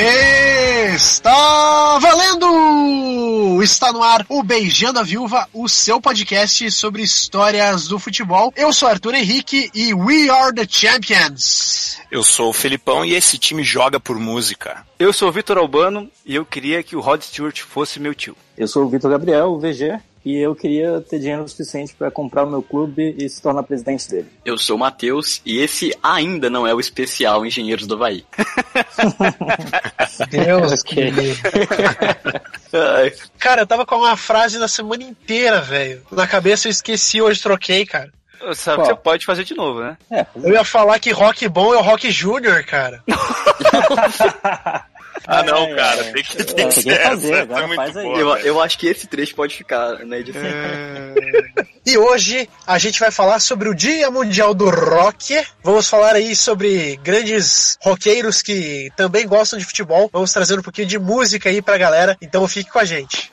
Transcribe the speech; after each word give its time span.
Está 0.00 1.98
valendo! 1.98 3.60
Está 3.60 3.92
no 3.92 4.00
ar 4.00 4.24
o 4.28 4.44
Beijando 4.44 5.00
a 5.00 5.02
Viúva, 5.02 5.48
o 5.52 5.68
seu 5.68 6.00
podcast 6.00 6.70
sobre 6.70 7.02
histórias 7.02 7.88
do 7.88 7.98
futebol. 7.98 8.52
Eu 8.54 8.72
sou 8.72 8.88
Arthur 8.88 9.14
Henrique 9.14 9.68
e 9.74 9.92
we 9.92 10.30
are 10.30 10.54
the 10.54 10.64
champions. 10.68 11.98
Eu 12.12 12.22
sou 12.22 12.50
o 12.50 12.52
Felipão 12.52 13.04
e 13.04 13.16
esse 13.16 13.38
time 13.38 13.64
joga 13.64 13.98
por 13.98 14.20
música. 14.20 14.86
Eu 15.00 15.12
sou 15.12 15.30
o 15.30 15.32
Vitor 15.32 15.58
Albano 15.58 16.08
e 16.24 16.36
eu 16.36 16.46
queria 16.46 16.80
que 16.80 16.94
o 16.94 17.00
Rod 17.00 17.20
Stewart 17.20 17.60
fosse 17.62 17.98
meu 17.98 18.14
tio. 18.14 18.36
Eu 18.56 18.68
sou 18.68 18.84
o 18.84 18.88
Vitor 18.88 19.10
Gabriel, 19.10 19.48
o 19.48 19.58
VG, 19.58 19.98
e 20.24 20.36
eu 20.36 20.54
queria 20.54 21.00
ter 21.00 21.18
dinheiro 21.18 21.48
suficiente 21.48 21.94
para 21.94 22.10
comprar 22.10 22.44
o 22.44 22.50
meu 22.50 22.62
clube 22.62 23.14
e 23.18 23.28
se 23.28 23.40
tornar 23.40 23.62
presidente 23.62 24.08
dele. 24.08 24.28
Eu 24.44 24.58
sou 24.58 24.76
o 24.76 24.78
Matheus 24.78 25.40
e 25.44 25.58
esse 25.58 25.96
ainda 26.02 26.50
não 26.50 26.66
é 26.66 26.74
o 26.74 26.80
especial 26.80 27.44
Engenheiros 27.46 27.86
do 27.86 27.94
Havaí. 27.94 28.24
Deus 30.30 30.82
que. 30.84 31.12
cara, 33.38 33.62
eu 33.62 33.66
tava 33.66 33.86
com 33.86 33.96
uma 33.96 34.16
frase 34.16 34.58
na 34.58 34.68
semana 34.68 35.02
inteira, 35.02 35.60
velho. 35.60 36.02
Na 36.10 36.26
cabeça 36.26 36.68
eu 36.68 36.70
esqueci, 36.70 37.20
hoje 37.20 37.42
troquei, 37.42 37.86
cara. 37.86 38.10
Sabe 38.54 38.82
que 38.82 38.88
você 38.88 38.94
pode 38.94 39.26
fazer 39.26 39.44
de 39.44 39.54
novo, 39.54 39.80
né? 39.80 39.96
É. 40.10 40.24
Eu 40.36 40.52
ia 40.52 40.64
falar 40.64 40.98
que 41.00 41.10
rock 41.10 41.48
bom 41.48 41.74
é 41.74 41.78
o 41.78 41.82
rock 41.82 42.10
júnior, 42.10 42.64
cara. 42.64 43.02
Ah, 45.30 45.42
não, 45.42 45.74
cara, 45.74 46.04
tem 46.04 46.22
que, 46.22 46.42
tem 46.44 46.64
É, 46.64 46.68
que 46.68 46.74
ser 46.80 46.82
que 46.96 47.02
fazer, 47.04 47.32
essa, 47.32 47.42
agora 47.42 47.64
é 47.64 47.66
muito 47.66 47.76
faz 47.76 47.96
aí. 47.98 48.04
boa, 48.04 48.18
Eu, 48.18 48.32
velho. 48.34 48.46
eu 48.46 48.62
acho 48.62 48.78
que 48.78 48.86
esse 48.86 49.06
trecho 49.06 49.34
pode 49.34 49.54
ficar 49.54 50.04
na 50.06 50.16
edição. 50.18 50.40
E 51.84 51.98
hoje 51.98 52.48
a 52.66 52.78
gente 52.78 52.98
vai 53.00 53.10
falar 53.10 53.38
sobre 53.40 53.68
o 53.68 53.74
Dia 53.74 54.10
Mundial 54.10 54.54
do 54.54 54.70
Rock. 54.70 55.42
Vamos 55.62 55.88
falar 55.88 56.14
aí 56.14 56.34
sobre 56.36 56.96
grandes 57.02 57.76
roqueiros 57.82 58.40
que 58.42 58.90
também 58.96 59.26
gostam 59.26 59.58
de 59.58 59.64
futebol. 59.64 60.08
Vamos 60.12 60.32
trazer 60.32 60.58
um 60.58 60.62
pouquinho 60.62 60.86
de 60.86 60.98
música 60.98 61.48
aí 61.48 61.60
pra 61.60 61.76
galera. 61.78 62.16
Então 62.22 62.46
fique 62.48 62.70
com 62.70 62.78
a 62.78 62.84
gente. 62.84 63.30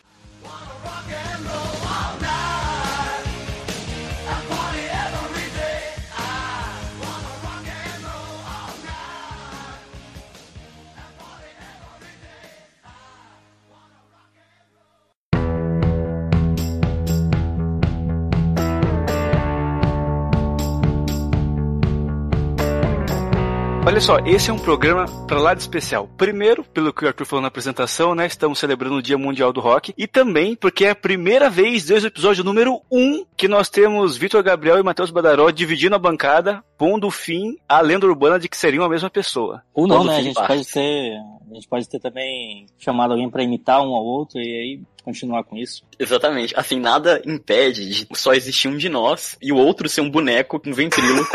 Olha 23.85 24.01
só, 24.01 24.17
esse 24.25 24.49
é 24.49 24.53
um 24.53 24.57
programa 24.57 25.05
pra 25.27 25.39
lá 25.39 25.53
de 25.53 25.61
especial. 25.61 26.09
Primeiro, 26.17 26.63
pelo 26.63 26.91
que 26.91 27.05
o 27.05 27.07
Arthur 27.07 27.23
falou 27.23 27.41
na 27.43 27.49
apresentação, 27.49 28.15
né? 28.15 28.25
Estamos 28.25 28.57
celebrando 28.57 28.95
o 28.95 29.01
Dia 29.01 29.15
Mundial 29.15 29.53
do 29.53 29.59
Rock. 29.59 29.93
E 29.95 30.07
também 30.07 30.55
porque 30.55 30.85
é 30.85 30.89
a 30.89 30.95
primeira 30.95 31.51
vez, 31.51 31.85
desde 31.85 32.07
o 32.07 32.09
episódio 32.09 32.43
número 32.43 32.81
1, 32.91 33.25
que 33.37 33.47
nós 33.47 33.69
temos 33.69 34.17
Vitor 34.17 34.41
Gabriel 34.41 34.79
e 34.79 34.83
Matheus 34.83 35.11
Badaró 35.11 35.51
dividindo 35.51 35.95
a 35.95 35.99
bancada, 35.99 36.63
pondo 36.77 37.09
fim 37.09 37.57
à 37.67 37.81
lenda 37.81 38.05
urbana 38.05 38.39
de 38.39 38.49
que 38.49 38.57
seriam 38.57 38.83
a 38.83 38.89
mesma 38.89 39.09
pessoa. 39.09 39.63
Ou 39.73 39.87
não, 39.87 40.03
né? 40.03 40.17
A 40.17 40.21
gente 40.21 40.35
parte. 40.35 40.47
pode 40.47 40.67
ter, 40.67 41.17
a 41.51 41.53
gente 41.53 41.67
pode 41.67 41.89
ter 41.89 41.99
também 41.99 42.67
chamado 42.77 43.11
alguém 43.11 43.29
para 43.29 43.43
imitar 43.43 43.81
um 43.81 43.95
ao 43.95 44.03
outro 44.03 44.39
e 44.39 44.43
aí 44.43 44.81
continuar 45.05 45.43
com 45.43 45.55
isso. 45.55 45.83
Exatamente. 45.99 46.53
Assim, 46.57 46.79
nada 46.79 47.21
impede 47.25 47.87
de 47.87 48.07
só 48.15 48.33
existir 48.33 48.67
um 48.67 48.75
de 48.75 48.89
nós 48.89 49.37
e 49.39 49.51
o 49.51 49.55
outro 49.55 49.87
ser 49.87 50.01
um 50.01 50.09
boneco 50.09 50.59
com 50.59 50.73
ventríloco. 50.73 51.29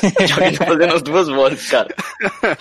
de 0.26 0.32
alguém 0.32 0.54
fazendo 0.54 0.94
as 0.94 1.02
duas 1.02 1.28
vozes, 1.28 1.68
cara. 1.68 1.94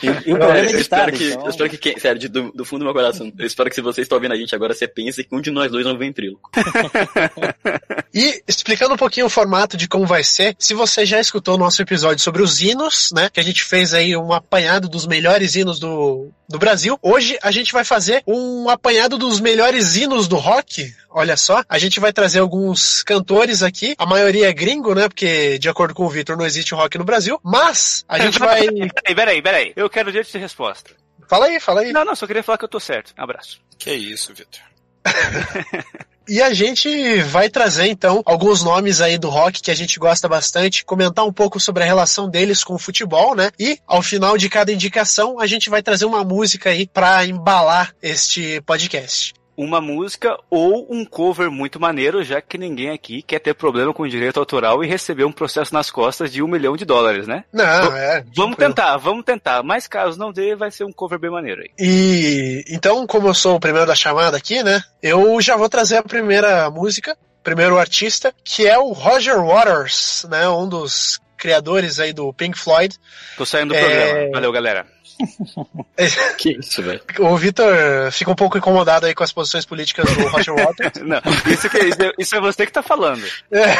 E, 0.01 0.29
e 0.29 0.33
o 0.33 0.37
programa 0.37 0.69
é 0.69 0.73
eu 0.73 0.79
espero 0.79 1.11
que, 1.13 1.23
então... 1.29 1.43
eu 1.43 1.49
espero 1.49 1.69
que 1.69 1.77
quem, 1.77 1.97
sério, 1.97 2.19
de- 2.19 2.27
do, 2.27 2.51
do 2.51 2.65
fundo 2.65 2.79
do 2.79 2.85
meu 2.85 2.93
coração, 2.93 3.31
eu 3.37 3.45
espero 3.45 3.69
que 3.69 3.75
se 3.75 3.81
você 3.81 4.01
está 4.01 4.15
ouvindo 4.15 4.33
a 4.33 4.37
gente 4.37 4.53
agora, 4.53 4.73
você 4.73 4.87
pense 4.87 5.23
que 5.23 5.33
um 5.33 5.39
de 5.39 5.49
nós 5.49 5.71
dois 5.71 5.85
é 5.85 5.89
um 5.89 5.97
ventríloco. 5.97 6.51
E 8.15 8.43
explicando 8.47 8.93
um 8.93 8.97
pouquinho 8.97 9.25
o 9.25 9.29
formato 9.29 9.75
de 9.75 9.87
como 9.87 10.05
vai 10.05 10.23
ser, 10.23 10.55
se 10.59 10.75
você 10.75 11.03
já 11.03 11.19
escutou 11.19 11.55
o 11.55 11.57
nosso 11.57 11.81
episódio 11.81 12.02
sobre 12.17 12.41
os 12.41 12.61
hinos, 12.61 13.11
né? 13.13 13.29
Que 13.29 13.39
a 13.39 13.43
gente 13.43 13.63
fez 13.63 13.93
aí 13.93 14.15
um 14.15 14.31
apanhado 14.33 14.87
dos 14.87 15.05
melhores 15.05 15.55
hinos 15.55 15.79
do, 15.79 16.29
do 16.47 16.59
Brasil. 16.59 16.97
Hoje 17.01 17.37
a 17.41 17.51
gente 17.51 17.73
vai 17.73 17.83
fazer 17.83 18.23
um 18.27 18.69
apanhado 18.69 19.17
dos 19.17 19.39
melhores 19.39 19.95
hinos 19.95 20.27
do 20.27 20.37
rock. 20.37 20.93
Olha 21.09 21.37
só, 21.37 21.63
a 21.67 21.77
gente 21.77 21.99
vai 21.99 22.11
trazer 22.11 22.39
alguns 22.39 23.03
cantores 23.03 23.61
aqui, 23.61 23.95
a 23.97 24.05
maioria 24.05 24.49
é 24.49 24.53
gringo, 24.53 24.95
né? 24.95 25.07
Porque, 25.07 25.57
de 25.59 25.69
acordo 25.69 25.93
com 25.93 26.05
o 26.05 26.09
Victor, 26.09 26.37
não 26.37 26.45
existe 26.45 26.73
rock 26.73 26.97
no 26.97 27.03
Brasil. 27.03 27.39
Mas 27.43 28.03
a 28.07 28.19
gente 28.19 28.37
vai. 28.39 28.67
Peraí, 28.67 29.15
peraí, 29.15 29.41
peraí. 29.41 29.73
Eu 29.75 29.89
quero 29.89 30.11
direito 30.11 30.31
de 30.31 30.37
resposta. 30.37 30.91
Fala 31.27 31.47
aí, 31.47 31.59
fala 31.59 31.81
aí. 31.81 31.91
Não, 31.91 32.05
não, 32.05 32.15
só 32.15 32.27
queria 32.27 32.43
falar 32.43 32.57
que 32.57 32.65
eu 32.65 32.69
tô 32.69 32.79
certo. 32.79 33.13
Abraço. 33.17 33.59
Que 33.77 33.93
isso, 33.93 34.33
Vitor. 34.33 34.61
E 36.27 36.41
a 36.41 36.53
gente 36.53 37.21
vai 37.23 37.49
trazer 37.49 37.87
então 37.87 38.21
alguns 38.25 38.63
nomes 38.63 39.01
aí 39.01 39.17
do 39.17 39.29
rock 39.29 39.61
que 39.61 39.71
a 39.71 39.75
gente 39.75 39.99
gosta 39.99 40.27
bastante, 40.29 40.85
comentar 40.85 41.25
um 41.25 41.33
pouco 41.33 41.59
sobre 41.59 41.83
a 41.83 41.85
relação 41.85 42.29
deles 42.29 42.63
com 42.63 42.75
o 42.75 42.79
futebol, 42.79 43.35
né? 43.35 43.51
E 43.59 43.77
ao 43.85 44.01
final 44.01 44.37
de 44.37 44.49
cada 44.49 44.71
indicação 44.71 45.39
a 45.39 45.45
gente 45.45 45.69
vai 45.69 45.83
trazer 45.83 46.05
uma 46.05 46.23
música 46.23 46.69
aí 46.69 46.87
pra 46.87 47.25
embalar 47.25 47.93
este 48.01 48.61
podcast. 48.61 49.33
Uma 49.55 49.79
música 49.79 50.35
ou 50.49 50.87
um 50.89 51.05
cover 51.05 51.51
muito 51.51 51.79
maneiro, 51.79 52.23
já 52.23 52.41
que 52.41 52.57
ninguém 52.57 52.89
aqui 52.89 53.21
quer 53.21 53.39
ter 53.39 53.53
problema 53.53 53.93
com 53.93 54.07
direito 54.07 54.39
autoral 54.39 54.83
e 54.83 54.87
receber 54.87 55.25
um 55.25 55.31
processo 55.31 55.73
nas 55.73 55.91
costas 55.91 56.31
de 56.31 56.41
um 56.41 56.47
milhão 56.47 56.75
de 56.75 56.85
dólares, 56.85 57.27
né? 57.27 57.43
Não, 57.53 57.95
é. 57.95 58.23
Vamos 58.35 58.55
tranquilo. 58.55 58.57
tentar, 58.57 58.97
vamos 58.97 59.23
tentar. 59.25 59.61
Mas 59.63 59.87
caso 59.87 60.17
não 60.17 60.31
dê, 60.31 60.55
vai 60.55 60.71
ser 60.71 60.83
um 60.85 60.91
cover 60.91 61.19
bem 61.19 61.29
maneiro 61.29 61.61
aí. 61.61 61.69
E 61.77 62.63
então, 62.69 63.05
como 63.05 63.27
eu 63.27 63.33
sou 63.33 63.55
o 63.55 63.59
primeiro 63.59 63.85
da 63.85 63.95
chamada 63.95 64.37
aqui, 64.37 64.63
né? 64.63 64.81
Eu 65.01 65.39
já 65.41 65.55
vou 65.55 65.69
trazer 65.69 65.97
a 65.97 66.03
primeira 66.03 66.69
música, 66.71 67.15
primeiro 67.43 67.77
artista, 67.77 68.33
que 68.43 68.65
é 68.67 68.77
o 68.79 68.91
Roger 68.91 69.39
Waters, 69.43 70.25
né? 70.29 70.47
Um 70.49 70.67
dos 70.67 71.19
criadores 71.37 71.99
aí 71.99 72.13
do 72.13 72.33
Pink 72.33 72.57
Floyd. 72.57 72.95
Tô 73.37 73.45
saindo 73.45 73.69
do 73.69 73.75
É. 73.75 73.79
programa. 73.83 74.31
Valeu, 74.33 74.51
galera. 74.51 74.87
Que 76.37 76.57
isso, 76.59 76.81
velho. 76.83 77.01
O 77.19 77.37
Victor 77.37 77.73
fica 78.11 78.31
um 78.31 78.35
pouco 78.35 78.57
incomodado 78.57 79.05
aí 79.05 79.13
com 79.13 79.23
as 79.23 79.31
posições 79.31 79.65
políticas 79.65 80.05
do 80.13 80.27
Roger 80.27 80.53
Waters. 80.55 80.93
Não, 81.05 81.21
isso, 81.51 81.69
que- 81.69 81.77
é- 81.77 82.11
isso 82.17 82.35
é 82.35 82.39
você 82.41 82.65
que 82.65 82.71
tá 82.71 82.81
falando. 82.83 83.23
É. 83.51 83.73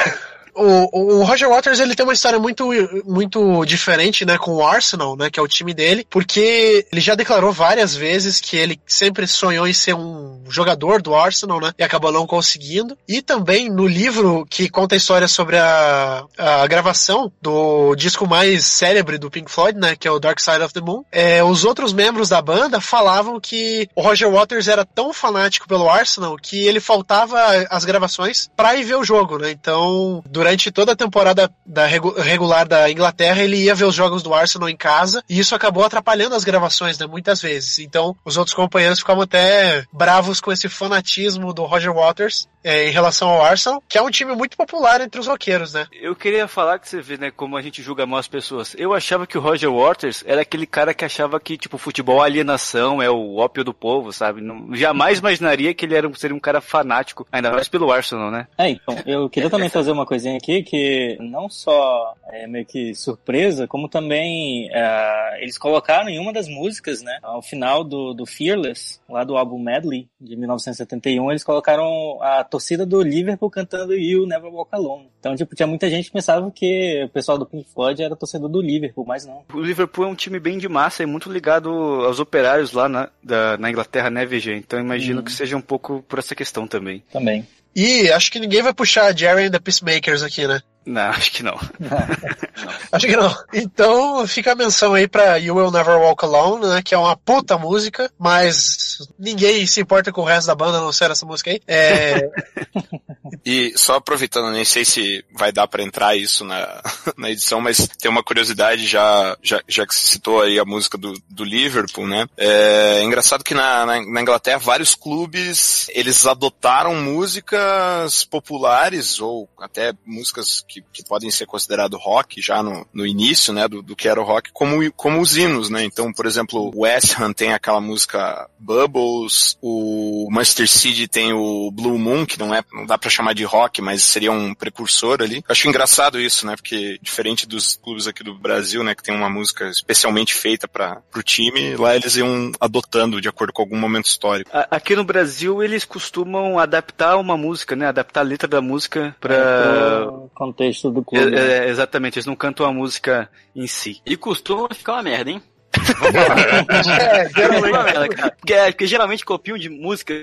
O, 0.55 1.19
o 1.19 1.23
Roger 1.23 1.49
Waters 1.49 1.79
ele 1.79 1.95
tem 1.95 2.05
uma 2.05 2.13
história 2.13 2.39
muito, 2.39 2.69
muito 3.05 3.65
diferente, 3.65 4.25
né, 4.25 4.37
com 4.37 4.55
o 4.55 4.65
Arsenal, 4.65 5.15
né, 5.15 5.29
que 5.29 5.39
é 5.39 5.43
o 5.43 5.47
time 5.47 5.73
dele, 5.73 6.05
porque 6.09 6.85
ele 6.91 7.01
já 7.01 7.15
declarou 7.15 7.51
várias 7.51 7.95
vezes 7.95 8.39
que 8.39 8.57
ele 8.57 8.79
sempre 8.85 9.27
sonhou 9.27 9.67
em 9.67 9.73
ser 9.73 9.95
um 9.95 10.41
jogador 10.49 11.01
do 11.01 11.15
Arsenal, 11.15 11.59
né, 11.59 11.71
e 11.77 11.83
acabou 11.83 12.11
não 12.11 12.27
conseguindo. 12.27 12.97
E 13.07 13.21
também 13.21 13.69
no 13.69 13.87
livro 13.87 14.45
que 14.49 14.69
conta 14.69 14.95
a 14.95 14.97
história 14.97 15.27
sobre 15.27 15.57
a, 15.57 16.23
a 16.37 16.67
gravação 16.67 17.31
do 17.41 17.95
disco 17.95 18.27
mais 18.27 18.65
célebre 18.65 19.17
do 19.17 19.31
Pink 19.31 19.49
Floyd, 19.49 19.79
né, 19.79 19.95
que 19.95 20.07
é 20.07 20.11
o 20.11 20.19
Dark 20.19 20.39
Side 20.39 20.61
of 20.61 20.73
the 20.73 20.81
Moon, 20.81 21.03
é, 21.11 21.43
os 21.43 21.65
outros 21.65 21.93
membros 21.93 22.29
da 22.29 22.41
banda 22.41 22.79
falavam 22.79 23.39
que 23.39 23.87
o 23.95 24.01
Roger 24.01 24.29
Waters 24.29 24.67
era 24.67 24.85
tão 24.85 25.13
fanático 25.13 25.67
pelo 25.67 25.89
Arsenal 25.89 26.35
que 26.37 26.65
ele 26.65 26.79
faltava 26.79 27.39
as 27.69 27.85
gravações 27.85 28.49
pra 28.55 28.75
ir 28.75 28.83
ver 28.83 28.95
o 28.95 29.03
jogo, 29.03 29.37
né? 29.37 29.51
Então, 29.51 30.23
durante 30.43 30.71
toda 30.71 30.91
a 30.91 30.95
temporada 30.95 31.49
da 31.65 31.85
regu- 31.85 32.19
regular 32.19 32.67
da 32.67 32.91
Inglaterra, 32.91 33.41
ele 33.41 33.55
ia 33.63 33.73
ver 33.73 33.85
os 33.85 33.95
jogos 33.95 34.21
do 34.21 34.33
Arsenal 34.33 34.67
em 34.67 34.75
casa 34.75 35.23
e 35.29 35.39
isso 35.39 35.55
acabou 35.55 35.85
atrapalhando 35.85 36.35
as 36.35 36.43
gravações, 36.43 36.99
né? 36.99 37.07
Muitas 37.07 37.41
vezes. 37.41 37.79
Então, 37.79 38.13
os 38.25 38.35
outros 38.35 38.53
companheiros 38.53 38.99
ficavam 38.99 39.23
até 39.23 39.85
bravos 39.93 40.41
com 40.41 40.51
esse 40.51 40.67
fanatismo 40.67 41.53
do 41.53 41.63
Roger 41.63 41.93
Waters 41.93 42.47
é, 42.61 42.87
em 42.87 42.91
relação 42.91 43.29
ao 43.29 43.41
Arsenal, 43.41 43.81
que 43.87 43.97
é 43.97 44.01
um 44.01 44.09
time 44.09 44.33
muito 44.35 44.55
popular 44.57 44.99
entre 45.01 45.19
os 45.19 45.27
roqueiros, 45.27 45.73
né? 45.73 45.85
Eu 45.93 46.15
queria 46.15 46.47
falar 46.47 46.77
que 46.79 46.87
você 46.89 47.01
vê, 47.01 47.17
né, 47.17 47.31
como 47.31 47.55
a 47.57 47.61
gente 47.61 47.81
julga 47.81 48.05
mal 48.05 48.19
as 48.19 48.27
pessoas. 48.27 48.73
Eu 48.77 48.93
achava 48.93 49.25
que 49.27 49.37
o 49.37 49.41
Roger 49.41 49.71
Waters 49.71 50.23
era 50.27 50.41
aquele 50.41 50.65
cara 50.65 50.93
que 50.93 51.03
achava 51.05 51.39
que, 51.39 51.57
tipo, 51.57 51.77
futebol 51.77 52.21
é 52.21 52.25
alienação, 52.25 53.01
é 53.01 53.09
o 53.09 53.35
ópio 53.37 53.63
do 53.63 53.73
povo, 53.73 54.11
sabe? 54.13 54.41
Não, 54.41 54.73
jamais 54.75 55.19
imaginaria 55.19 55.73
que 55.73 55.85
ele 55.85 55.95
era, 55.95 56.07
um- 56.07 56.13
seria 56.15 56.35
um 56.35 56.39
cara 56.39 56.59
fanático, 56.61 57.25
ainda 57.31 57.51
mais 57.51 57.67
pelo 57.67 57.91
Arsenal, 57.91 58.29
né? 58.31 58.47
É, 58.57 58.69
então, 58.69 58.97
eu 59.05 59.29
queria 59.29 59.49
também 59.49 59.69
trazer 59.69 59.91
uma 59.91 60.05
coisinha 60.05 60.32
aqui 60.35 60.63
que 60.63 61.17
não 61.19 61.49
só 61.49 62.15
é 62.29 62.47
meio 62.47 62.65
que 62.65 62.93
surpresa, 62.95 63.67
como 63.67 63.87
também 63.87 64.69
é, 64.71 65.39
eles 65.41 65.57
colocaram 65.57 66.09
em 66.09 66.19
uma 66.19 66.31
das 66.33 66.47
músicas, 66.47 67.01
né, 67.01 67.19
ao 67.21 67.41
final 67.41 67.83
do, 67.83 68.13
do 68.13 68.25
Fearless, 68.25 68.99
lá 69.09 69.23
do 69.23 69.37
álbum 69.37 69.57
Medley, 69.59 70.07
de 70.19 70.35
1971, 70.35 71.29
eles 71.31 71.43
colocaram 71.43 72.17
a 72.21 72.43
torcida 72.43 72.85
do 72.85 73.01
Liverpool 73.01 73.49
cantando 73.49 73.93
You 73.93 74.25
Never 74.25 74.51
Walk 74.51 74.69
Alone. 74.73 75.09
Então, 75.19 75.35
tipo, 75.35 75.55
tinha 75.55 75.67
muita 75.67 75.89
gente 75.89 76.05
que 76.07 76.11
pensava 76.13 76.51
que 76.51 77.03
o 77.05 77.09
pessoal 77.09 77.37
do 77.37 77.45
Pink 77.45 77.69
Floyd 77.73 78.01
era 78.03 78.15
torcedor 78.15 78.49
do 78.49 78.61
Liverpool, 78.61 79.05
mas 79.07 79.25
não. 79.25 79.43
O 79.53 79.61
Liverpool 79.61 80.05
é 80.05 80.07
um 80.07 80.15
time 80.15 80.39
bem 80.39 80.57
de 80.57 80.67
massa 80.67 81.03
e 81.03 81.05
muito 81.05 81.31
ligado 81.31 81.69
aos 81.69 82.19
operários 82.19 82.73
lá 82.73 82.89
na, 82.89 83.09
da- 83.23 83.57
na 83.57 83.69
Inglaterra, 83.69 84.09
né, 84.09 84.25
VG? 84.25 84.55
Então 84.55 84.79
imagino 84.79 85.19
Uhum. 85.19 85.25
que 85.25 85.31
seja 85.31 85.55
um 85.55 85.61
pouco 85.61 86.03
por 86.07 86.19
essa 86.19 86.35
questão 86.35 86.67
também. 86.67 87.03
Também. 87.11 87.47
E 87.75 88.11
acho 88.11 88.31
que 88.31 88.39
ninguém 88.39 88.61
vai 88.61 88.73
puxar 88.73 89.15
Jerry 89.17 89.45
and 89.45 89.51
the 89.51 89.59
Peacemakers 89.59 90.21
aqui, 90.21 90.47
né? 90.47 90.61
Não, 90.85 91.01
acho 91.09 91.31
que 91.31 91.43
não. 91.43 91.57
Acho 92.91 93.07
que 93.07 93.15
não. 93.15 93.35
Então 93.53 94.27
fica 94.27 94.51
a 94.51 94.55
menção 94.55 94.93
aí 94.93 95.07
pra 95.07 95.37
You 95.37 95.55
Will 95.55 95.71
Never 95.71 95.97
Walk 95.97 96.23
Alone, 96.23 96.67
né? 96.67 96.81
Que 96.83 96.93
é 96.93 96.97
uma 96.97 97.17
puta 97.17 97.57
música, 97.57 98.11
mas 98.19 98.99
ninguém 99.17 99.65
se 99.65 99.81
importa 99.81 100.11
com 100.11 100.21
o 100.21 100.25
resto 100.25 100.47
da 100.47 100.55
banda, 100.55 100.77
a 100.77 100.81
não 100.81 100.91
ser 100.91 101.09
essa 101.09 101.25
música 101.25 101.49
aí. 101.49 101.59
É, 101.67 102.29
E 103.45 103.73
só 103.75 103.95
aproveitando, 103.95 104.51
nem 104.51 104.63
sei 104.63 104.85
se 104.85 105.23
vai 105.33 105.51
dar 105.51 105.67
pra 105.67 105.83
entrar 105.83 106.15
isso 106.15 106.45
na, 106.45 106.81
na 107.17 107.29
edição, 107.29 107.59
mas 107.59 107.87
tem 107.99 108.09
uma 108.09 108.23
curiosidade 108.23 108.87
já, 108.87 109.37
já, 109.41 109.61
já 109.67 109.85
que 109.85 109.93
você 109.93 110.07
citou 110.07 110.41
aí 110.41 110.57
a 110.57 110.65
música 110.65 110.97
do, 110.97 111.13
do 111.29 111.43
Liverpool, 111.43 112.07
né? 112.07 112.25
É 112.37 113.03
engraçado 113.03 113.43
que 113.43 113.53
na, 113.53 113.85
na, 113.85 114.05
na 114.05 114.21
Inglaterra 114.21 114.59
vários 114.59 114.95
clubes, 114.95 115.87
eles 115.89 116.25
adotaram 116.25 116.95
músicas 116.95 118.23
populares 118.23 119.19
ou 119.19 119.49
até 119.59 119.93
músicas 120.05 120.63
que, 120.67 120.72
que 120.81 121.03
podem 121.03 121.29
ser 121.29 121.45
considerado 121.45 121.97
rock 121.97 122.41
já 122.41 122.63
no, 122.63 122.85
no 122.93 123.05
início, 123.05 123.53
né, 123.53 123.67
do, 123.67 123.81
do 123.81 123.95
que 123.95 124.07
era 124.07 124.19
o 124.19 124.23
rock, 124.23 124.51
como, 124.51 124.91
como 124.93 125.21
os 125.21 125.37
hinos, 125.37 125.69
né? 125.69 125.83
Então, 125.83 126.11
por 126.11 126.25
exemplo, 126.25 126.71
o 126.73 126.81
West 126.81 127.19
Ham 127.19 127.33
tem 127.33 127.53
aquela 127.53 127.81
música 127.81 128.49
Bubbles, 128.59 129.57
o 129.61 130.27
Manchester 130.31 130.69
City 130.69 131.07
tem 131.07 131.33
o 131.33 131.71
Blue 131.71 131.97
Moon, 131.97 132.25
que 132.25 132.39
não 132.39 132.53
é, 132.53 132.63
não 132.71 132.85
dá 132.85 132.97
pra 132.97 133.09
chamar 133.09 133.33
de 133.33 133.43
rock, 133.43 133.81
mas 133.81 134.03
seria 134.03 134.31
um 134.31 134.53
precursor 134.53 135.21
ali. 135.21 135.37
Eu 135.37 135.43
acho 135.49 135.67
engraçado 135.67 136.19
isso, 136.19 136.45
né? 136.45 136.55
Porque 136.55 136.97
diferente 137.01 137.47
dos 137.47 137.75
clubes 137.75 138.07
aqui 138.07 138.23
do 138.23 138.35
Brasil, 138.35 138.83
né, 138.83 138.95
que 138.95 139.03
tem 139.03 139.15
uma 139.15 139.29
música 139.29 139.69
especialmente 139.69 140.33
feita 140.33 140.67
para 140.67 141.01
pro 141.11 141.23
time, 141.23 141.75
lá 141.75 141.95
eles 141.95 142.15
iam 142.15 142.51
adotando 142.59 143.21
de 143.21 143.27
acordo 143.27 143.53
com 143.53 143.61
algum 143.61 143.77
momento 143.77 144.05
histórico. 144.05 144.49
Aqui 144.69 144.95
no 144.95 145.03
Brasil 145.03 145.61
eles 145.61 145.85
costumam 145.85 146.59
adaptar 146.59 147.17
uma 147.17 147.37
música, 147.37 147.75
né? 147.75 147.87
Adaptar 147.87 148.21
a 148.21 148.23
letra 148.23 148.47
da 148.47 148.61
música 148.61 149.15
pra. 149.19 150.05
Pro 150.05 150.31
contexto 150.63 150.91
do 150.91 151.03
clube. 151.03 151.35
É, 151.35 151.65
é, 151.65 151.69
exatamente, 151.69 152.17
eles 152.17 152.25
não 152.25 152.35
cantam 152.35 152.65
a 152.65 152.73
música 152.73 153.29
em 153.55 153.67
si. 153.67 154.01
E 154.05 154.15
costuma 154.15 154.69
ficar 154.73 154.93
uma 154.93 155.03
merda, 155.03 155.31
hein? 155.31 155.41
É, 155.73 157.29
geralmente. 157.29 157.73
Uma 157.73 157.83
merda, 157.83 158.09
cara. 158.09 158.31
Porque, 158.31 158.53
porque 158.53 158.87
geralmente 158.87 159.25
copiam 159.25 159.57
de 159.57 159.69
músicas 159.69 160.17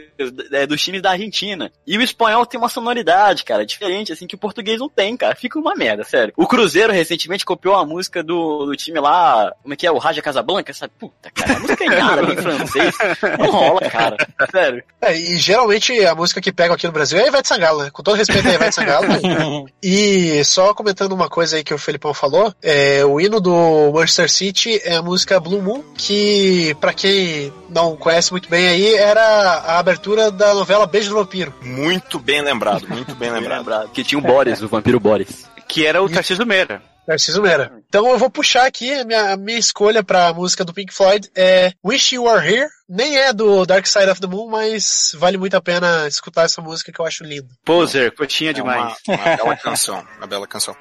é, 0.52 0.66
dos 0.66 0.82
times 0.82 1.02
da 1.02 1.10
Argentina. 1.10 1.72
E 1.86 1.98
o 1.98 2.02
espanhol 2.02 2.46
tem 2.46 2.58
uma 2.58 2.68
sonoridade, 2.68 3.44
cara, 3.44 3.66
diferente, 3.66 4.12
assim, 4.12 4.26
que 4.26 4.34
o 4.34 4.38
português 4.38 4.78
não 4.78 4.88
tem, 4.88 5.16
cara. 5.16 5.34
Fica 5.34 5.58
uma 5.58 5.74
merda, 5.74 6.04
sério. 6.04 6.32
O 6.36 6.46
Cruzeiro 6.46 6.92
recentemente 6.92 7.44
copiou 7.44 7.74
a 7.74 7.84
música 7.84 8.22
do, 8.22 8.66
do 8.66 8.76
time 8.76 9.00
lá, 9.00 9.52
como 9.62 9.74
é 9.74 9.76
que 9.76 9.86
é? 9.86 9.90
O 9.90 9.98
Raja 9.98 10.22
Casablanca, 10.22 10.72
sabe? 10.72 10.92
Puta, 10.98 11.30
cara, 11.30 11.56
a 11.56 11.60
música 11.60 11.84
é 11.84 11.88
nada 11.88 12.22
em 12.22 12.36
francês. 12.36 12.94
Não 13.38 13.50
rola, 13.50 13.80
cara. 13.80 14.16
Sério. 14.50 14.84
É, 15.00 15.16
e 15.16 15.36
geralmente 15.36 16.04
a 16.04 16.14
música 16.14 16.40
que 16.40 16.52
pegam 16.52 16.74
aqui 16.74 16.86
no 16.86 16.92
Brasil 16.92 17.18
é 17.18 17.24
a 17.24 17.26
Ivete 17.28 17.48
Sangalo, 17.48 17.82
né? 17.82 17.90
Com 17.90 18.02
todo 18.02 18.16
respeito 18.16 18.46
a 18.48 18.52
Ivete 18.52 18.74
Sangalo. 18.74 19.06
e 19.82 20.44
só 20.44 20.74
comentando 20.74 21.12
uma 21.12 21.28
coisa 21.28 21.56
aí 21.56 21.64
que 21.64 21.74
o 21.74 21.78
Felipão 21.78 22.14
falou, 22.14 22.54
é, 22.62 23.04
o 23.04 23.20
hino 23.20 23.40
do 23.40 23.90
Manchester 23.92 24.30
City 24.30 24.80
é 24.84 24.96
a 24.96 25.02
música 25.02 25.39
Blue 25.40 25.62
Moon, 25.62 25.82
que 25.96 26.74
pra 26.80 26.92
quem 26.92 27.52
não 27.68 27.96
conhece 27.96 28.30
muito 28.30 28.48
bem 28.48 28.68
aí, 28.68 28.94
era 28.94 29.20
a 29.22 29.78
abertura 29.78 30.30
da 30.30 30.54
novela 30.54 30.86
Beijo 30.86 31.10
do 31.10 31.16
Vampiro. 31.16 31.54
Muito 31.62 32.18
bem 32.18 32.40
lembrado, 32.42 32.86
muito 32.88 33.14
bem 33.14 33.30
lembrado. 33.32 33.88
Que 33.90 34.04
tinha 34.04 34.18
o 34.18 34.22
Boris, 34.22 34.62
o 34.62 34.68
vampiro 34.68 35.00
Boris. 35.00 35.48
Que 35.66 35.86
era 35.86 36.02
o 36.02 36.08
Tarcísio 36.08 36.46
Meira. 36.46 36.82
Narciso 37.08 37.42
Meira. 37.42 37.72
Então 37.88 38.08
eu 38.08 38.18
vou 38.18 38.30
puxar 38.30 38.66
aqui, 38.66 38.92
a 38.92 39.04
minha, 39.04 39.32
a 39.32 39.36
minha 39.36 39.58
escolha 39.58 40.04
pra 40.04 40.32
música 40.32 40.64
do 40.64 40.72
Pink 40.72 40.94
Floyd 40.94 41.28
é 41.34 41.72
Wish 41.84 42.14
You 42.14 42.24
Were 42.24 42.46
Here. 42.46 42.68
Nem 42.88 43.18
é 43.18 43.32
do 43.32 43.66
Dark 43.66 43.84
Side 43.86 44.10
of 44.10 44.20
the 44.20 44.28
Moon, 44.28 44.48
mas 44.48 45.12
vale 45.16 45.36
muito 45.36 45.56
a 45.56 45.60
pena 45.60 46.06
escutar 46.06 46.44
essa 46.44 46.60
música 46.62 46.92
que 46.92 47.00
eu 47.00 47.06
acho 47.06 47.24
linda. 47.24 47.48
Poser, 47.64 48.14
coxinha 48.14 48.50
É 48.50 48.52
demais. 48.52 48.94
uma, 49.08 49.16
uma 49.16 49.36
bela 49.36 49.56
canção, 49.56 50.04
uma 50.18 50.26
bela 50.26 50.46
canção. 50.46 50.76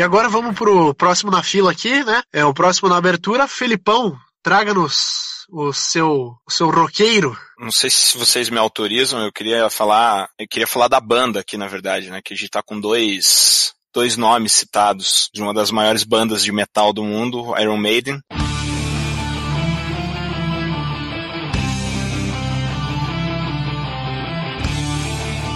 E 0.00 0.02
agora 0.02 0.30
vamos 0.30 0.56
pro 0.56 0.94
próximo 0.94 1.30
na 1.30 1.42
fila 1.42 1.72
aqui, 1.72 2.02
né? 2.02 2.22
É 2.32 2.42
o 2.42 2.54
próximo 2.54 2.88
na 2.88 2.96
abertura. 2.96 3.46
Felipão, 3.46 4.16
traga-nos 4.42 5.44
o 5.50 5.74
seu, 5.74 6.38
o 6.46 6.50
seu 6.50 6.70
roqueiro. 6.70 7.36
Não 7.58 7.70
sei 7.70 7.90
se 7.90 8.16
vocês 8.16 8.48
me 8.48 8.56
autorizam, 8.56 9.22
eu 9.22 9.30
queria 9.30 9.68
falar, 9.68 10.30
eu 10.38 10.46
queria 10.48 10.66
falar 10.66 10.88
da 10.88 10.98
banda 10.98 11.40
aqui, 11.40 11.58
na 11.58 11.66
verdade, 11.66 12.08
né? 12.08 12.22
Que 12.24 12.32
a 12.32 12.36
gente 12.38 12.48
tá 12.48 12.62
com 12.62 12.80
dois, 12.80 13.74
dois 13.92 14.16
nomes 14.16 14.52
citados 14.52 15.28
de 15.34 15.42
uma 15.42 15.52
das 15.52 15.70
maiores 15.70 16.02
bandas 16.02 16.42
de 16.42 16.50
metal 16.50 16.94
do 16.94 17.04
mundo, 17.04 17.52
Iron 17.60 17.76
Maiden. 17.76 18.22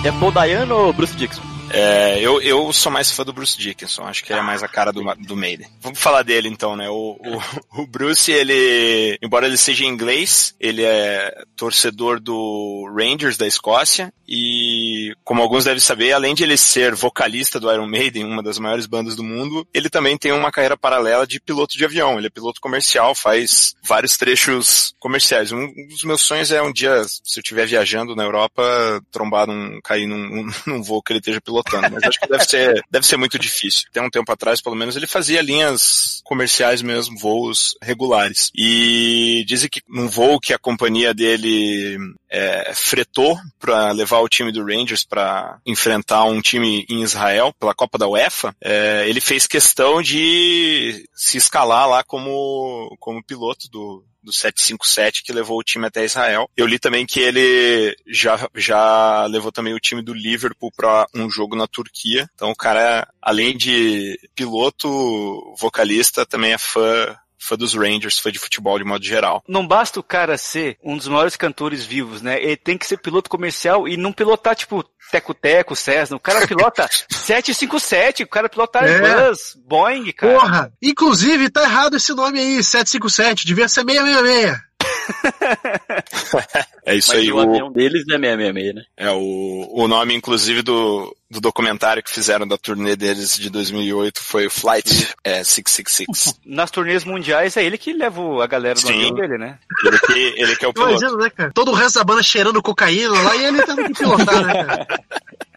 É 0.04 0.12
Paul 0.20 0.32
Dayano 0.32 0.76
ou 0.76 0.92
Bruce 0.92 1.16
Dixon? 1.16 1.53
É, 1.75 2.21
eu, 2.21 2.40
eu 2.40 2.73
sou 2.73 2.93
mais 2.93 3.11
fã 3.11 3.25
do 3.25 3.33
Bruce 3.33 3.59
Dickinson, 3.59 4.04
acho 4.04 4.25
que 4.25 4.33
ele 4.33 4.38
é 4.38 4.43
mais 4.43 4.62
a 4.62 4.69
cara 4.69 4.93
do, 4.93 5.02
do 5.26 5.37
Maiden. 5.37 5.66
Vamos 5.81 5.99
falar 5.99 6.23
dele 6.23 6.49
então, 6.49 6.76
né? 6.76 6.88
O, 6.88 7.19
o, 7.19 7.43
o 7.83 7.87
Bruce, 7.87 8.31
ele, 8.31 9.19
embora 9.21 9.47
ele 9.47 9.57
seja 9.57 9.85
inglês, 9.85 10.54
ele 10.61 10.85
é 10.85 11.35
torcedor 11.57 12.21
do 12.21 12.88
Rangers 12.97 13.37
da 13.37 13.47
Escócia 13.47 14.12
e, 14.26 15.12
como 15.25 15.43
alguns 15.43 15.64
devem 15.64 15.81
saber, 15.81 16.12
além 16.12 16.35
de 16.35 16.45
ele 16.45 16.57
ser 16.57 16.95
vocalista 16.95 17.59
do 17.59 17.71
Iron 17.73 17.88
Maiden, 17.88 18.25
uma 18.25 18.43
das 18.43 18.59
maiores 18.59 18.87
bandas 18.87 19.16
do 19.16 19.25
mundo, 19.25 19.66
ele 19.75 19.90
também 19.90 20.16
tem 20.16 20.31
uma 20.31 20.52
carreira 20.52 20.76
paralela 20.76 21.26
de 21.26 21.40
piloto 21.40 21.76
de 21.76 21.85
avião. 21.85 22.16
Ele 22.16 22.28
é 22.28 22.31
piloto 22.31 22.61
comercial, 22.61 23.16
faz 23.16 23.75
vários 23.83 24.16
trechos 24.16 24.95
comerciais. 25.00 25.50
Um, 25.50 25.66
dos 25.88 26.04
meus 26.04 26.23
sonhos 26.23 26.52
é 26.52 26.62
um 26.62 26.73
dia, 26.73 27.02
se 27.04 27.38
eu 27.38 27.43
estiver 27.43 27.66
viajando 27.66 28.14
na 28.14 28.23
Europa, 28.23 28.62
trombar 29.11 29.49
num, 29.49 29.81
cair 29.83 30.07
num, 30.07 30.49
num 30.66 30.83
voo 30.83 31.02
que 31.02 31.12
ele 31.12 31.19
esteja 31.19 31.40
pilotando 31.40 31.63
pilotando, 31.64 31.94
mas 31.94 32.04
acho 32.04 32.21
que 32.21 32.28
deve 32.28 32.44
ser, 32.44 32.85
deve 32.90 33.06
ser 33.06 33.16
muito 33.16 33.38
difícil. 33.38 33.88
Tem 33.92 34.02
um 34.02 34.11
tempo 34.11 34.30
atrás, 34.30 34.61
pelo 34.61 34.76
menos, 34.76 34.97
ele 34.97 35.06
fazia 35.06 35.42
linhas 35.42 36.21
comerciais 36.25 36.83
mesmo, 36.83 37.18
voos 37.18 37.76
regulares. 37.83 38.50
E 38.54 39.44
dizem 39.47 39.68
que 39.68 39.83
num 39.88 40.09
voo 40.09 40.40
que 40.40 40.52
a 40.52 40.59
companhia 40.59 41.12
dele 41.12 41.99
é, 42.30 42.73
fretou 42.75 43.38
para 43.59 43.92
levar 43.92 44.21
o 44.21 44.28
time 44.28 44.52
do 44.52 44.64
Rangers 44.64 45.04
para 45.04 45.59
enfrentar 45.66 46.25
um 46.25 46.40
time 46.40 46.85
em 46.88 47.02
Israel 47.02 47.52
pela 47.59 47.75
Copa 47.75 47.99
da 47.99 48.09
UEFA, 48.09 48.54
é, 48.61 49.04
ele 49.09 49.21
fez 49.21 49.47
questão 49.47 50.02
de 50.02 51.09
se 51.14 51.37
escalar 51.37 51.88
lá 51.88 52.04
como, 52.04 52.97
como 52.99 53.25
piloto 53.25 53.68
do, 53.71 54.04
do 54.25 54.33
757 54.33 55.23
que 55.23 55.33
levou 55.33 55.59
o 55.59 55.62
time 55.62 55.87
até 55.87 56.04
Israel. 56.04 56.49
Eu 56.57 56.66
li 56.66 56.78
também 56.78 57.07
que 57.07 57.21
ele 57.21 57.97
já, 58.07 58.49
já 58.54 59.26
levou 59.26 59.52
também 59.52 59.75
o 59.75 59.81
time 59.81 60.02
do 60.02 60.14
Liverpool 60.14 60.73
para 60.75 61.07
um 61.14 61.31
jogo 61.31 61.54
na 61.54 61.66
Turquia. 61.66 62.28
Então 62.35 62.50
o 62.50 62.57
cara, 62.57 63.07
além 63.21 63.57
de 63.57 64.19
piloto, 64.35 65.54
vocalista, 65.59 66.26
também 66.26 66.52
é 66.52 66.59
fã 66.59 67.16
fã 67.38 67.57
dos 67.57 67.75
Rangers, 67.75 68.19
fã 68.19 68.31
de 68.31 68.38
futebol 68.38 68.79
de 68.79 68.85
modo 68.85 69.05
geral. 69.05 69.43
Não 69.49 69.67
basta 69.67 70.00
o 70.00 70.03
cara 70.03 70.37
ser 70.38 70.79
um 70.83 70.97
dos 70.97 71.09
maiores 71.09 71.37
cantores 71.37 71.85
vivos, 71.85 72.23
né? 72.23 72.43
Ele 72.43 72.57
tem 72.57 72.79
que 72.79 72.87
ser 72.87 72.99
piloto 72.99 73.31
comercial 73.31 73.88
e 73.88 73.97
não 73.97 74.12
pilotar, 74.12 74.55
tipo, 74.55 74.85
Teco-Teco, 75.11 75.76
Cessna. 75.76 76.17
O 76.17 76.21
cara 76.21 76.45
pilota 76.49 76.88
757, 77.11 78.23
o 78.23 78.29
cara 78.29 78.49
pilota 78.49 78.81
Airbus, 78.81 79.57
Boeing, 79.67 80.12
cara. 80.12 80.38
Porra! 80.38 80.73
Inclusive, 80.83 81.50
tá 81.50 81.62
errado 81.62 81.97
esse 81.97 82.12
nome 82.14 82.38
aí, 82.38 82.62
757, 82.62 83.47
devia 83.47 83.69
ser 83.69 83.85
666. 83.85 84.59
é 86.87 86.94
isso 86.94 87.08
Mas 87.12 87.18
aí. 87.20 87.32
o 87.32 87.38
avião 87.38 87.70
deles 87.73 88.02
é 88.11 88.18
666, 88.18 88.75
né? 88.75 88.82
É 88.96 89.11
o, 89.11 89.68
o 89.73 89.88
nome, 89.88 90.14
inclusive, 90.14 90.62
do, 90.62 91.14
do 91.30 91.40
documentário 91.40 92.02
que 92.02 92.11
fizeram 92.11 92.46
da 92.46 92.56
turnê 92.58 92.96
deles 92.96 93.37
de 93.38 93.50
2008 93.50 94.23
foi 94.23 94.46
o 94.46 94.50
Flight 94.50 95.08
é, 95.25 95.42
666. 95.44 96.38
Nas 96.44 96.70
turnês 96.70 97.04
mundiais 97.04 97.56
é 97.56 97.64
ele 97.64 97.78
que 97.78 97.92
leva 97.92 98.20
o- 98.20 98.40
a 98.42 98.46
galera 98.46 98.75
do 98.75 98.80
Sim. 98.80 98.94
avião 98.94 99.12
dele, 99.14 99.38
né? 99.38 99.58
Ele 99.84 99.99
que, 99.99 100.34
ele 100.40 100.56
que 100.56 100.64
é 100.64 100.68
o 100.68 100.73
piloto. 100.75 100.92
Imagina, 100.92 101.16
né, 101.16 101.30
cara? 101.30 101.50
Todo 101.54 101.70
o 101.70 101.75
resto 101.75 101.99
da 101.99 102.04
banda 102.04 102.23
cheirando 102.23 102.62
cocaína 102.62 103.11
lá 103.23 103.37
e 103.37 103.44
ele 103.44 103.62
tendo 103.62 103.84
que 103.84 103.92
pilotar, 103.94 104.44
né, 104.44 104.64
cara? 104.64 104.87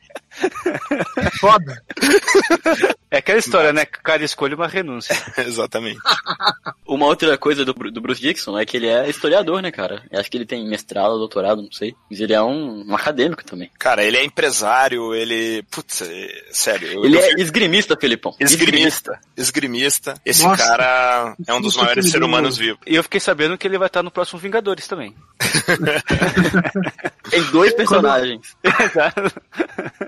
Foda. 1.39 1.83
É 3.09 3.19
aquela 3.19 3.39
história, 3.39 3.71
né? 3.71 3.85
Cada 3.85 4.25
escolha 4.25 4.53
uma 4.53 4.67
renúncia. 4.67 5.15
Exatamente. 5.39 5.97
Uma 6.85 7.05
outra 7.05 7.37
coisa 7.37 7.63
do, 7.63 7.71
do 7.73 8.01
Bruce 8.01 8.19
Dixon 8.21 8.59
é 8.59 8.65
que 8.65 8.75
ele 8.75 8.87
é 8.87 9.09
historiador, 9.09 9.61
né, 9.61 9.71
cara? 9.71 10.03
Eu 10.11 10.19
acho 10.19 10.29
que 10.29 10.35
ele 10.35 10.45
tem 10.45 10.67
mestrado, 10.67 11.17
doutorado, 11.17 11.61
não 11.61 11.71
sei. 11.71 11.95
Mas 12.11 12.19
ele 12.19 12.33
é 12.33 12.41
um, 12.41 12.85
um 12.85 12.93
acadêmico 12.93 13.45
também. 13.45 13.71
Cara, 13.79 14.03
ele 14.03 14.17
é 14.17 14.25
empresário, 14.25 15.15
ele. 15.15 15.63
Putz, 15.71 16.01
é- 16.01 16.43
sério. 16.51 16.89
eu- 16.91 17.05
Ele 17.05 17.15
eu 17.15 17.21
é 17.21 17.29
esgrimista, 17.41 17.95
Felipão. 17.97 18.35
Esgrimista. 18.41 19.17
Esgrimista. 19.37 20.15
Esse 20.25 20.43
Nossa. 20.43 20.67
cara 20.67 21.33
é 21.47 21.53
um 21.53 21.61
dos 21.61 21.77
maiores 21.77 22.11
seres 22.11 22.27
humanos 22.27 22.57
vivos. 22.57 22.81
E 22.85 22.93
eu 22.93 23.03
fiquei 23.03 23.21
sabendo 23.21 23.57
que 23.57 23.65
ele 23.65 23.77
vai 23.77 23.87
estar 23.87 24.03
no 24.03 24.11
próximo 24.11 24.37
Vingadores 24.37 24.85
também. 24.85 25.15
Tem 27.29 27.41
dois 27.51 27.73
personagens. 27.73 28.55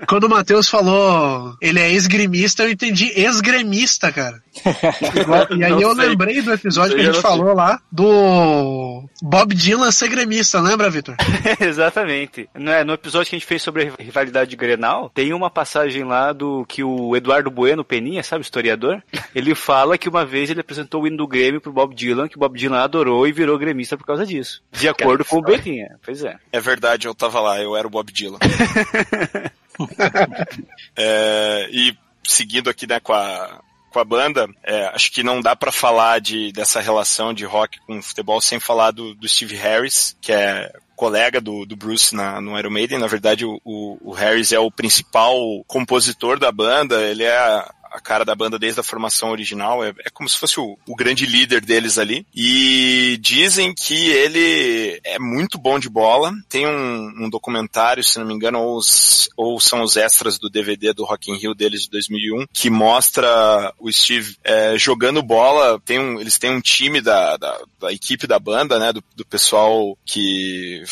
Quando 0.06 0.19
o 0.26 0.30
Matheus 0.30 0.68
falou 0.68 1.54
ele 1.60 1.80
é 1.80 1.90
esgrimista, 1.90 2.62
eu 2.64 2.70
entendi 2.70 3.12
esgremista, 3.18 4.10
cara. 4.12 4.42
E 5.56 5.64
aí 5.64 5.70
Não 5.70 5.80
eu 5.80 5.94
sei. 5.94 6.08
lembrei 6.08 6.42
do 6.42 6.52
episódio 6.52 6.94
que 6.94 7.02
a 7.02 7.04
gente 7.04 7.14
sei. 7.14 7.22
falou 7.22 7.54
lá 7.54 7.80
do 7.90 9.04
Bob 9.22 9.54
Dylan 9.54 9.90
ser 9.90 10.08
gremista, 10.08 10.60
lembra, 10.60 10.90
Vitor? 10.90 11.14
Exatamente. 11.60 12.48
No, 12.54 12.70
é, 12.70 12.84
no 12.84 12.92
episódio 12.92 13.30
que 13.30 13.36
a 13.36 13.38
gente 13.38 13.46
fez 13.46 13.62
sobre 13.62 13.88
a 13.98 14.02
rivalidade 14.02 14.50
de 14.50 14.56
Grenal, 14.56 15.10
tem 15.14 15.32
uma 15.32 15.50
passagem 15.50 16.04
lá 16.04 16.32
do 16.32 16.64
que 16.66 16.82
o 16.82 17.16
Eduardo 17.16 17.50
Bueno 17.50 17.84
Peninha, 17.84 18.22
sabe, 18.22 18.44
historiador, 18.44 19.02
ele 19.34 19.54
fala 19.54 19.98
que 19.98 20.08
uma 20.08 20.24
vez 20.24 20.50
ele 20.50 20.60
apresentou 20.60 21.02
o 21.02 21.06
hino 21.06 21.16
do 21.16 21.26
Grêmio 21.28 21.60
pro 21.60 21.72
Bob 21.72 21.94
Dylan, 21.94 22.28
que 22.28 22.36
o 22.36 22.40
Bob 22.40 22.58
Dylan 22.58 22.78
adorou 22.82 23.26
e 23.26 23.32
virou 23.32 23.58
gremista 23.58 23.96
por 23.96 24.06
causa 24.06 24.26
disso. 24.26 24.62
De 24.72 24.88
acordo 24.88 25.24
com 25.24 25.38
o 25.38 25.42
Peninha. 25.42 25.96
Pois 26.04 26.24
é. 26.24 26.36
É 26.52 26.60
verdade, 26.60 27.06
eu 27.06 27.14
tava 27.14 27.40
lá, 27.40 27.60
eu 27.60 27.76
era 27.76 27.86
o 27.86 27.90
Bob 27.90 28.12
Dylan. 28.12 28.38
É, 30.96 31.68
e 31.70 31.96
seguindo 32.24 32.68
aqui 32.68 32.86
né, 32.86 33.00
com, 33.00 33.12
a, 33.12 33.60
com 33.90 33.98
a 33.98 34.04
banda, 34.04 34.48
é, 34.62 34.86
acho 34.86 35.10
que 35.10 35.22
não 35.22 35.40
dá 35.40 35.56
pra 35.56 35.72
falar 35.72 36.20
de, 36.20 36.52
dessa 36.52 36.80
relação 36.80 37.32
de 37.32 37.44
rock 37.44 37.78
com 37.86 38.02
futebol 38.02 38.40
sem 38.40 38.60
falar 38.60 38.90
do, 38.90 39.14
do 39.14 39.28
Steve 39.28 39.56
Harris, 39.56 40.16
que 40.20 40.32
é 40.32 40.70
colega 40.96 41.40
do, 41.40 41.64
do 41.64 41.76
Bruce 41.76 42.14
na, 42.14 42.40
no 42.40 42.58
Iron 42.58 42.70
Maiden. 42.70 42.98
Na 42.98 43.06
verdade, 43.06 43.46
o, 43.46 43.58
o 43.64 44.12
Harris 44.12 44.52
é 44.52 44.58
o 44.58 44.70
principal 44.70 45.38
compositor 45.66 46.38
da 46.38 46.52
banda, 46.52 47.00
ele 47.02 47.24
é 47.24 47.64
a, 47.90 48.00
cara 48.00 48.24
da 48.24 48.34
banda 48.34 48.58
desde 48.58 48.80
a 48.80 48.82
formação 48.84 49.30
original, 49.30 49.84
é, 49.84 49.88
é 50.04 50.10
como 50.12 50.28
se 50.28 50.38
fosse 50.38 50.58
o, 50.60 50.78
o 50.86 50.94
grande 50.96 51.26
líder 51.26 51.64
deles 51.64 51.98
ali. 51.98 52.26
E 52.34 53.18
dizem 53.20 53.74
que 53.74 53.94
ele 54.10 55.00
é 55.04 55.18
muito 55.18 55.58
bom 55.58 55.78
de 55.78 55.88
bola. 55.88 56.32
Tem 56.48 56.66
um, 56.66 57.24
um 57.24 57.30
documentário, 57.30 58.02
se 58.04 58.18
não 58.18 58.26
me 58.26 58.34
engano, 58.34 58.58
ou, 58.60 58.76
os- 58.78 59.28
ou 59.36 59.58
são 59.60 59.82
os 59.82 59.96
extras 59.96 60.38
do 60.38 60.50
DVD 60.50 60.92
do 60.92 61.04
Rock 61.04 61.30
in 61.30 61.36
Rio 61.36 61.54
deles 61.54 61.82
de 61.82 61.90
2001, 61.90 62.46
que 62.52 62.70
mostra 62.70 63.72
o 63.78 63.90
Steve 63.92 64.36
é, 64.44 64.76
jogando 64.78 65.22
bola. 65.22 65.80
Tem 65.84 65.98
um, 65.98 66.20
eles 66.20 66.38
têm 66.38 66.50
um 66.50 66.60
time 66.60 67.00
da, 67.00 67.36
da, 67.36 67.60
da 67.80 67.92
equipe 67.92 68.26
da 68.26 68.38
banda, 68.38 68.78
né, 68.78 68.92
do, 68.92 69.02
do 69.16 69.24
pessoal 69.24 69.96
que 70.04 70.82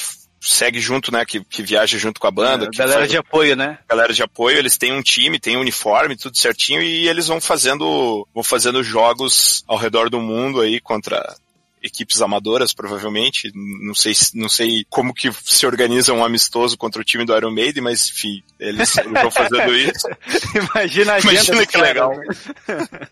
segue 0.41 0.81
junto, 0.81 1.13
né, 1.13 1.25
que, 1.25 1.43
que 1.45 1.63
viaja 1.63 1.99
junto 1.99 2.21
com 2.21 2.27
a 2.27 2.31
banda. 2.31 2.69
que 2.71 2.79
Galera 2.79 3.01
faz- 3.01 3.11
de 3.11 3.17
apoio, 3.17 3.57
né? 3.57 3.79
galera 3.89 4.13
de 4.13 4.23
apoio, 4.23 4.59
eles 4.59 4.77
têm 4.77 4.93
um 4.93 5.03
time, 5.03 5.39
têm 5.41 5.57
um 5.57 5.61
uniforme, 5.61 6.17
tudo 6.17 6.37
certinho, 6.37 6.81
e 6.83 7.09
eles 7.09 7.27
vão 7.27 7.41
fazendo, 7.41 8.27
vão 8.35 8.43
fazendo 8.45 8.83
jogos 8.83 9.65
ao 9.67 9.77
redor 9.77 10.09
do 10.11 10.21
mundo 10.21 10.61
aí 10.61 10.81
contra 10.81 11.37
equipes 11.83 12.21
amadoras, 12.23 12.73
provavelmente. 12.73 13.51
Não 13.55 13.95
sei, 13.95 14.15
se- 14.15 14.37
não 14.37 14.49
sei 14.49 14.85
como 14.91 15.15
que 15.15 15.31
se 15.45 15.67
organiza 15.67 16.13
um 16.13 16.25
amistoso 16.25 16.77
contra 16.77 17.01
o 17.01 17.05
time 17.05 17.25
do 17.25 17.37
Iron 17.37 17.51
Maiden, 17.51 17.83
mas 17.83 18.09
enfim, 18.09 18.43
eles, 18.59 18.97
eles 18.99 19.13
vão 19.13 19.31
fazendo 19.31 19.75
isso. 19.77 20.07
Imagina 20.55 21.15
a 21.15 21.21
Imagina 21.21 21.67
que 21.67 21.77
legal. 21.79 22.17
né? 22.17 22.27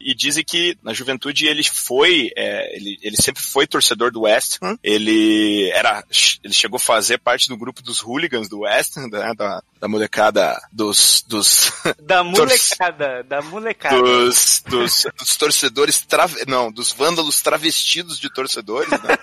E 0.00 0.14
dizem 0.14 0.44
que 0.44 0.76
na 0.82 0.92
juventude 0.92 1.46
ele 1.46 1.62
foi, 1.64 2.30
é, 2.36 2.76
ele, 2.76 2.98
ele 3.02 3.16
sempre 3.16 3.42
foi 3.42 3.66
torcedor 3.66 4.10
do 4.10 4.22
West 4.22 4.58
Ham. 4.62 4.78
Ele 4.82 5.70
era, 5.70 6.02
ele 6.42 6.52
chegou 6.54 6.76
a 6.76 6.80
fazer 6.80 7.18
parte 7.18 7.48
do 7.48 7.56
grupo 7.56 7.82
dos 7.82 8.00
hooligans 8.02 8.48
do 8.48 8.60
West 8.60 8.96
Ham, 8.96 9.08
né, 9.08 9.32
da, 9.36 9.62
da 9.80 9.88
molecada 9.88 10.60
dos, 10.72 11.24
dos, 11.26 11.72
Da 12.02 12.24
molecada, 12.24 13.22
da 13.24 13.42
molecada. 13.42 14.00
dos, 14.00 14.62
dos, 14.66 15.06
dos 15.18 15.36
torcedores, 15.36 16.00
trave, 16.00 16.44
não, 16.46 16.72
dos 16.72 16.92
vândalos 16.92 17.40
travestidos 17.40 18.18
de 18.18 18.32
torcedores, 18.32 18.90
né? 18.90 19.18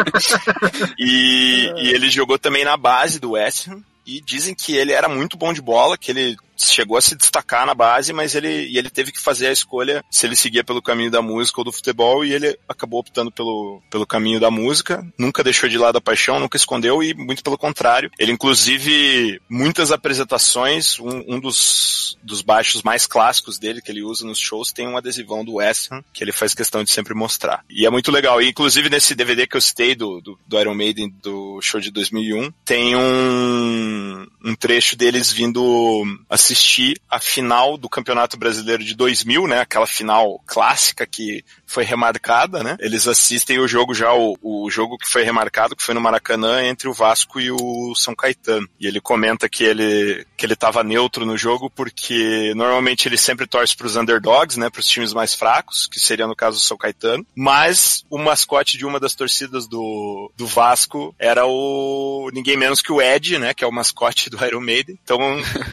e, 0.98 1.72
e 1.76 1.90
ele 1.90 2.10
jogou 2.10 2.38
também 2.38 2.64
na 2.64 2.76
base 2.76 3.18
do 3.18 3.32
West 3.32 3.68
Ham. 3.68 3.82
E 4.06 4.20
dizem 4.20 4.54
que 4.54 4.74
ele 4.74 4.92
era 4.92 5.08
muito 5.08 5.36
bom 5.36 5.52
de 5.52 5.60
bola, 5.60 5.96
que 5.96 6.10
ele 6.10 6.36
chegou 6.68 6.96
a 6.96 7.00
se 7.00 7.16
destacar 7.16 7.66
na 7.66 7.74
base, 7.74 8.12
mas 8.12 8.34
ele, 8.34 8.66
e 8.68 8.78
ele 8.78 8.90
teve 8.90 9.12
que 9.12 9.20
fazer 9.20 9.48
a 9.48 9.52
escolha 9.52 10.04
se 10.10 10.26
ele 10.26 10.36
seguia 10.36 10.64
pelo 10.64 10.82
caminho 10.82 11.10
da 11.10 11.22
música 11.22 11.60
ou 11.60 11.64
do 11.64 11.72
futebol, 11.72 12.24
e 12.24 12.32
ele 12.32 12.58
acabou 12.68 13.00
optando 13.00 13.30
pelo, 13.30 13.82
pelo 13.90 14.06
caminho 14.06 14.40
da 14.40 14.50
música, 14.50 15.06
nunca 15.18 15.44
deixou 15.44 15.68
de 15.68 15.78
lado 15.78 15.96
a 15.96 16.00
paixão, 16.00 16.40
nunca 16.40 16.56
escondeu, 16.56 17.02
e 17.02 17.14
muito 17.14 17.42
pelo 17.42 17.58
contrário. 17.58 18.10
Ele, 18.18 18.32
inclusive, 18.32 19.40
muitas 19.48 19.92
apresentações, 19.92 20.98
um, 20.98 21.36
um 21.36 21.40
dos, 21.40 22.18
dos 22.22 22.42
baixos 22.42 22.82
mais 22.82 23.06
clássicos 23.06 23.58
dele, 23.58 23.80
que 23.80 23.90
ele 23.90 24.02
usa 24.02 24.26
nos 24.26 24.38
shows, 24.38 24.72
tem 24.72 24.86
um 24.86 24.96
adesivão 24.96 25.44
do 25.44 25.54
West 25.54 25.90
que 26.12 26.22
ele 26.22 26.32
faz 26.32 26.54
questão 26.54 26.84
de 26.84 26.90
sempre 26.90 27.14
mostrar. 27.14 27.64
E 27.70 27.86
é 27.86 27.90
muito 27.90 28.10
legal. 28.10 28.40
E, 28.40 28.48
inclusive, 28.48 28.88
nesse 28.88 29.14
DVD 29.14 29.46
que 29.46 29.56
eu 29.56 29.60
citei 29.60 29.94
do, 29.94 30.20
do, 30.20 30.38
do 30.46 30.60
Iron 30.60 30.74
Maiden 30.74 31.12
do 31.22 31.60
show 31.62 31.80
de 31.80 31.90
2001, 31.90 32.52
tem 32.64 32.96
um, 32.96 34.26
um 34.44 34.54
trecho 34.54 34.96
deles 34.96 35.32
vindo 35.32 36.04
assistir 36.50 37.00
a 37.08 37.20
final 37.20 37.76
do 37.76 37.88
Campeonato 37.88 38.36
Brasileiro 38.36 38.82
de 38.82 38.94
2000, 38.94 39.46
né? 39.46 39.60
Aquela 39.60 39.86
final 39.86 40.40
clássica 40.46 41.06
que 41.06 41.44
foi 41.66 41.84
remarcada, 41.84 42.62
né? 42.64 42.76
Eles 42.80 43.06
assistem 43.06 43.60
o 43.60 43.68
jogo 43.68 43.94
já, 43.94 44.12
o, 44.12 44.36
o 44.42 44.70
jogo 44.70 44.98
que 44.98 45.08
foi 45.08 45.22
remarcado, 45.22 45.76
que 45.76 45.84
foi 45.84 45.94
no 45.94 46.00
Maracanã, 46.00 46.64
entre 46.64 46.88
o 46.88 46.92
Vasco 46.92 47.40
e 47.40 47.50
o 47.50 47.94
São 47.94 48.14
Caetano. 48.14 48.68
E 48.80 48.86
ele 48.86 49.00
comenta 49.00 49.48
que 49.48 49.62
ele, 49.62 50.26
que 50.36 50.44
ele 50.44 50.56
tava 50.56 50.82
neutro 50.82 51.24
no 51.24 51.36
jogo 51.36 51.70
porque 51.70 52.52
normalmente 52.56 53.06
ele 53.06 53.16
sempre 53.16 53.46
torce 53.46 53.76
pros 53.76 53.96
underdogs, 53.96 54.58
né? 54.58 54.68
Pros 54.68 54.88
times 54.88 55.12
mais 55.12 55.34
fracos, 55.34 55.86
que 55.86 56.00
seria 56.00 56.26
no 56.26 56.34
caso 56.34 56.56
o 56.56 56.60
São 56.60 56.76
Caetano. 56.76 57.24
Mas 57.34 58.04
o 58.10 58.18
mascote 58.18 58.76
de 58.76 58.84
uma 58.84 58.98
das 58.98 59.14
torcidas 59.14 59.68
do, 59.68 60.32
do 60.36 60.46
Vasco 60.46 61.14
era 61.18 61.46
o 61.46 62.30
ninguém 62.32 62.56
menos 62.56 62.80
que 62.80 62.92
o 62.92 63.00
Ed, 63.00 63.38
né? 63.38 63.54
Que 63.54 63.64
é 63.64 63.66
o 63.66 63.72
mascote 63.72 64.28
do 64.28 64.44
Iron 64.44 64.60
Maiden. 64.60 64.98
Então, 65.02 65.18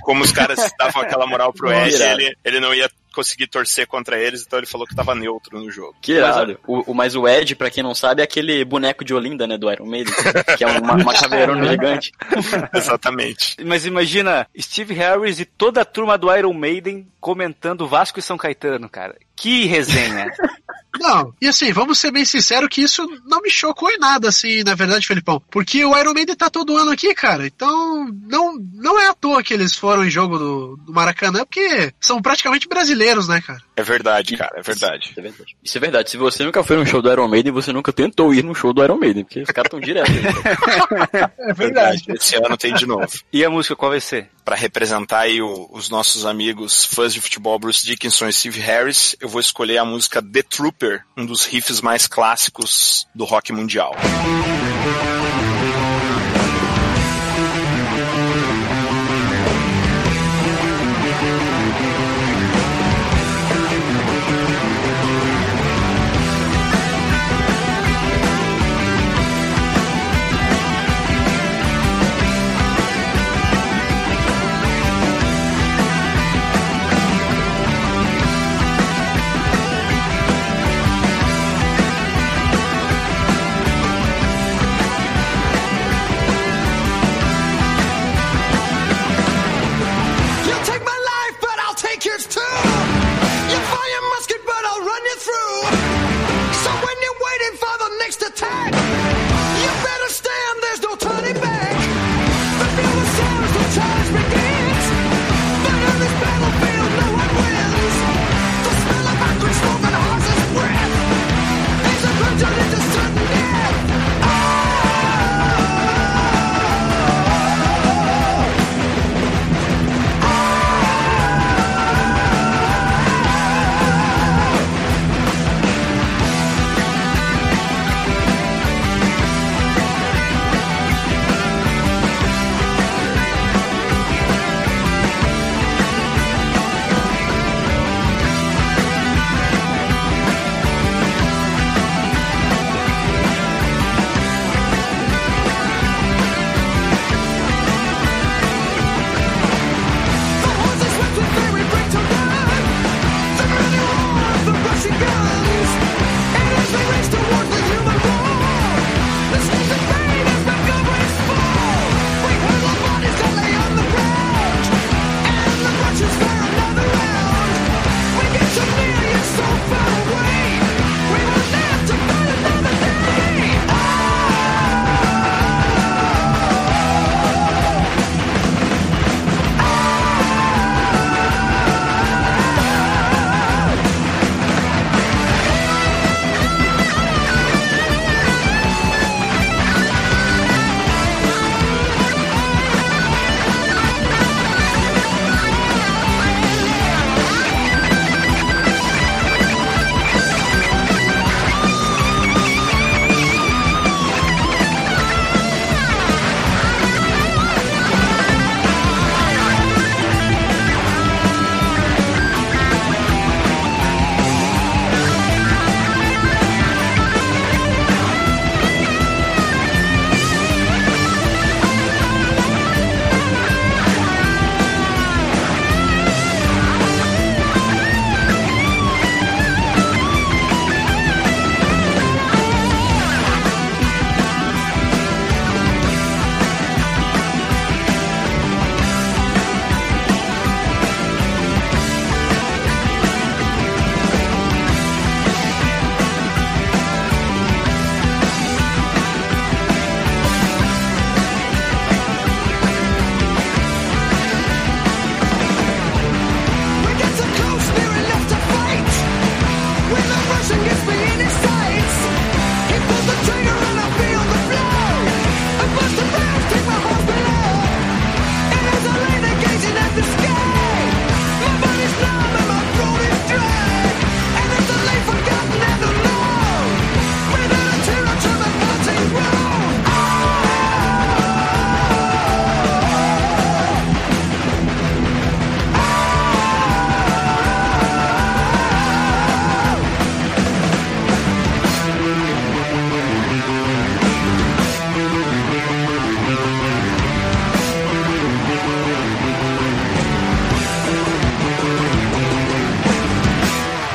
como 0.01 0.23
os 0.23 0.31
caras 0.31 0.66
davam 0.77 1.01
aquela 1.01 1.27
moral 1.27 1.53
pro 1.53 1.71
Ed, 1.71 2.01
ele, 2.01 2.35
ele 2.43 2.59
não 2.59 2.73
ia 2.73 2.89
conseguir 3.17 3.47
torcer 3.47 3.87
contra 3.87 4.19
eles, 4.19 4.43
então 4.45 4.59
ele 4.59 4.67
falou 4.67 4.85
que 4.85 4.95
tava 4.95 5.15
neutro 5.15 5.59
no 5.59 5.71
jogo. 5.71 5.95
Que 5.99 6.13
irado. 6.13 6.59
O, 6.67 6.91
o, 6.91 6.93
mas 6.93 7.15
o 7.15 7.27
Ed, 7.27 7.55
pra 7.55 7.71
quem 7.71 7.81
não 7.81 7.95
sabe, 7.95 8.21
é 8.21 8.23
aquele 8.23 8.63
boneco 8.63 9.03
de 9.03 9.11
Olinda, 9.11 9.47
né, 9.47 9.57
do 9.57 9.71
Iron 9.71 9.87
Maiden, 9.87 10.13
que 10.55 10.63
é 10.63 10.67
uma, 10.67 10.93
uma 10.93 11.13
caveirona 11.15 11.67
gigante. 11.67 12.11
Exatamente. 12.75 13.57
Mas 13.65 13.87
imagina 13.87 14.47
Steve 14.59 14.93
Harris 14.93 15.39
e 15.39 15.45
toda 15.45 15.81
a 15.81 15.85
turma 15.85 16.15
do 16.15 16.33
Iron 16.35 16.53
Maiden 16.53 17.07
comentando 17.27 17.85
Vasco 17.85 18.19
e 18.19 18.21
São 18.21 18.37
Caetano, 18.37 18.87
cara. 18.87 19.17
Que 19.35 19.65
resenha. 19.65 20.31
Não, 20.97 21.33
e 21.39 21.47
assim, 21.47 21.71
vamos 21.73 21.99
ser 21.99 22.09
bem 22.09 22.25
sinceros 22.25 22.69
que 22.69 22.81
isso 22.81 23.07
não 23.23 23.39
me 23.39 23.51
chocou 23.51 23.87
em 23.91 23.99
nada, 23.99 24.29
assim, 24.29 24.63
na 24.63 24.73
verdade, 24.73 25.05
Felipão. 25.05 25.39
Porque 25.51 25.85
o 25.85 25.95
Iron 25.95 26.13
Maiden 26.13 26.35
tá 26.35 26.49
todo 26.49 26.75
ano 26.75 26.89
aqui, 26.89 27.13
cara. 27.13 27.45
Então, 27.45 28.11
não, 28.27 28.55
não 28.73 28.99
é 28.99 29.07
à 29.07 29.13
toa 29.13 29.43
que 29.43 29.53
eles 29.53 29.75
foram 29.75 30.03
em 30.03 30.09
jogo 30.09 30.39
do, 30.39 30.77
do 30.77 30.91
Maracanã, 30.91 31.45
porque 31.45 31.93
são 31.99 32.19
praticamente 32.19 32.67
brasileiros, 32.67 33.27
né, 33.27 33.39
cara? 33.45 33.59
É 33.75 33.83
verdade, 33.83 34.35
cara, 34.35 34.57
é 34.57 34.63
verdade. 34.63 35.09
Isso 35.11 35.19
é 35.19 35.21
verdade. 35.21 35.55
Isso 35.63 35.77
é 35.77 35.81
verdade. 35.81 36.09
Se 36.09 36.17
você 36.17 36.43
nunca 36.43 36.63
foi 36.63 36.77
num 36.77 36.85
show 36.85 36.99
do 36.99 37.11
Iron 37.11 37.27
Maiden, 37.27 37.51
você 37.51 37.71
nunca 37.71 37.93
tentou 37.93 38.33
ir 38.33 38.43
num 38.43 38.55
show 38.55 38.73
do 38.73 38.83
Iron 38.83 38.97
Maiden, 38.97 39.23
porque 39.23 39.41
os 39.41 39.51
caras 39.51 39.67
estão 39.67 39.79
direto. 39.79 40.09
é 41.37 41.53
verdade. 41.53 42.05
Esse 42.07 42.37
ano 42.37 42.57
tem 42.57 42.73
de 42.73 42.87
novo. 42.87 43.07
E 43.31 43.45
a 43.45 43.51
música 43.51 43.75
qual 43.75 43.91
vai 43.91 44.01
ser? 44.01 44.31
Para 44.47 44.55
representar 44.55 45.19
aí 45.23 45.41
o, 45.41 45.67
os 45.73 45.89
nossos 45.89 46.25
amigos 46.25 46.85
fãs 46.85 47.13
de 47.13 47.19
futebol, 47.19 47.59
Bruce 47.59 47.85
Dickinson 47.85 48.29
e 48.29 48.31
Steve 48.31 48.61
Harris, 48.61 49.13
eu 49.19 49.27
vou 49.27 49.41
escolher 49.41 49.77
a 49.77 49.83
música 49.83 50.21
The 50.21 50.41
Trooper, 50.41 51.03
um 51.17 51.25
dos 51.25 51.45
riffs 51.45 51.81
mais 51.81 52.07
clássicos 52.07 53.05
do 53.13 53.25
rock 53.25 53.51
mundial. 53.51 53.93
You'll 53.93 54.56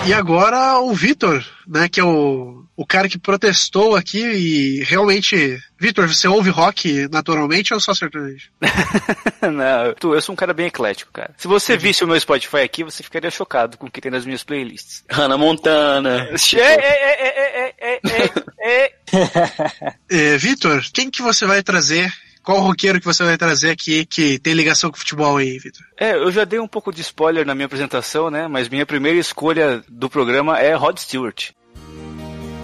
E 0.05 0.13
agora 0.13 0.81
o 0.81 0.93
Vitor, 0.93 1.45
né, 1.67 1.89
que 1.89 2.01
é 2.01 2.05
o, 2.05 2.65
o 2.77 2.85
cara 2.85 3.09
que 3.09 3.19
protestou 3.19 3.95
aqui 3.95 4.19
e 4.21 4.83
realmente. 4.85 5.61
Vitor, 5.79 6.09
você 6.09 6.27
ouve 6.27 6.51
rock 6.51 7.09
naturalmente 7.11 7.73
ou 7.73 7.81
só 7.81 7.95
sertanejo? 7.95 8.51
Não, 9.43 10.13
eu 10.13 10.21
sou 10.21 10.33
um 10.33 10.37
cara 10.37 10.53
bem 10.53 10.67
eclético, 10.67 11.13
cara. 11.13 11.35
Se 11.37 11.49
você 11.49 11.77
visse 11.77 12.05
o 12.05 12.07
meu 12.07 12.19
Spotify 12.19 12.59
aqui, 12.59 12.85
você 12.85 13.03
ficaria 13.03 13.31
chocado 13.31 13.77
com 13.79 13.87
o 13.87 13.91
que 13.91 14.01
tem 14.01 14.11
nas 14.11 14.25
minhas 14.25 14.45
playlists. 14.45 15.05
Hannah 15.09 15.39
Montana. 15.39 16.29
É, 16.55 16.59
é, 16.59 16.75
é, 16.75 17.23
é, 17.23 17.75
é, 17.81 18.01
é, 18.01 18.41
é. 18.61 18.93
é, 19.11 19.95
é 20.35 20.37
Vitor, 20.37 20.83
quem 20.93 21.11
que 21.11 21.23
você 21.23 21.47
vai 21.47 21.63
trazer 21.63 22.13
qual 22.43 22.61
roqueiro 22.61 22.99
que 22.99 23.07
você 23.07 23.23
vai 23.23 23.39
trazer 23.39 23.71
aqui 23.71 24.05
que 24.05 24.39
tem 24.39 24.53
ligação 24.53 24.91
com 24.91 24.97
futebol 24.97 25.37
aí, 25.37 25.59
Vitor? 25.59 25.87
É, 25.99 26.15
eu 26.15 26.31
já 26.33 26.45
dei 26.45 26.59
um 26.59 26.67
pouco 26.67 26.93
de 26.93 27.01
spoiler 27.01 27.47
na 27.47 27.55
minha 27.55 27.67
apresentação, 27.67 28.31
né? 28.31 28.49
Mas 28.49 28.69
minha 28.69 28.85
primeira 28.85 29.19
escolha 29.19 29.83
do 29.89 30.11
programa 30.11 30.59
é 30.59 30.75
Rod 30.75 30.99
Stewart. 30.99 31.51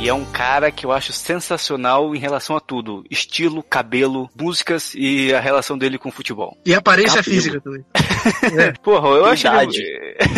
E 0.01 0.09
é 0.09 0.15
um 0.15 0.25
cara 0.25 0.71
que 0.71 0.87
eu 0.87 0.93
acho 0.93 1.13
sensacional 1.13 2.15
em 2.15 2.19
relação 2.19 2.57
a 2.57 2.61
tudo: 2.61 3.05
estilo, 3.11 3.63
cabelo, 3.65 4.31
músicas 4.41 4.95
e 4.95 5.35
a 5.35 5.41
relação 5.41 5.77
dele 5.77 5.99
com 5.99 6.09
o 6.09 6.13
futebol. 6.13 6.57
E 6.65 6.73
aparência 6.73 7.19
é 7.19 7.23
cabelo. 7.23 7.35
física 7.35 7.61
também. 7.61 7.85
é. 8.59 8.73
Porra, 8.83 9.09
eu 9.09 9.25
acho. 9.25 9.47
Idade. 9.47 9.83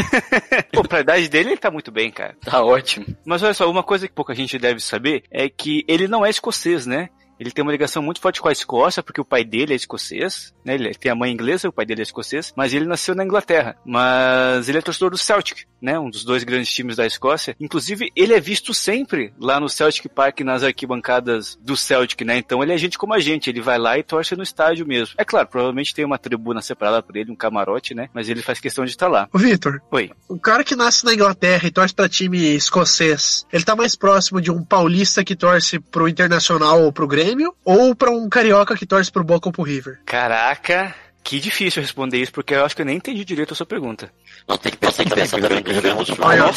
Pô, 0.73 0.83
pra 0.83 1.01
idade 1.01 1.29
dele, 1.29 1.51
ele 1.51 1.57
tá 1.59 1.71
muito 1.71 1.93
bem, 1.93 2.11
cara. 2.11 2.35
Tá 2.43 2.65
ótimo. 2.65 3.07
Mas 3.25 3.43
olha 3.43 3.53
só, 3.53 3.71
uma 3.71 3.83
coisa 3.83 4.09
que 4.09 4.15
pouca 4.15 4.35
gente 4.35 4.59
deve 4.59 4.81
saber 4.81 5.25
é 5.31 5.49
que 5.49 5.85
ele 5.87 6.09
não 6.09 6.25
é 6.25 6.31
escocês, 6.31 6.87
né? 6.87 7.11
Ele 7.41 7.51
tem 7.51 7.63
uma 7.63 7.73
ligação 7.73 8.03
muito 8.03 8.21
forte 8.21 8.39
com 8.39 8.49
a 8.49 8.53
Escócia, 8.53 9.03
porque 9.03 9.21
o 9.21 9.25
pai 9.25 9.43
dele 9.43 9.73
é 9.73 9.77
escocês, 9.77 10.53
né? 10.63 10.75
Ele 10.75 10.93
tem 10.93 11.11
a 11.11 11.15
mãe 11.15 11.33
inglesa, 11.33 11.71
o 11.71 11.73
pai 11.73 11.87
dele 11.87 12.03
é 12.03 12.05
escocês, 12.05 12.53
mas 12.55 12.75
ele 12.75 12.85
nasceu 12.85 13.15
na 13.15 13.25
Inglaterra. 13.25 13.77
Mas 13.83 14.69
ele 14.69 14.77
é 14.77 14.83
torcedor 14.83 15.11
do 15.11 15.17
Celtic, 15.17 15.65
né? 15.81 15.99
Um 15.99 16.11
dos 16.11 16.23
dois 16.23 16.45
grandes 16.45 16.71
times 16.71 16.97
da 16.97 17.07
Escócia. 17.07 17.57
Inclusive, 17.59 18.13
ele 18.15 18.35
é 18.35 18.41
visto 18.41 18.75
sempre 18.75 19.33
lá 19.41 19.59
no 19.59 19.71
Celtic 19.71 20.07
Park, 20.11 20.41
nas 20.41 20.63
arquibancadas 20.63 21.59
do 21.63 21.79
Celtic, 21.79 22.21
né? 22.27 22.37
Então 22.37 22.63
ele 22.63 22.75
é 22.75 22.79
gente 22.79 22.99
como 22.99 23.15
a 23.15 23.19
gente, 23.19 23.49
ele 23.49 23.63
vai 23.63 23.79
lá 23.79 23.97
e 23.97 24.03
torce 24.03 24.37
no 24.37 24.43
estádio 24.43 24.87
mesmo. 24.87 25.15
É 25.17 25.25
claro, 25.25 25.49
provavelmente 25.49 25.95
tem 25.95 26.05
uma 26.05 26.19
tribuna 26.19 26.61
separada 26.61 27.03
para 27.03 27.19
ele, 27.19 27.33
um 27.33 27.37
camarote, 27.37 27.95
né? 27.95 28.11
Mas 28.13 28.29
ele 28.29 28.43
faz 28.43 28.61
questão 28.61 28.85
de 28.85 28.91
estar 28.91 29.07
tá 29.07 29.13
lá. 29.13 29.29
Victor, 29.35 29.81
Oi. 29.91 30.11
O 30.29 30.39
cara 30.39 30.63
que 30.63 30.77
nasce 30.77 31.07
na 31.07 31.15
Inglaterra 31.15 31.67
e 31.67 31.71
torce 31.71 31.95
para 31.95 32.09
time 32.09 32.55
escocês, 32.55 33.47
ele 33.51 33.65
tá 33.65 33.75
mais 33.75 33.97
próximo 33.97 34.41
de 34.41 34.51
um 34.51 34.63
paulista 34.63 35.25
que 35.25 35.35
torce 35.35 35.79
pro 35.79 36.09
Internacional 36.09 36.83
ou 36.83 36.93
pro 36.93 37.09
Grêmio 37.09 37.30
Grêmio 37.31 37.55
ou 37.65 37.95
para 37.95 38.11
um 38.11 38.29
carioca 38.29 38.77
que 38.77 38.85
torce 38.85 39.13
pro 39.13 39.23
Boca 39.23 39.49
ou 39.49 39.53
pro 39.53 39.63
River? 39.63 40.01
Caraca, 40.05 40.93
que 41.23 41.39
difícil 41.39 41.81
responder 41.81 42.19
isso, 42.19 42.33
porque 42.33 42.55
eu 42.55 42.65
acho 42.65 42.75
que 42.75 42.83
eu 42.83 42.87
nem 42.87 42.97
entendi 42.97 43.25
direito 43.25 43.53
a 43.53 43.57
sua 43.57 43.67
pergunta. 43.67 44.13
Não, 44.49 44.59
tem 44.59 44.73
que 44.73 44.79
pensar, 44.79 45.05
que 45.05 45.15
pensar 45.15 45.41
também 45.41 45.63
que 45.63 45.71
o 45.71 45.73
Rio 45.75 45.83
Grande 45.83 45.99
do 46.01 46.07
Sul 46.07 46.17
maior. 46.19 46.53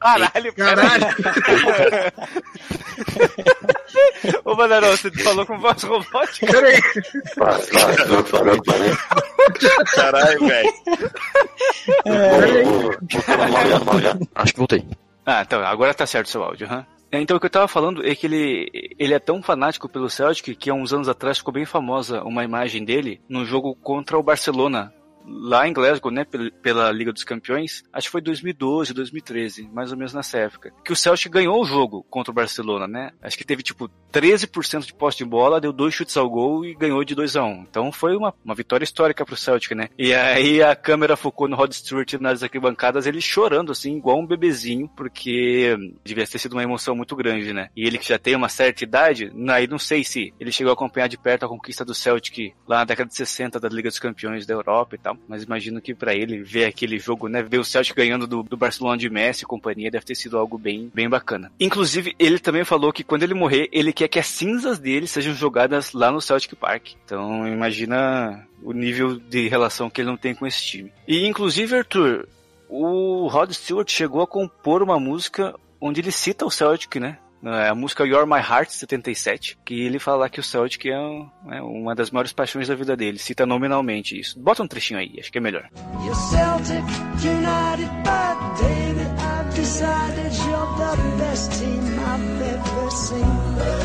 Caralho, 0.00 0.54
caralho. 0.54 1.06
Ô, 4.44 4.54
Badarão, 4.54 4.96
você 4.96 5.10
falou 5.10 5.44
com 5.44 5.58
voz 5.58 5.82
robótica? 5.82 6.52
Peraí. 6.52 6.80
Caralho, 9.94 10.46
velho. 10.46 10.72
É. 12.04 12.62
Acho 14.36 14.52
que 14.52 14.58
voltei. 14.58 14.86
Ah, 15.26 15.42
então, 15.42 15.64
agora 15.64 15.92
tá 15.92 16.06
certo 16.06 16.26
o 16.26 16.30
seu 16.30 16.44
áudio, 16.44 16.68
hã? 16.70 16.80
Huh? 16.80 16.93
É, 17.14 17.20
então, 17.20 17.36
o 17.36 17.40
que 17.40 17.46
eu 17.46 17.48
estava 17.48 17.68
falando 17.68 18.04
é 18.04 18.12
que 18.12 18.26
ele, 18.26 18.92
ele 18.98 19.14
é 19.14 19.20
tão 19.20 19.40
fanático 19.40 19.88
pelo 19.88 20.10
Celtic 20.10 20.56
que 20.56 20.68
há 20.68 20.74
uns 20.74 20.92
anos 20.92 21.08
atrás 21.08 21.38
ficou 21.38 21.54
bem 21.54 21.64
famosa 21.64 22.24
uma 22.24 22.42
imagem 22.42 22.84
dele 22.84 23.20
num 23.28 23.44
jogo 23.44 23.76
contra 23.76 24.18
o 24.18 24.22
Barcelona, 24.22 24.92
lá 25.26 25.66
em 25.66 25.72
Glasgow, 25.72 26.10
né, 26.10 26.26
pela 26.62 26.90
Liga 26.90 27.12
dos 27.12 27.24
Campeões, 27.24 27.82
acho 27.92 28.08
que 28.08 28.12
foi 28.12 28.20
2012, 28.20 28.92
2013, 28.92 29.68
mais 29.72 29.90
ou 29.90 29.98
menos 29.98 30.14
nessa 30.14 30.38
época, 30.38 30.72
que 30.84 30.92
o 30.92 30.96
Celtic 30.96 31.32
ganhou 31.32 31.60
o 31.60 31.64
jogo 31.64 32.04
contra 32.10 32.30
o 32.30 32.34
Barcelona, 32.34 32.86
né? 32.86 33.10
Acho 33.22 33.36
que 33.36 33.44
teve 33.44 33.62
tipo 33.62 33.88
13% 34.12 34.86
de 34.86 34.94
posse 34.94 35.18
de 35.18 35.24
bola, 35.24 35.60
deu 35.60 35.72
dois 35.72 35.94
chutes 35.94 36.16
ao 36.16 36.28
gol 36.28 36.64
e 36.64 36.74
ganhou 36.74 37.02
de 37.04 37.14
2 37.14 37.36
a 37.36 37.44
1. 37.44 37.66
Então 37.68 37.90
foi 37.90 38.16
uma, 38.16 38.34
uma 38.44 38.54
vitória 38.54 38.84
histórica 38.84 39.24
pro 39.24 39.36
Celtic, 39.36 39.72
né? 39.72 39.88
E 39.98 40.14
aí 40.14 40.62
a 40.62 40.76
câmera 40.76 41.16
focou 41.16 41.48
no 41.48 41.56
Rod 41.56 41.72
Stewart 41.72 42.14
nas 42.14 42.42
arquibancadas, 42.42 43.06
ele 43.06 43.20
chorando 43.20 43.72
assim, 43.72 43.96
igual 43.96 44.18
um 44.18 44.26
bebezinho, 44.26 44.88
porque 44.96 45.76
devia 46.04 46.26
ter 46.26 46.38
sido 46.38 46.52
uma 46.52 46.62
emoção 46.62 46.94
muito 46.94 47.16
grande, 47.16 47.52
né? 47.52 47.70
E 47.76 47.86
ele 47.86 47.98
que 47.98 48.08
já 48.08 48.18
tem 48.18 48.36
uma 48.36 48.48
certa 48.48 48.84
idade, 48.84 49.32
aí 49.48 49.66
não 49.66 49.78
sei 49.78 50.04
se 50.04 50.32
ele 50.38 50.52
chegou 50.52 50.70
a 50.70 50.74
acompanhar 50.74 51.08
de 51.08 51.18
perto 51.18 51.44
a 51.44 51.48
conquista 51.48 51.84
do 51.84 51.94
Celtic 51.94 52.54
lá 52.68 52.78
na 52.78 52.84
década 52.84 53.08
de 53.08 53.16
60 53.16 53.58
da 53.58 53.68
Liga 53.68 53.88
dos 53.88 53.98
Campeões 53.98 54.46
da 54.46 54.54
Europa 54.54 54.94
e 54.94 54.98
tal. 54.98 55.13
Mas 55.28 55.42
imagino 55.42 55.80
que 55.80 55.94
para 55.94 56.14
ele 56.14 56.42
ver 56.42 56.66
aquele 56.66 56.98
jogo, 56.98 57.28
né? 57.28 57.42
Ver 57.42 57.58
o 57.58 57.64
Celtic 57.64 57.96
ganhando 57.96 58.26
do, 58.26 58.42
do 58.42 58.56
Barcelona 58.56 58.96
de 58.96 59.10
Messi 59.10 59.44
e 59.44 59.46
companhia 59.46 59.90
deve 59.90 60.04
ter 60.04 60.14
sido 60.14 60.38
algo 60.38 60.58
bem, 60.58 60.90
bem 60.94 61.08
bacana. 61.08 61.50
Inclusive, 61.58 62.14
ele 62.18 62.38
também 62.38 62.64
falou 62.64 62.92
que 62.92 63.04
quando 63.04 63.22
ele 63.22 63.34
morrer, 63.34 63.68
ele 63.72 63.92
quer 63.92 64.08
que 64.08 64.18
as 64.18 64.26
cinzas 64.26 64.78
dele 64.78 65.06
sejam 65.06 65.34
jogadas 65.34 65.92
lá 65.92 66.10
no 66.10 66.20
Celtic 66.20 66.54
Park. 66.56 66.92
Então, 67.04 67.46
imagina 67.46 68.46
o 68.62 68.72
nível 68.72 69.18
de 69.18 69.48
relação 69.48 69.90
que 69.90 70.00
ele 70.00 70.08
não 70.08 70.16
tem 70.16 70.34
com 70.34 70.46
esse 70.46 70.62
time. 70.64 70.92
E, 71.06 71.26
inclusive, 71.26 71.76
Arthur, 71.76 72.28
o 72.68 73.26
Rod 73.28 73.52
Stewart 73.52 73.90
chegou 73.90 74.22
a 74.22 74.26
compor 74.26 74.82
uma 74.82 74.98
música 74.98 75.54
onde 75.80 76.00
ele 76.00 76.10
cita 76.10 76.46
o 76.46 76.50
Celtic, 76.50 76.96
né? 76.96 77.18
É 77.44 77.68
a 77.68 77.74
música 77.74 78.06
You're 78.06 78.26
My 78.26 78.40
Heart 78.40 78.70
77, 78.70 79.58
que 79.64 79.82
ele 79.82 79.98
fala 79.98 80.30
que 80.30 80.40
o 80.40 80.42
Celtic 80.42 80.86
é, 80.86 80.98
um, 80.98 81.28
é 81.50 81.60
uma 81.60 81.94
das 81.94 82.10
maiores 82.10 82.32
paixões 82.32 82.68
da 82.68 82.74
vida 82.74 82.96
dele, 82.96 83.18
cita 83.18 83.44
nominalmente 83.44 84.18
isso. 84.18 84.38
Bota 84.40 84.62
um 84.62 84.66
trechinho 84.66 84.98
aí, 84.98 85.16
acho 85.18 85.30
que 85.30 85.36
é 85.36 85.40
melhor. 85.40 85.68
You're 86.02 86.14
Celtic, 86.14 86.84
United 87.22 87.90
by 88.02 88.62
David, 88.62 89.10
I've 89.18 89.54
decided 89.54 90.32
you're 90.46 90.78
the 90.78 91.24
best 91.24 91.52
team 91.58 91.84
I've 91.98 92.42
ever 92.42 92.90
seen. 92.90 93.84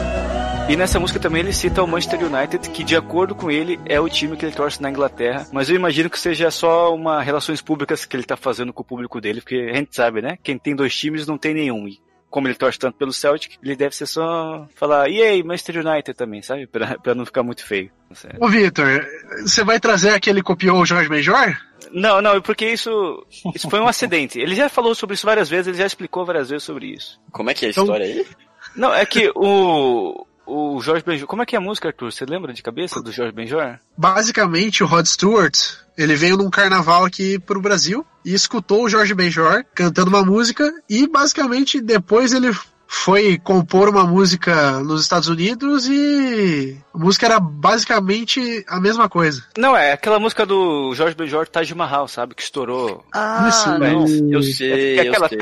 E 0.70 0.76
nessa 0.76 1.00
música 1.00 1.20
também 1.20 1.42
ele 1.42 1.52
cita 1.52 1.82
o 1.82 1.88
Manchester 1.88 2.24
United, 2.24 2.70
que 2.70 2.84
de 2.84 2.96
acordo 2.96 3.34
com 3.34 3.50
ele 3.50 3.80
é 3.88 4.00
o 4.00 4.08
time 4.08 4.38
que 4.38 4.46
ele 4.46 4.56
torce 4.56 4.80
na 4.80 4.92
Inglaterra. 4.92 5.48
Mas 5.52 5.68
eu 5.68 5.76
imagino 5.76 6.12
que 6.12 6.20
seja 6.20 6.52
só 6.52 6.94
uma 6.94 7.24
relações 7.24 7.60
públicas 7.60 8.06
que 8.06 8.16
ele 8.16 8.24
tá 8.24 8.38
fazendo 8.38 8.72
com 8.72 8.84
o 8.84 8.86
público 8.86 9.20
dele, 9.20 9.42
porque 9.42 9.68
a 9.74 9.76
gente 9.76 9.96
sabe, 9.96 10.22
né? 10.22 10.38
Quem 10.44 10.60
tem 10.60 10.76
dois 10.76 10.96
times 10.96 11.26
não 11.26 11.40
tem 11.40 11.56
nenhum. 11.56 11.88
E 11.88 12.00
como 12.30 12.48
ele 12.48 12.56
torce 12.56 12.78
tanto 12.78 12.98
pelo 12.98 13.12
Celtic, 13.12 13.58
ele 13.64 13.76
deve 13.76 13.96
ser 13.96 14.06
só 14.06 14.68
falar, 14.76 15.10
e 15.10 15.22
aí, 15.22 15.44
Manchester 15.44 15.86
United 15.86 16.14
também, 16.14 16.42
sabe? 16.42 16.68
Pra, 16.68 16.98
pra 17.00 17.16
não 17.16 17.26
ficar 17.26 17.44
muito 17.44 17.66
feio. 17.66 17.92
Certo? 18.14 18.44
Ô, 18.44 18.48
Vitor, 18.48 19.06
você 19.42 19.64
vai 19.64 19.80
trazer 19.80 20.12
aquele 20.12 20.42
copiou 20.42 20.80
o 20.80 20.86
Jorge 20.86 21.10
Major? 21.10 21.58
Não, 21.92 22.22
não, 22.22 22.42
porque 22.42 22.68
isso, 22.68 23.26
isso 23.56 23.70
foi 23.70 23.80
um 23.80 23.88
acidente. 23.88 24.40
Ele 24.40 24.56
já 24.56 24.70
falou 24.70 24.94
sobre 24.94 25.16
isso 25.16 25.26
várias 25.26 25.50
vezes, 25.50 25.68
ele 25.68 25.78
já 25.78 25.86
explicou 25.86 26.26
várias 26.26 26.50
vezes 26.50 26.64
sobre 26.64 26.88
isso. 26.88 27.20
Como 27.32 27.50
é 27.50 27.54
que 27.54 27.66
é 27.66 27.68
a 27.70 27.72
então... 27.72 27.84
história 27.84 28.06
aí? 28.06 28.28
Não, 28.76 28.94
é 28.94 29.06
que 29.06 29.32
o, 29.36 30.26
o 30.50 30.82
Jorge 30.82 31.04
Benjor. 31.06 31.28
Como 31.28 31.44
é 31.44 31.46
que 31.46 31.56
é 31.56 31.60
a 31.60 31.62
música, 31.62 31.90
Arthur? 31.90 32.12
Você 32.12 32.26
lembra 32.26 32.52
de 32.54 32.64
cabeça 32.64 33.02
do 33.02 33.12
Jorge 33.12 33.32
Benjor? 33.32 33.78
Basicamente, 33.96 34.84
o 34.84 34.88
Rod 34.88 35.06
Stewart, 35.06 35.56
ele 35.98 36.16
veio 36.16 36.38
num 36.38 36.50
carnaval 36.50 37.06
aqui 37.06 37.38
pro 37.38 37.62
Brasil 37.62 38.06
e 38.26 38.34
escutou 38.34 38.84
o 38.84 38.90
Jorge 38.90 39.14
Benjor 39.14 39.64
cantando 39.76 40.10
uma 40.10 40.26
música 40.26 40.72
e 40.90 41.08
basicamente 41.08 41.80
depois 41.80 42.34
ele 42.34 42.52
foi 42.90 43.38
compor 43.38 43.88
uma 43.88 44.04
música 44.04 44.80
nos 44.80 45.04
Estados 45.04 45.30
Unidos 45.30 45.88
e 45.88 46.76
a 46.92 46.98
música 46.98 47.28
era 47.28 47.40
basicamente 47.40 48.66
a 48.68 48.80
mesma 48.82 49.08
coisa. 49.08 49.44
Não, 49.56 49.78
é 49.78 49.92
aquela 49.92 50.20
música 50.20 50.44
do 50.44 50.94
George 50.96 51.16
B. 51.16 51.28
George 51.28 51.52
Taj 51.52 51.72
Mahal, 51.76 52.08
sabe? 52.08 52.34
Que 52.34 52.42
estourou. 52.42 53.06
Ah, 53.14 53.78
não. 53.80 54.06
É 54.06 54.36
eu 54.36 54.42
sei. 54.42 54.98
É 54.98 55.02
aquela. 55.02 55.26
Eu 55.26 55.30
sei. 55.30 55.40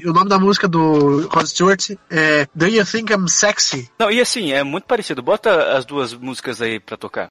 E 0.00 0.08
o 0.08 0.12
nome 0.12 0.28
da 0.28 0.40
música 0.40 0.66
do 0.66 1.28
Rod 1.28 1.46
Stewart 1.46 1.90
é 2.10 2.48
Do 2.52 2.66
You 2.66 2.84
Think 2.84 3.12
I'm 3.12 3.28
Sexy? 3.28 3.88
Não, 3.96 4.10
e 4.10 4.20
assim, 4.20 4.52
é 4.52 4.64
muito 4.64 4.84
parecido. 4.84 5.22
Bota 5.22 5.76
as 5.76 5.84
duas 5.84 6.12
músicas 6.12 6.60
aí 6.60 6.80
pra 6.80 6.96
tocar. 6.96 7.28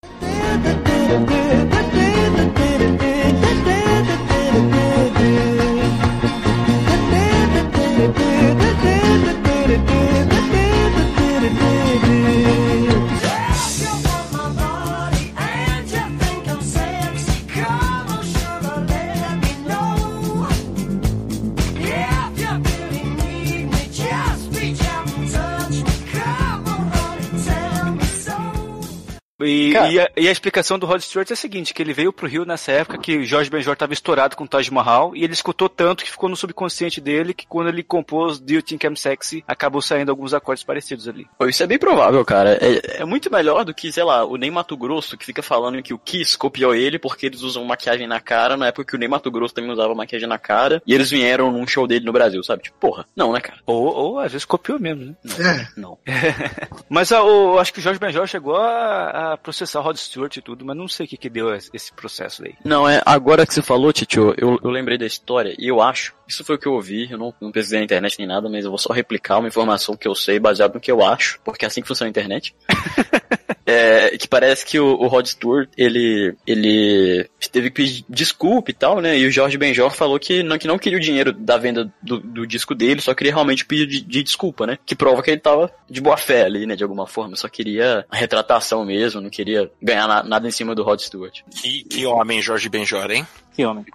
E 29.43 29.71
E 29.71 29.99
a, 29.99 30.12
e 30.17 30.27
a 30.27 30.32
explicação 30.32 30.77
do 30.77 30.86
Rod 30.86 31.01
Stewart 31.01 31.30
é 31.30 31.34
a 31.34 31.38
seguinte, 31.38 31.73
que 31.73 31.82
ele 31.82 31.93
veio 31.93 32.13
pro 32.13 32.27
Rio 32.27 32.45
nessa 32.45 32.71
época 32.71 32.97
que 32.97 33.17
o 33.17 33.25
Jorge 33.25 33.49
Benjor 33.49 33.73
estava 33.73 33.93
estourado 33.93 34.36
com 34.36 34.43
o 34.43 34.47
Taj 34.47 34.69
Mahal 34.71 35.15
e 35.15 35.23
ele 35.23 35.34
escutou 35.34 35.69
tanto 35.69 36.04
que 36.04 36.12
ficou 36.12 36.30
no 36.30 36.36
subconsciente 36.36 36.99
dele 37.01 37.34
que 37.34 37.47
quando 37.47 37.69
ele 37.69 37.84
compôs 37.84 38.39
Do 38.39 38.54
You 38.54 38.62
Think 38.62 38.86
I'm 38.86 38.95
Sexy, 38.95 39.43
acabou 39.47 39.82
saindo 39.82 40.10
alguns 40.10 40.34
acordes 40.34 40.63
parecidos 40.63 41.08
ali. 41.08 41.27
Pô, 41.38 41.45
Isso 41.47 41.63
é 41.63 41.67
bem 41.67 41.77
provável, 41.77 42.23
cara. 42.25 42.58
É, 42.62 43.01
é 43.01 43.06
muito 43.06 43.32
melhor 43.32 43.65
do 43.65 43.73
que, 43.73 43.91
sei 43.91 44.04
lá, 44.04 44.25
o 44.25 44.38
Ney 44.38 44.51
Mato 44.51 44.77
Grosso, 44.77 45.17
que 45.17 45.25
fica 45.25 45.41
falando 45.41 45.82
que 45.82 45.93
o 45.93 45.99
Kiss 45.99 46.38
copiou 46.38 46.73
ele 46.75 46.99
porque 46.99 47.25
eles 47.25 47.41
usam 47.41 47.63
maquiagem 47.65 48.08
na 48.08 48.19
cara, 48.19 48.58
na 48.58 48.67
época 48.67 48.86
que 48.86 48.95
o 48.95 48.99
Ney 48.99 49.08
Mato 49.08 49.32
Grosso 49.32 49.54
também 49.54 49.71
usava 49.71 49.95
maquiagem 49.95 50.27
na 50.27 50.38
cara, 50.38 50.82
e 50.86 50.93
eles 50.93 51.10
vieram 51.10 51.51
num 51.51 51.67
show 51.67 51.88
dele 51.88 52.06
no 52.06 52.13
Brasil, 52.13 52.43
sabe? 52.43 52.63
Tipo, 52.63 52.77
porra, 52.80 53.06
não, 53.15 53.32
né, 53.32 53.39
cara? 53.39 53.60
Ou, 53.65 53.86
ou 53.86 54.19
às 54.19 54.32
vezes 54.32 54.45
copiou 54.45 54.80
mesmo, 54.80 55.06
né? 55.06 55.15
É. 55.39 55.80
Não. 55.80 55.97
Mas 56.89 57.12
o, 57.12 57.58
acho 57.60 57.73
que 57.73 57.80
o 57.80 57.82
Jorge 57.82 57.99
Benjor 57.99 58.27
chegou 58.27 58.56
a, 58.56 59.31
a 59.31 59.31
processar 59.38 59.80
o 59.80 59.84
Rod 59.84 59.98
Stewart 59.98 60.36
e 60.38 60.41
tudo, 60.41 60.65
mas 60.65 60.76
não 60.76 60.88
sei 60.88 61.06
o 61.06 61.10
que 61.10 61.17
que 61.17 61.30
deu 61.30 61.54
esse 61.54 61.94
processo 61.94 62.41
daí. 62.41 62.56
Não, 62.63 62.88
é, 62.88 63.02
agora 63.06 63.46
que 63.46 63.54
você 63.54 63.62
falou, 63.62 63.91
Titio, 63.94 64.34
eu, 64.38 64.60
eu 64.63 64.70
lembrei 64.70 64.98
da 64.98 65.06
história, 65.06 65.56
e 65.58 65.67
eu 65.67 65.82
acho, 65.82 66.13
isso 66.32 66.44
foi 66.44 66.56
o 66.56 66.60
que 66.60 66.67
eu 66.67 66.74
ouvi, 66.74 67.10
eu 67.12 67.17
não, 67.17 67.34
não 67.41 67.52
pesquisei 67.52 67.80
na 67.80 67.86
internet 67.86 68.17
nem 68.17 68.28
nada, 68.28 68.50
mas 68.50 68.63
eu 68.65 68.72
vou 68.72 68.78
só 68.78 68.91
replicar 68.94 69.38
uma 69.39 69.48
informação 69.48 69.96
que 69.96 70.08
eu 70.08 70.15
sei 70.15 70.39
baseado 70.39 70.74
no 70.76 70.80
que 70.80 70.91
eu 70.91 71.04
acho, 71.04 71.39
porque 71.44 71.65
é 71.65 71.67
assim 71.67 71.82
que 71.82 71.88
funciona 71.88 72.08
a 72.08 72.12
internet. 72.12 72.56
É, 73.63 74.17
que 74.17 74.28
parece 74.28 74.65
que 74.65 74.80
o, 74.80 74.86
o 74.96 75.08
Rod 75.08 75.26
Stewart, 75.28 75.70
ele, 75.78 76.36
ele 76.46 77.30
teve 77.52 77.70
que 77.70 77.76
pedir 77.76 78.06
desculpa 78.10 78.72
e 78.72 78.74
tal, 78.74 79.00
né? 79.00 79.17
E 79.17 79.26
o 79.26 79.32
Jorge 79.32 79.58
Benjor 79.58 79.91
falou 79.91 80.20
que 80.20 80.41
não, 80.44 80.58
que 80.58 80.67
não 80.67 80.78
queria 80.80 80.98
o 80.98 81.02
dinheiro 81.02 81.32
da 81.32 81.58
venda 81.58 81.89
do, 82.02 82.20
do 82.20 82.46
disco 82.46 82.74
dele, 82.76 83.00
só 83.02 83.13
queria 83.13 83.32
realmente 83.34 83.63
pedir 83.65 83.86
de, 83.86 84.02
de 84.02 84.24
desculpa, 84.24 84.65
né? 84.65 84.78
Que 84.86 84.96
prova 84.96 85.22
que 85.22 85.30
ele 85.32 85.39
tava 85.39 85.72
de 85.89 86.02
boa 86.02 86.17
fé 86.17 86.44
ali, 86.44 86.65
né? 86.65 86.76
De 86.76 86.84
alguma 86.84 87.08
forma, 87.08 87.36
só 87.36 87.48
queria 87.48 88.06
a 88.10 88.17
retratação 88.17 88.84
mesmo, 88.84 89.22
não 89.22 89.30
queria 89.30 89.72
ganhar 89.82 90.08
na- 90.08 90.24
nada 90.24 90.48
em 90.48 90.52
cima 90.52 90.76
do 90.76 90.84
Rod 90.84 91.00
Stewart. 91.00 91.39
Que, 91.62 91.84
que 91.84 92.06
homem, 92.06 92.41
Jorge 92.41 92.67
Benjor, 92.67 93.10
hein? 93.12 93.26
Que 93.56 93.63
homem. 93.63 93.86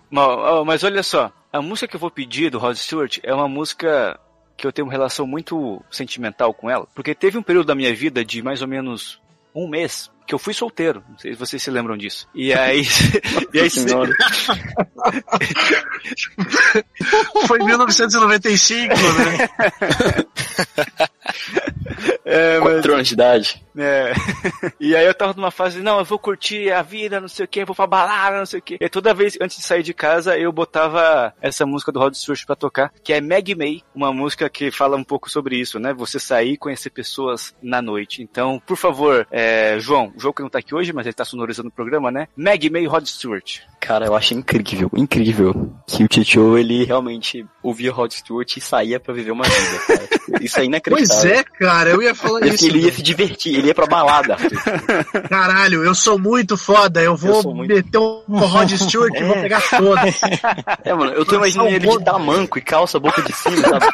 Mas, 0.64 0.84
olha 0.84 1.02
só, 1.02 1.30
a 1.52 1.60
música 1.62 1.88
que 1.88 1.96
eu 1.96 2.00
vou 2.00 2.10
pedir 2.10 2.50
do 2.50 2.58
Rod 2.58 2.76
Stewart 2.76 3.18
é 3.22 3.32
uma 3.34 3.48
música 3.48 4.18
que 4.56 4.66
eu 4.66 4.72
tenho 4.72 4.86
uma 4.86 4.92
relação 4.92 5.26
muito 5.26 5.82
sentimental 5.90 6.52
com 6.54 6.70
ela, 6.70 6.86
porque 6.94 7.14
teve 7.14 7.36
um 7.38 7.42
período 7.42 7.66
da 7.66 7.74
minha 7.74 7.94
vida 7.94 8.24
de 8.24 8.42
mais 8.42 8.62
ou 8.62 8.68
menos 8.68 9.20
um 9.54 9.68
mês 9.68 10.10
que 10.26 10.34
eu 10.34 10.38
fui 10.38 10.52
solteiro, 10.52 11.02
não 11.08 11.16
sei 11.18 11.32
se 11.32 11.38
vocês 11.38 11.62
se 11.62 11.70
lembram 11.70 11.96
disso. 11.96 12.28
E 12.34 12.52
aí, 12.52 12.82
e 13.54 13.60
aí 13.60 13.70
Senhora. 13.70 14.10
Foi 17.46 17.58
em 17.60 17.64
1995, 17.64 18.94
né? 18.94 19.48
é, 22.24 22.58
mas- 22.58 22.72
Quatro 22.74 22.94
anos 22.94 23.08
de 23.08 23.14
idade. 23.14 23.65
É. 23.76 24.12
E 24.78 24.94
aí 24.94 25.04
eu 25.06 25.14
tava 25.14 25.32
numa 25.34 25.50
fase, 25.50 25.80
não, 25.80 25.98
eu 25.98 26.04
vou 26.04 26.18
curtir 26.18 26.70
a 26.70 26.82
vida, 26.82 27.20
não 27.20 27.28
sei 27.28 27.44
o 27.44 27.48
que, 27.48 27.64
vou 27.64 27.74
pra 27.74 27.86
balada, 27.86 28.38
não 28.38 28.46
sei 28.46 28.58
o 28.58 28.62
que. 28.62 28.76
E 28.80 28.88
toda 28.88 29.14
vez, 29.14 29.36
antes 29.40 29.56
de 29.56 29.62
sair 29.64 29.82
de 29.82 29.92
casa, 29.94 30.36
eu 30.38 30.52
botava 30.52 31.34
essa 31.40 31.64
música 31.66 31.90
do 31.90 31.98
Rod 31.98 32.14
Stewart 32.14 32.44
pra 32.46 32.54
tocar, 32.54 32.92
que 33.02 33.12
é 33.12 33.20
Maggie 33.20 33.54
May, 33.54 33.82
uma 33.94 34.12
música 34.12 34.48
que 34.48 34.70
fala 34.70 34.96
um 34.96 35.04
pouco 35.04 35.30
sobre 35.30 35.56
isso, 35.58 35.78
né? 35.78 35.92
Você 35.94 36.18
sair 36.20 36.52
e 36.52 36.56
conhecer 36.56 36.90
pessoas 36.90 37.54
na 37.62 37.80
noite. 37.82 38.22
Então, 38.22 38.60
por 38.64 38.76
favor, 38.76 39.26
é, 39.30 39.78
João, 39.80 40.12
o 40.16 40.20
João 40.20 40.32
que 40.32 40.42
não 40.42 40.50
tá 40.50 40.58
aqui 40.58 40.74
hoje, 40.74 40.92
mas 40.92 41.06
ele 41.06 41.14
tá 41.14 41.24
sonorizando 41.24 41.68
o 41.68 41.72
programa, 41.72 42.10
né? 42.10 42.28
Maggie 42.36 42.70
May 42.70 42.86
Rod 42.86 43.06
Stewart. 43.06 43.60
Cara, 43.80 44.06
eu 44.06 44.14
acho 44.16 44.34
incrível, 44.34 44.90
incrível 44.96 45.72
que 45.86 46.02
o 46.04 46.08
Titio, 46.08 46.58
ele 46.58 46.84
realmente 46.84 47.46
ouvia 47.62 47.92
Rod 47.92 48.10
Stewart 48.12 48.56
e 48.56 48.60
saía 48.60 48.98
pra 49.00 49.14
viver 49.14 49.30
uma 49.30 49.44
vida, 49.44 49.78
cara. 49.86 50.08
Isso 50.40 50.58
é 50.58 50.62
Pois 50.66 50.66
inacreditável. 50.66 51.32
é, 51.32 51.44
cara, 51.44 51.90
eu 51.90 52.02
ia 52.02 52.14
falar 52.14 52.46
isso. 52.46 52.66
ele 52.66 52.80
ia 52.80 52.92
se 52.92 53.02
divertir, 53.02 53.65
ele 53.66 53.68
ia 53.68 53.74
pra 53.74 53.86
balada. 53.86 54.36
Caralho, 55.28 55.84
eu 55.84 55.94
sou 55.94 56.18
muito 56.18 56.56
foda, 56.56 57.02
eu 57.02 57.16
vou 57.16 57.42
Eu 57.42 57.54
muito- 57.54 57.74
meter 57.74 57.98
um 57.98 58.38
Rod 58.38 58.70
Stewart 58.72 59.12
e 59.14 59.24
vou 59.24 59.34
pegar 59.34 59.60
todas. 59.68 60.20
É, 60.84 60.94
mano, 60.94 61.12
eu 61.12 61.24
tô 61.24 61.36
imaginando 61.36 61.70
ele 61.70 61.86
de 61.88 62.04
tamanco 62.04 62.58
e 62.58 62.62
calça 62.62 62.98
boca 62.98 63.20
de 63.22 63.32
cima, 63.32 63.56
sabe? 63.68 63.86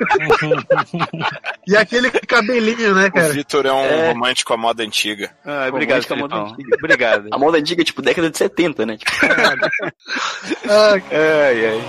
E 1.67 1.77
aquele 1.77 2.11
cabelinho, 2.11 2.95
né, 2.95 3.07
O 3.07 3.13
cara? 3.13 3.33
Vitor 3.33 3.67
é 3.67 3.73
um 3.73 3.85
É. 3.85 4.09
romântico 4.13 4.53
à 4.53 4.57
moda 4.57 4.83
antiga. 4.83 5.31
Ah, 5.45 5.67
obrigado, 5.69 6.03
Romântica 6.05 6.17
moda 6.17 6.37
antiga. 6.37 6.77
Obrigado. 6.79 7.29
A 7.33 7.39
moda 7.39 7.59
antiga, 7.59 7.85
tipo, 7.85 8.03
década 8.03 8.31
de 8.31 8.39
70, 8.39 8.85
né? 8.87 8.97
Tipo, 8.97 9.11
Ah, 10.69 10.95
Ai, 10.95 11.67
ai. 11.67 11.83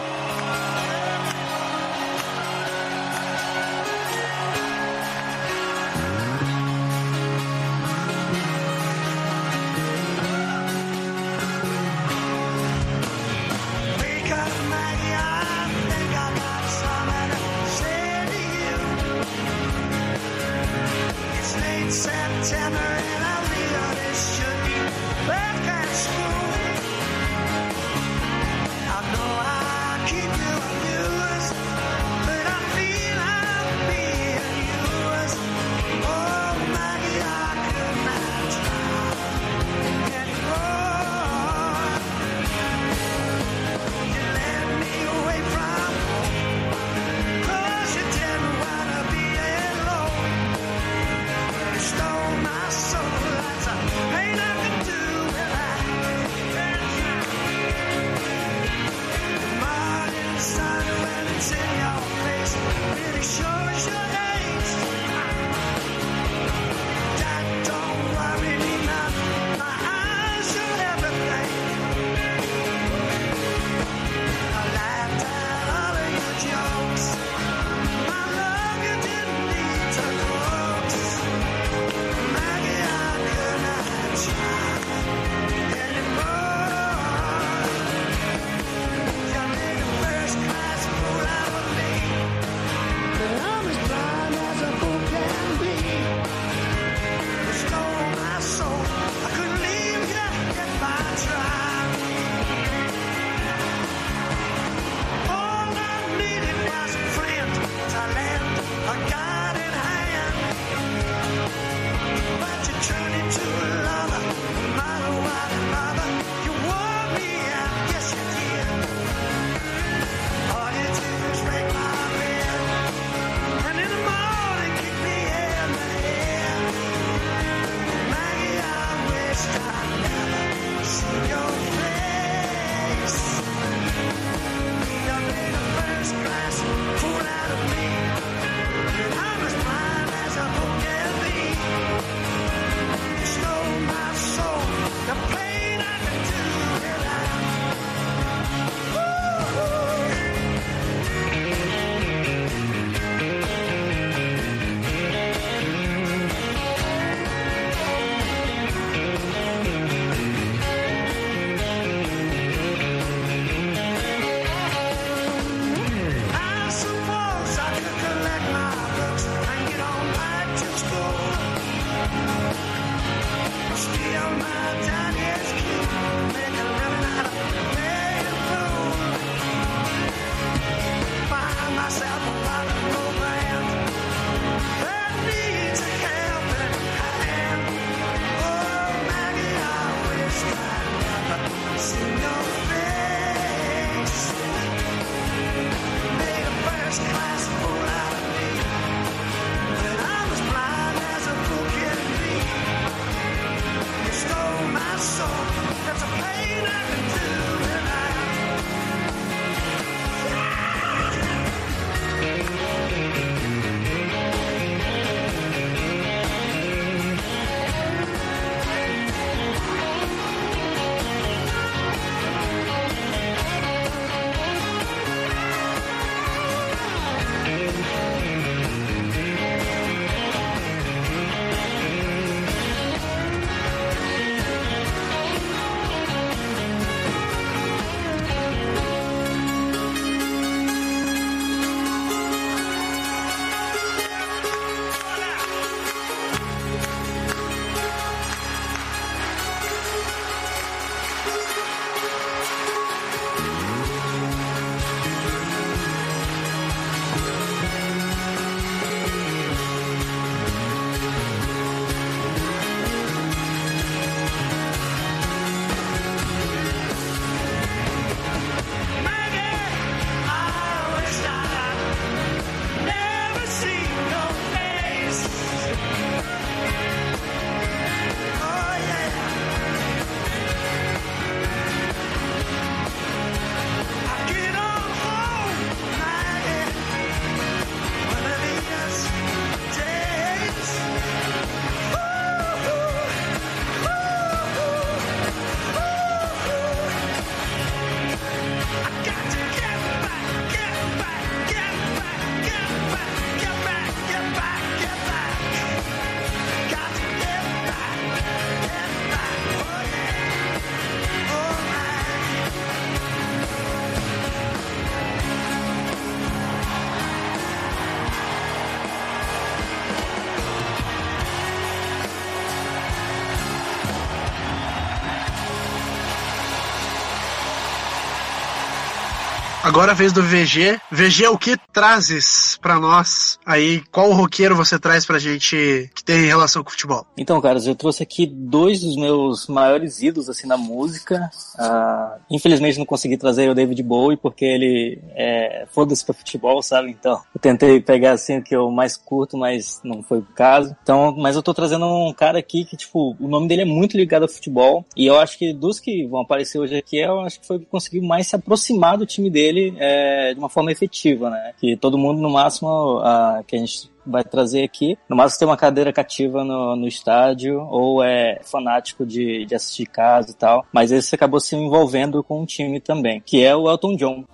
Agora 329.64 329.94
a 329.94 329.96
vez 329.96 330.12
do 330.12 330.22
VG. 330.22 330.78
VG, 330.92 331.28
o 331.30 331.38
que 331.38 331.56
trazes 331.72 332.60
pra 332.62 332.78
nós 332.82 333.40
aí? 333.46 333.82
Qual 333.94 334.12
roqueiro 334.12 334.58
você 334.58 334.78
traz 334.78 335.06
pra 335.06 335.18
gente 335.18 335.90
que 335.96 336.04
tem 336.04 336.26
relação 336.26 336.62
com 336.62 336.70
futebol? 336.70 337.08
Então, 337.18 337.40
caras, 337.40 337.66
eu 337.66 337.74
trouxe 337.74 338.04
aqui 338.04 338.26
dois 338.26 338.82
dos 338.82 338.98
meus 338.98 339.48
maiores 339.48 340.02
ídolos 340.02 340.30
assim 340.30 340.48
na 340.48 340.58
música. 340.58 341.30
Ah, 341.58 342.18
infelizmente 342.30 342.78
não 342.78 342.86
consegui 342.86 343.16
trazer 343.16 343.50
o 343.50 343.56
David 343.56 343.82
Bowie 343.84 344.18
porque 344.18 344.44
ele 344.44 345.00
é 345.16 345.66
foda-se 345.72 346.04
pra 346.04 346.14
futebol, 346.14 346.62
sabe? 346.62 346.90
Então, 346.90 347.22
eu 347.34 347.40
tentei 347.40 347.80
pegar 347.80 348.12
assim 348.12 348.40
o 348.40 348.44
que 348.44 348.54
eu 348.54 348.70
mais 348.70 348.98
curto, 348.98 349.38
mas 349.38 349.80
não 349.82 350.04
foi 350.04 350.18
o 350.18 350.28
caso. 350.36 350.76
Então, 350.84 351.16
mas 351.18 351.38
eu 351.38 351.42
tô 351.42 351.54
trazendo 351.54 351.86
um 351.86 352.14
cara 352.14 352.38
aqui 352.38 352.66
que, 352.66 352.76
tipo, 352.76 353.16
o 353.18 353.30
nome 353.30 353.48
dele 353.48 353.62
é 353.62 353.66
muito 353.66 353.96
ligado 353.96 354.24
ao 354.24 354.30
futebol. 354.30 354.86
E 354.94 355.06
eu 355.06 355.18
acho 355.18 355.38
que 355.38 355.54
dos 355.54 355.80
que 355.80 356.06
vão 356.06 356.20
aparecer 356.20 356.60
hoje 356.60 356.76
aqui, 356.76 356.98
eu 356.98 357.22
acho 357.22 357.40
que 357.40 357.48
foi 357.48 357.56
o 357.56 357.60
que 357.62 357.66
conseguiu 357.66 358.04
mais 358.04 358.28
se 358.28 358.36
aproximar 358.36 358.98
do 358.98 359.06
time 359.06 359.30
dele 359.30 359.52
é, 359.77 360.33
de 360.33 360.39
uma 360.39 360.49
forma 360.49 360.71
efetiva, 360.71 361.29
né? 361.29 361.54
Que 361.60 361.75
todo 361.75 361.97
mundo, 361.97 362.21
no 362.21 362.29
máximo, 362.29 362.99
ah, 363.04 363.41
que 363.45 363.56
a 363.56 363.60
gente 363.60 363.91
vai 364.06 364.23
trazer 364.23 364.63
aqui. 364.63 364.97
No 365.08 365.15
máximo 365.15 365.39
tem 365.39 365.47
uma 365.47 365.58
cadeira 365.58 365.93
cativa 365.93 366.43
no, 366.43 366.75
no 366.75 366.87
estádio 366.87 367.62
ou 367.69 368.04
é 368.04 368.39
fanático 368.43 369.06
de, 369.06 369.45
de 369.45 369.56
assistir 369.56 369.85
casa 369.85 370.31
e 370.31 370.33
tal. 370.33 370.65
Mas 370.71 370.91
esse 370.91 371.15
acabou 371.15 371.39
se 371.39 371.56
envolvendo 371.56 372.23
com 372.23 372.41
um 372.41 372.45
time 372.45 372.79
também, 372.79 373.21
que 373.25 373.43
é 373.43 373.56
o 373.56 373.69
Elton 373.69 373.95
John. 373.95 374.25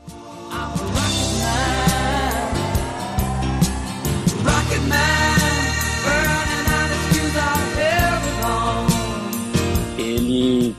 Ele... 9.98 10.76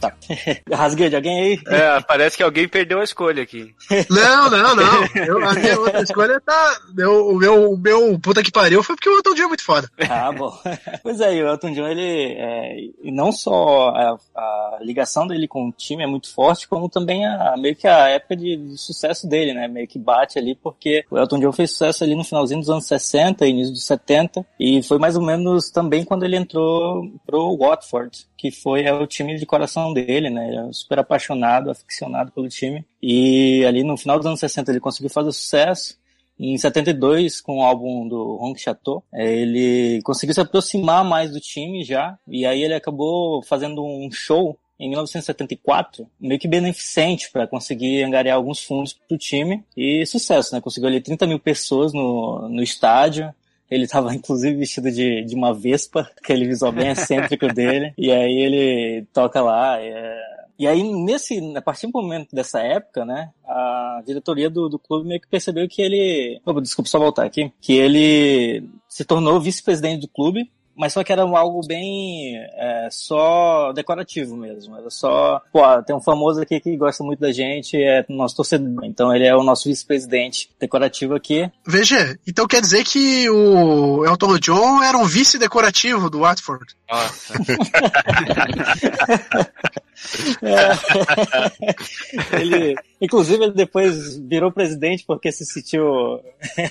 Tá. 0.00 0.14
Rasguei 0.72 1.10
de 1.10 1.16
alguém 1.16 1.40
aí? 1.40 1.60
É, 1.66 2.00
parece 2.00 2.36
que 2.36 2.42
alguém 2.42 2.66
perdeu 2.66 3.00
a 3.00 3.04
escolha 3.04 3.42
aqui. 3.42 3.74
Não, 4.08 4.50
não, 4.50 4.74
não. 4.74 5.04
Eu, 5.14 5.46
a 5.46 5.54
minha 5.54 5.78
outra 5.78 6.02
escolha 6.02 6.40
tá. 6.40 6.80
Eu, 6.96 7.28
o, 7.28 7.36
meu, 7.36 7.72
o 7.72 7.76
meu 7.76 8.18
puta 8.18 8.42
que 8.42 8.50
pariu 8.50 8.82
foi 8.82 8.96
porque 8.96 9.08
o 9.08 9.16
Elton 9.16 9.34
John 9.34 9.44
é 9.44 9.48
muito 9.48 9.64
foda. 9.64 9.90
Ah, 10.08 10.32
bom. 10.32 10.52
Pois 11.02 11.20
é, 11.20 11.30
o 11.30 11.48
Elton 11.48 11.72
John, 11.72 11.86
ele, 11.86 12.34
é, 12.36 12.76
e 13.02 13.10
não 13.10 13.32
só 13.32 13.88
a, 13.88 14.18
a 14.34 14.78
ligação 14.80 15.26
dele 15.26 15.46
com 15.46 15.68
o 15.68 15.72
time 15.72 16.02
é 16.02 16.06
muito 16.06 16.32
forte, 16.32 16.68
como 16.68 16.88
também 16.88 17.26
a, 17.26 17.56
meio 17.56 17.76
que 17.76 17.86
a 17.86 18.08
época 18.08 18.36
de, 18.36 18.56
de 18.56 18.78
sucesso 18.78 19.28
dele, 19.28 19.54
né? 19.54 19.68
Meio 19.68 19.86
que 19.86 19.98
bate 19.98 20.38
ali, 20.38 20.54
porque 20.54 21.04
o 21.10 21.18
Elton 21.18 21.40
John 21.40 21.52
fez 21.52 21.70
sucesso 21.70 22.04
ali 22.04 22.14
no 22.14 22.24
finalzinho 22.24 22.60
dos 22.60 22.70
anos 22.70 22.86
60, 22.86 23.46
início 23.46 23.72
dos 23.72 23.84
70, 23.84 24.44
e 24.58 24.82
foi 24.82 24.98
mais 24.98 25.16
ou 25.16 25.22
menos 25.22 25.70
também 25.70 26.04
quando 26.04 26.24
ele 26.24 26.36
entrou 26.36 27.10
pro 27.26 27.56
Watford, 27.56 28.26
que 28.40 28.50
foi 28.50 28.84
é, 28.84 28.92
o 28.94 29.06
time 29.06 29.36
de 29.36 29.44
coração 29.44 29.92
dele, 29.92 30.30
né? 30.30 30.48
Ele 30.48 30.56
é 30.56 30.72
super 30.72 30.98
apaixonado, 30.98 31.70
aficionado 31.70 32.32
pelo 32.32 32.48
time. 32.48 32.82
E 33.02 33.62
ali 33.66 33.84
no 33.84 33.98
final 33.98 34.16
dos 34.16 34.26
anos 34.26 34.40
60 34.40 34.72
ele 34.72 34.80
conseguiu 34.80 35.10
fazer 35.10 35.30
sucesso. 35.30 35.98
Em 36.38 36.56
72, 36.56 37.42
com 37.42 37.58
o 37.58 37.62
álbum 37.62 38.08
do 38.08 38.36
Ronk 38.36 38.58
Chateau, 38.58 39.04
eh, 39.12 39.42
ele 39.42 40.00
conseguiu 40.02 40.34
se 40.34 40.40
aproximar 40.40 41.04
mais 41.04 41.30
do 41.30 41.38
time 41.38 41.84
já, 41.84 42.18
e 42.26 42.46
aí 42.46 42.62
ele 42.62 42.72
acabou 42.72 43.42
fazendo 43.42 43.84
um 43.84 44.10
show 44.10 44.58
em 44.78 44.88
1974, 44.88 46.08
meio 46.18 46.40
que 46.40 46.48
beneficente 46.48 47.30
para 47.30 47.46
conseguir 47.46 48.02
angariar 48.02 48.36
alguns 48.36 48.64
fundos 48.64 48.94
para 48.94 49.14
o 49.14 49.18
time, 49.18 49.62
e 49.76 50.06
sucesso, 50.06 50.54
né? 50.54 50.62
Conseguiu 50.62 50.88
ali 50.88 51.02
30 51.02 51.26
mil 51.26 51.38
pessoas 51.38 51.92
no, 51.92 52.48
no 52.48 52.62
estádio, 52.62 53.34
ele 53.70 53.84
estava 53.84 54.12
inclusive 54.14 54.56
vestido 54.56 54.90
de, 54.90 55.24
de 55.24 55.34
uma 55.34 55.54
vespa, 55.54 56.10
aquele 56.20 56.46
visual 56.46 56.72
bem 56.72 56.88
excêntrico 56.88 57.46
dele. 57.54 57.92
E 57.96 58.10
aí 58.10 58.42
ele 58.42 59.06
toca 59.12 59.40
lá. 59.40 59.80
é, 59.80 60.18
E 60.58 60.66
aí, 60.66 60.82
nesse, 60.92 61.38
a 61.56 61.62
partir 61.62 61.86
do 61.86 61.92
momento 61.92 62.34
dessa 62.34 62.60
época, 62.60 63.04
né, 63.04 63.30
a 63.46 64.02
diretoria 64.04 64.50
do, 64.50 64.68
do 64.68 64.78
clube 64.78 65.08
meio 65.08 65.20
que 65.20 65.28
percebeu 65.28 65.68
que 65.68 65.80
ele. 65.82 66.40
Opa, 66.44 66.60
desculpa 66.60 66.90
só 66.90 66.98
voltar 66.98 67.24
aqui. 67.24 67.52
Que 67.60 67.74
ele 67.74 68.68
se 68.88 69.04
tornou 69.04 69.40
vice-presidente 69.40 70.02
do 70.02 70.08
clube 70.08 70.50
mas 70.80 70.94
só 70.94 71.04
que 71.04 71.12
era 71.12 71.20
algo 71.20 71.60
bem 71.66 72.38
é, 72.56 72.88
só 72.90 73.70
decorativo 73.74 74.34
mesmo. 74.34 74.74
Era 74.74 74.88
só, 74.88 75.38
pô, 75.52 75.60
tem 75.82 75.94
um 75.94 76.00
famoso 76.00 76.40
aqui 76.40 76.58
que 76.58 76.74
gosta 76.74 77.04
muito 77.04 77.20
da 77.20 77.30
gente, 77.30 77.76
é 77.76 78.02
nosso 78.08 78.36
torcedor. 78.36 78.82
Então 78.84 79.14
ele 79.14 79.26
é 79.26 79.36
o 79.36 79.42
nosso 79.42 79.68
vice-presidente 79.68 80.48
decorativo 80.58 81.14
aqui. 81.14 81.50
VG, 81.66 82.18
então 82.26 82.46
quer 82.46 82.62
dizer 82.62 82.82
que 82.84 83.28
o 83.28 84.06
Elton 84.06 84.38
John 84.38 84.82
era 84.82 84.96
um 84.96 85.04
vice 85.04 85.38
decorativo 85.38 86.08
do 86.08 86.20
Watford. 86.20 86.74
Nossa. 86.90 87.34
É. 90.42 92.40
ele, 92.40 92.74
Inclusive, 93.00 93.44
ele 93.44 93.52
depois 93.52 94.18
virou 94.18 94.52
presidente 94.52 95.04
porque 95.06 95.32
se 95.32 95.46
sentiu. 95.46 96.20
É. 96.58 96.70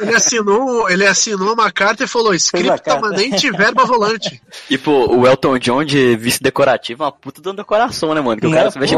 ele, 0.00 0.14
assinou, 0.14 0.88
ele 0.88 1.06
assinou 1.06 1.52
uma 1.52 1.70
carta 1.70 2.04
e 2.04 2.06
falou: 2.06 2.32
script 2.32 2.82
permanente 2.82 3.50
verba 3.50 3.84
volante. 3.84 4.40
E 4.70 4.78
pô, 4.78 5.14
o 5.14 5.26
Elton 5.26 5.58
John 5.58 5.84
de 5.84 6.16
vice 6.16 6.42
decorativo 6.42 7.02
é 7.02 7.06
uma 7.06 7.12
puta 7.12 7.42
dando 7.42 7.58
decoração, 7.58 8.14
né, 8.14 8.22
mano? 8.22 8.40
Que 8.40 8.46
o 8.46 8.52
cara 8.52 8.70
se 8.70 8.78
mexe 8.78 8.94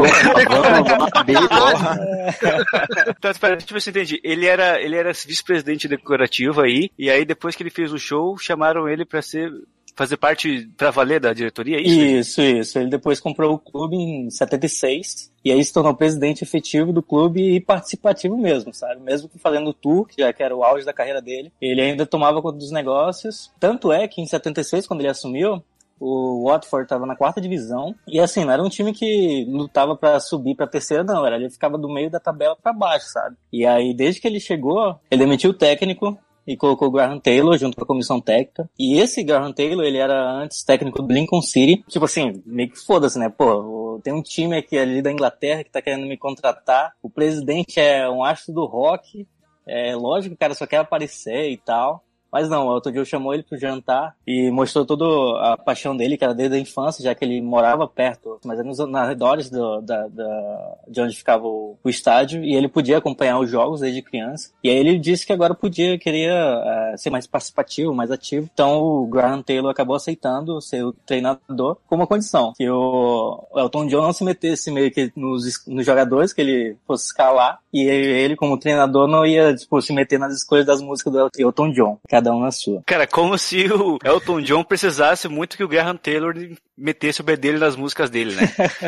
Então, 3.17 3.31
espera, 3.31 3.57
deixa 3.57 3.71
eu 3.71 3.73
ver 3.73 3.81
se 3.81 3.89
eu 3.89 3.91
entendi. 3.91 4.21
Ele 4.23 4.45
era, 4.45 4.81
ele 4.81 4.95
era 4.95 5.11
vice-presidente 5.11 5.87
decorativo 5.87 6.61
aí, 6.61 6.89
e 6.97 7.09
aí 7.09 7.25
depois 7.25 7.57
que 7.57 7.63
ele 7.63 7.69
fez 7.69 7.91
o 7.91 7.99
show, 7.99 8.37
chamaram 8.37 8.87
ele 8.87 9.03
pra 9.03 9.21
ser 9.21 9.51
fazer 9.99 10.15
parte 10.15 10.65
pra 10.77 10.91
valer 10.91 11.19
da 11.19 11.33
diretoria, 11.33 11.75
é 11.75 11.81
isso? 11.81 11.99
Isso, 11.99 12.41
isso. 12.41 12.79
Ele 12.79 12.89
depois 12.89 13.19
comprou 13.19 13.53
o 13.53 13.59
clube 13.59 13.97
em 13.97 14.29
76 14.29 15.29
e 15.43 15.51
aí 15.51 15.61
se 15.61 15.73
tornou 15.73 15.93
presidente 15.93 16.41
efetivo 16.41 16.93
do 16.93 17.03
clube 17.03 17.41
e 17.41 17.59
participativo 17.59 18.37
mesmo, 18.37 18.73
sabe? 18.73 19.01
Mesmo 19.01 19.29
fazendo 19.39 19.71
o 19.71 19.73
tour, 19.73 20.07
que 20.07 20.21
já 20.21 20.31
que 20.31 20.41
era 20.41 20.55
o 20.55 20.63
auge 20.63 20.85
da 20.85 20.93
carreira 20.93 21.21
dele, 21.21 21.51
ele 21.61 21.81
ainda 21.81 22.05
tomava 22.05 22.41
conta 22.41 22.57
dos 22.57 22.71
negócios. 22.71 23.51
Tanto 23.59 23.91
é 23.91 24.07
que 24.07 24.21
em 24.21 24.25
76, 24.25 24.87
quando 24.87 25.01
ele 25.01 25.09
assumiu, 25.09 25.61
o 25.99 26.45
Watford 26.45 26.85
estava 26.85 27.05
na 27.05 27.17
quarta 27.17 27.41
divisão 27.41 27.93
e 28.07 28.21
assim 28.21 28.45
não 28.45 28.53
era 28.53 28.63
um 28.63 28.69
time 28.69 28.93
que 28.93 29.45
lutava 29.49 29.97
para 29.97 30.17
subir 30.21 30.55
para 30.55 30.65
terceira 30.65 31.03
não 31.03 31.25
era 31.25 31.35
ele 31.35 31.49
ficava 31.49 31.77
do 31.77 31.89
meio 31.89 32.09
da 32.09 32.21
tabela 32.21 32.55
para 32.55 32.71
baixo 32.71 33.07
sabe 33.09 33.35
e 33.51 33.65
aí 33.65 33.93
desde 33.93 34.21
que 34.21 34.27
ele 34.29 34.39
chegou 34.39 34.97
ele 35.11 35.25
demitiu 35.25 35.49
o 35.49 35.53
técnico 35.53 36.17
e 36.49 36.57
colocou 36.57 36.87
o 36.87 36.91
Graham 36.91 37.19
Taylor 37.19 37.55
junto 37.59 37.77
com 37.77 37.83
a 37.83 37.87
comissão 37.87 38.19
técnica. 38.19 38.67
E 38.77 38.99
esse 38.99 39.21
Graham 39.21 39.53
Taylor, 39.53 39.85
ele 39.85 39.99
era 39.99 40.19
antes 40.31 40.63
técnico 40.63 40.99
do 40.99 41.13
Lincoln 41.13 41.43
City. 41.43 41.83
Tipo 41.87 42.05
assim, 42.05 42.41
meio 42.43 42.71
que 42.71 42.79
foda-se, 42.79 43.19
né? 43.19 43.29
Pô, 43.29 44.01
tem 44.03 44.11
um 44.11 44.23
time 44.23 44.57
aqui 44.57 44.75
ali 44.75 44.99
da 44.99 45.11
Inglaterra 45.11 45.63
que 45.63 45.69
tá 45.69 45.79
querendo 45.79 46.07
me 46.07 46.17
contratar. 46.17 46.93
O 47.03 47.09
presidente 47.09 47.79
é 47.79 48.09
um 48.09 48.23
astro 48.23 48.51
do 48.51 48.65
rock. 48.65 49.27
É 49.67 49.95
lógico 49.95 50.31
que 50.31 50.37
o 50.37 50.39
cara 50.39 50.55
só 50.55 50.65
quer 50.65 50.77
aparecer 50.77 51.51
e 51.51 51.57
tal. 51.57 52.03
Mas 52.31 52.49
não, 52.49 52.67
o 52.67 52.75
Elton 52.75 52.91
John 52.91 53.05
chamou 53.05 53.33
ele 53.33 53.43
pro 53.43 53.57
jantar 53.57 54.15
e 54.25 54.51
mostrou 54.51 54.85
toda 54.85 55.05
a 55.41 55.57
paixão 55.57 55.95
dele, 55.95 56.17
que 56.17 56.23
era 56.23 56.33
desde 56.33 56.55
a 56.55 56.59
infância, 56.59 57.03
já 57.03 57.15
que 57.15 57.25
ele 57.25 57.41
morava 57.41 57.87
perto, 57.87 58.39
mas 58.45 58.59
era 58.59 58.67
nos 58.67 58.79
arredores 58.79 59.49
do, 59.49 59.81
da, 59.81 60.07
da, 60.07 60.75
de 60.87 61.01
onde 61.01 61.15
ficava 61.15 61.45
o, 61.45 61.77
o, 61.83 61.89
estádio, 61.89 62.43
e 62.43 62.55
ele 62.55 62.67
podia 62.67 62.97
acompanhar 62.97 63.39
os 63.39 63.49
jogos 63.49 63.81
desde 63.81 64.01
criança. 64.01 64.51
E 64.63 64.69
aí 64.69 64.77
ele 64.77 64.99
disse 64.99 65.25
que 65.25 65.33
agora 65.33 65.55
podia, 65.55 65.97
queria 65.97 66.33
uh, 66.33 66.97
ser 66.97 67.09
mais 67.09 67.25
participativo, 67.25 67.93
mais 67.93 68.11
ativo. 68.11 68.49
Então 68.53 68.81
o 68.81 69.07
Graham 69.07 69.41
Taylor 69.41 69.71
acabou 69.71 69.95
aceitando 69.95 70.61
ser 70.61 70.83
o 70.83 70.93
treinador 70.93 71.77
com 71.87 71.95
uma 71.95 72.07
condição, 72.07 72.53
que 72.55 72.69
o 72.69 73.47
Elton 73.55 73.87
John 73.87 74.01
não 74.01 74.13
se 74.13 74.23
metesse 74.23 74.71
meio 74.71 74.91
que 74.91 75.11
nos, 75.15 75.65
nos 75.67 75.85
jogadores, 75.85 76.33
que 76.33 76.41
ele 76.41 76.77
fosse 76.85 77.07
escalar, 77.07 77.59
e 77.73 77.81
ele, 77.81 78.35
como 78.35 78.57
treinador, 78.57 79.07
não 79.07 79.25
ia 79.25 79.55
tipo, 79.55 79.81
se 79.81 79.93
meter 79.93 80.19
nas 80.19 80.33
escolhas 80.33 80.65
das 80.65 80.81
músicas 80.81 81.13
do 81.13 81.29
Elton 81.37 81.71
John. 81.71 81.97
Que 82.07 82.15
cada 82.19 82.33
um 82.33 82.41
na 82.41 82.51
sua. 82.51 82.81
Cara, 82.85 83.07
como 83.07 83.37
se 83.37 83.71
o 83.71 83.97
Elton 84.03 84.41
John 84.41 84.63
precisasse 84.63 85.27
muito 85.27 85.55
que 85.55 85.63
o 85.63 85.67
Graham 85.67 85.95
Taylor 85.95 86.35
metesse 86.79 87.21
o 87.21 87.23
B 87.23 87.35
dele 87.35 87.57
nas 87.57 87.75
músicas 87.75 88.09
dele, 88.09 88.33
né? 88.35 88.41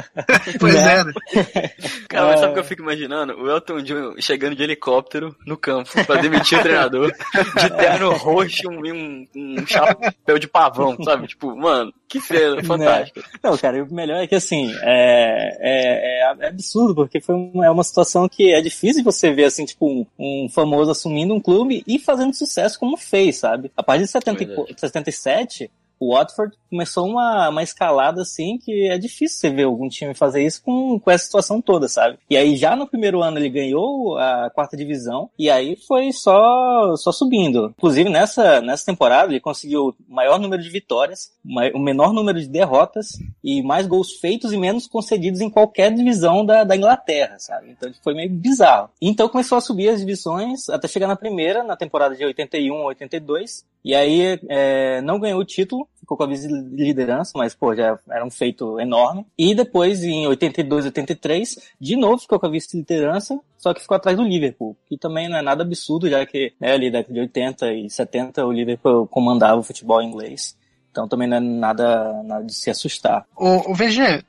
pois 0.59 0.75
é, 0.75 1.03
né? 1.03 1.13
Cara, 2.07 2.27
mas 2.27 2.39
sabe 2.39 2.51
o 2.51 2.53
que 2.53 2.59
eu 2.59 2.63
fico 2.63 2.81
imaginando? 2.81 3.33
O 3.33 3.49
Elton 3.49 3.81
John 3.81 4.15
chegando 4.19 4.55
de 4.55 4.63
helicóptero 4.63 5.35
no 5.45 5.57
campo 5.57 5.89
pra 6.05 6.21
demitir 6.21 6.57
o 6.57 6.61
treinador, 6.61 7.11
de 7.11 7.69
terno 7.77 8.13
roxo 8.13 8.71
e 8.85 8.91
um, 8.91 9.27
um, 9.35 9.67
chapéu 9.67 10.39
de 10.39 10.47
pavão, 10.47 10.97
sabe? 11.03 11.27
Tipo, 11.27 11.55
mano, 11.55 11.93
que 12.07 12.19
cena 12.21 12.63
fantástica. 12.63 13.23
Não, 13.43 13.57
cara, 13.57 13.83
o 13.83 13.93
melhor 13.93 14.23
é 14.23 14.27
que 14.27 14.35
assim, 14.35 14.73
é, 14.81 15.57
é, 15.59 16.21
é 16.21 16.47
absurdo, 16.47 16.95
porque 16.95 17.19
foi 17.19 17.35
uma, 17.35 17.65
é 17.65 17.69
uma 17.69 17.83
situação 17.83 18.27
que 18.29 18.53
é 18.53 18.61
difícil 18.61 19.03
você 19.03 19.31
ver, 19.31 19.45
assim, 19.45 19.65
tipo, 19.65 19.87
um, 19.87 20.05
um 20.17 20.49
famoso 20.49 20.91
assumindo 20.91 21.33
um 21.33 21.39
clube 21.39 21.83
e 21.85 21.99
fazendo 21.99 22.33
sucesso 22.33 22.79
como 22.79 22.95
fez, 22.97 23.37
sabe? 23.37 23.71
A 23.75 23.83
partir 23.83 24.03
de 24.03 24.11
70, 24.11 24.65
77, 24.77 25.69
o 26.01 26.15
Watford 26.15 26.57
começou 26.67 27.07
uma, 27.07 27.49
uma 27.49 27.61
escalada 27.61 28.23
assim 28.23 28.57
que 28.57 28.87
é 28.87 28.97
difícil 28.97 29.37
você 29.37 29.49
ver 29.51 29.65
algum 29.65 29.87
time 29.87 30.15
fazer 30.15 30.43
isso 30.43 30.63
com, 30.63 30.99
com 30.99 31.11
essa 31.11 31.25
situação 31.25 31.61
toda, 31.61 31.87
sabe? 31.87 32.17
E 32.27 32.35
aí 32.35 32.55
já 32.55 32.75
no 32.75 32.87
primeiro 32.87 33.21
ano 33.21 33.37
ele 33.37 33.49
ganhou 33.49 34.17
a 34.17 34.49
quarta 34.49 34.75
divisão 34.75 35.29
e 35.37 35.47
aí 35.47 35.75
foi 35.75 36.11
só 36.11 36.95
só 36.95 37.11
subindo. 37.11 37.71
Inclusive 37.77 38.09
nessa 38.09 38.61
nessa 38.61 38.83
temporada 38.83 39.31
ele 39.31 39.39
conseguiu 39.39 39.89
o 39.89 39.95
maior 40.09 40.39
número 40.39 40.63
de 40.63 40.69
vitórias, 40.69 41.31
o 41.75 41.79
menor 41.79 42.13
número 42.13 42.39
de 42.39 42.47
derrotas 42.47 43.19
e 43.43 43.61
mais 43.61 43.85
gols 43.85 44.13
feitos 44.13 44.51
e 44.51 44.57
menos 44.57 44.87
concedidos 44.87 45.39
em 45.39 45.51
qualquer 45.51 45.93
divisão 45.93 46.43
da, 46.43 46.63
da 46.63 46.75
Inglaterra, 46.75 47.37
sabe? 47.37 47.69
Então 47.69 47.91
foi 48.03 48.15
meio 48.15 48.29
bizarro. 48.31 48.89
Então 48.99 49.29
começou 49.29 49.59
a 49.59 49.61
subir 49.61 49.89
as 49.89 49.99
divisões 49.99 50.67
até 50.67 50.87
chegar 50.87 51.07
na 51.07 51.15
primeira, 51.15 51.63
na 51.63 51.77
temporada 51.77 52.15
de 52.15 52.25
81 52.25 52.73
82 52.85 53.69
e 53.83 53.95
aí 53.95 54.39
é, 54.47 55.01
não 55.01 55.19
ganhou 55.19 55.39
o 55.39 55.45
título, 55.45 55.87
ficou 55.99 56.17
com 56.17 56.23
a 56.23 56.27
vice-liderança, 56.27 57.31
mas 57.35 57.53
pô, 57.53 57.75
já 57.75 57.97
era 58.09 58.25
um 58.25 58.29
feito 58.29 58.79
enorme. 58.79 59.25
E 59.37 59.55
depois, 59.55 60.03
em 60.03 60.27
82, 60.27 60.85
83, 60.85 61.73
de 61.79 61.95
novo 61.95 62.19
ficou 62.19 62.39
com 62.39 62.47
a 62.47 62.49
vice-liderança, 62.49 63.39
só 63.57 63.73
que 63.73 63.81
ficou 63.81 63.95
atrás 63.95 64.17
do 64.17 64.23
Liverpool, 64.23 64.75
que 64.87 64.97
também 64.97 65.29
não 65.29 65.37
é 65.37 65.41
nada 65.41 65.63
absurdo, 65.63 66.09
já 66.09 66.25
que 66.25 66.53
né, 66.59 66.73
ali 66.73 66.91
década 66.91 67.13
de 67.13 67.19
80 67.19 67.73
e 67.73 67.89
70 67.89 68.45
o 68.45 68.51
Liverpool 68.51 69.07
comandava 69.07 69.59
o 69.59 69.63
futebol 69.63 70.01
inglês. 70.01 70.57
Então 70.91 71.07
também 71.07 71.27
não 71.27 71.37
é 71.37 71.39
nada, 71.39 72.21
nada 72.23 72.43
de 72.43 72.53
se 72.53 72.69
assustar. 72.69 73.25
O, 73.35 73.71
o 73.71 73.73
VG, 73.73 74.23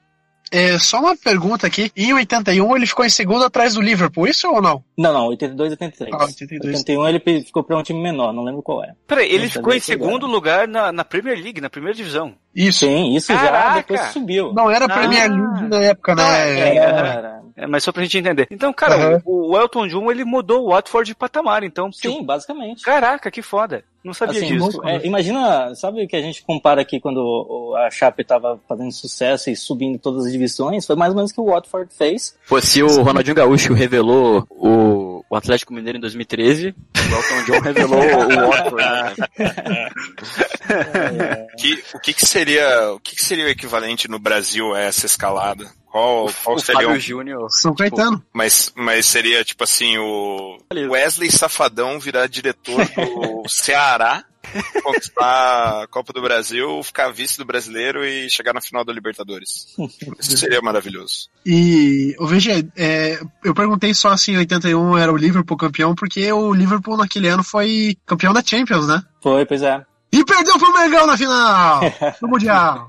é, 0.53 0.79
só 0.79 1.01
uma 1.01 1.17
pergunta 1.17 1.67
aqui. 1.67 1.91
Em 1.97 2.13
81 2.13 2.77
ele 2.77 2.87
ficou 2.87 3.05
em 3.05 3.09
segundo 3.09 3.45
atrás 3.45 3.75
do 3.75 3.81
Liverpool, 3.81 4.29
isso 4.29 4.49
ou 4.49 4.61
não? 4.61 4.85
Não, 4.97 5.13
não, 5.13 5.27
82 5.29 5.71
e 5.71 5.73
83. 5.73 6.11
Ah, 6.13 6.25
82. 6.25 6.79
81 6.81 7.09
ele 7.09 7.43
ficou 7.43 7.65
pra 7.65 7.79
um 7.79 7.83
time 7.83 8.01
menor, 8.01 8.33
não 8.33 8.45
lembro 8.45 8.63
qual 8.63 8.85
é. 8.85 8.95
Peraí, 9.07 9.33
ele 9.33 9.49
ficou 9.49 9.73
em 9.73 9.81
segundo 9.81 10.27
lugar 10.27 10.69
na, 10.69 10.93
na 10.93 11.05
Premier 11.05 11.39
League, 11.39 11.61
na 11.61 11.71
primeira 11.71 11.97
divisão. 11.97 12.35
Isso. 12.55 12.81
Sim, 12.81 13.17
isso 13.17 13.33
Caraca. 13.33 13.51
já 13.51 13.75
depois 13.77 14.01
subiu. 14.13 14.53
Não 14.53 14.71
era 14.71 14.87
Premier 14.87 15.31
ah. 15.31 15.35
League 15.35 15.69
na 15.69 15.77
época, 15.79 16.15
né? 16.15 16.59
É, 16.61 16.77
era. 16.77 17.42
É, 17.63 17.67
mas 17.69 17.85
só 17.85 17.93
pra 17.93 18.03
gente 18.03 18.19
entender. 18.19 18.49
Então, 18.51 18.73
cara, 18.73 19.15
uhum. 19.15 19.23
o, 19.25 19.53
o, 19.53 19.57
Elton 19.57 19.87
John, 19.87 20.11
ele 20.11 20.25
mudou 20.25 20.65
o 20.65 20.71
Watford 20.71 21.07
de 21.07 21.15
patamar, 21.15 21.63
então. 21.63 21.93
Sim, 21.93 22.11
tipo, 22.11 22.25
basicamente. 22.25 22.83
Caraca, 22.83 23.31
que 23.31 23.41
foda. 23.41 23.85
Não 24.03 24.13
sabia 24.13 24.41
assim, 24.41 24.59
disso. 24.59 24.83
É, 24.85 25.07
imagina, 25.07 25.73
sabe 25.77 26.05
o 26.05 26.09
que 26.09 26.17
a 26.17 26.21
gente 26.21 26.43
compara 26.43 26.81
aqui 26.83 26.99
quando 26.99 27.73
a 27.77 27.89
Chape 27.89 28.25
tava 28.25 28.61
fazendo 28.69 28.91
sucesso 28.91 29.49
e 29.49 29.55
subindo 29.55 29.97
todas 29.97 30.27
as 30.27 30.33
divisões? 30.33 30.85
Foi 30.85 30.97
mais 30.97 31.11
ou 31.11 31.17
menos 31.17 31.31
o 31.31 31.35
que 31.35 31.41
o 31.41 31.45
Watford 31.45 31.95
fez. 31.95 32.37
Pô, 32.49 32.61
se 32.61 32.83
o 32.83 33.03
Ronaldinho 33.03 33.37
Gaúcho 33.37 33.73
revelou 33.73 34.45
o, 34.51 35.25
o 35.31 35.37
Atlético 35.37 35.73
Mineiro 35.73 35.99
em 35.99 36.01
2013, 36.01 36.71
o 36.71 37.15
Elton 37.15 37.45
John 37.47 37.61
revelou 37.61 38.01
o 38.01 38.51
Watford. 38.51 39.21
Né? 39.39 39.89
que, 41.57 41.85
o 41.95 42.01
que, 42.01 42.13
que 42.13 42.27
seria 42.27 42.93
o 42.93 42.99
que, 42.99 43.15
que 43.15 43.25
seria 43.25 43.45
o 43.45 43.51
equivalente 43.51 44.09
no 44.09 44.19
Brasil 44.19 44.75
a 44.75 44.81
essa 44.81 45.07
escalada? 45.07 45.71
Qual, 45.93 46.27
qual 46.43 46.57
o 46.57 46.59
seria 46.59 46.81
Fábio 46.81 46.97
o... 46.97 47.01
Júnior. 47.01 47.51
São 47.51 47.75
tipo, 47.75 47.97
Caetano. 47.97 48.25
Mas, 48.33 48.73
mas 48.75 49.05
seria 49.05 49.45
tipo 49.45 49.63
assim, 49.63 49.99
o 49.99 50.57
Wesley 50.73 51.31
Safadão 51.31 52.01
virar 52.01 52.27
diretor 52.29 52.83
do 52.87 53.45
Ceará, 53.47 54.25
conquistar 54.83 55.83
a 55.83 55.87
Copa 55.89 56.15
do 56.15 56.23
Brasil, 56.23 56.83
ficar 56.83 57.11
vice 57.11 57.37
do 57.37 57.45
brasileiro 57.45 58.03
e 58.07 58.31
chegar 58.31 58.55
na 58.55 58.63
final 58.63 58.87
da 58.87 58.93
Libertadores. 58.93 59.67
Isso 60.19 60.39
seria 60.39 60.63
maravilhoso. 60.63 61.29
E, 61.45 62.17
o 62.19 62.27
VG, 62.27 62.69
é, 62.75 63.21
eu 63.45 63.55
perguntei 63.55 63.93
só 63.93 64.17
se 64.17 64.33
em 64.33 64.39
81 64.39 64.97
era 64.97 65.13
o 65.13 65.17
Liverpool 65.17 65.59
campeão, 65.59 65.95
porque 65.95 66.33
o 66.33 66.55
Liverpool 66.55 66.97
naquele 66.97 67.29
ano 67.29 67.45
foi 67.45 67.99
campeão 68.07 68.33
da 68.33 68.43
Champions, 68.43 68.87
né? 68.87 69.03
Foi, 69.21 69.45
pois 69.45 69.63
é. 69.63 69.85
E 70.11 70.25
perdeu 70.25 70.59
pro 70.59 70.73
Mengão 70.73 71.07
na 71.07 71.19
final 71.19 71.81
do 72.21 72.29
Mundial. 72.29 72.89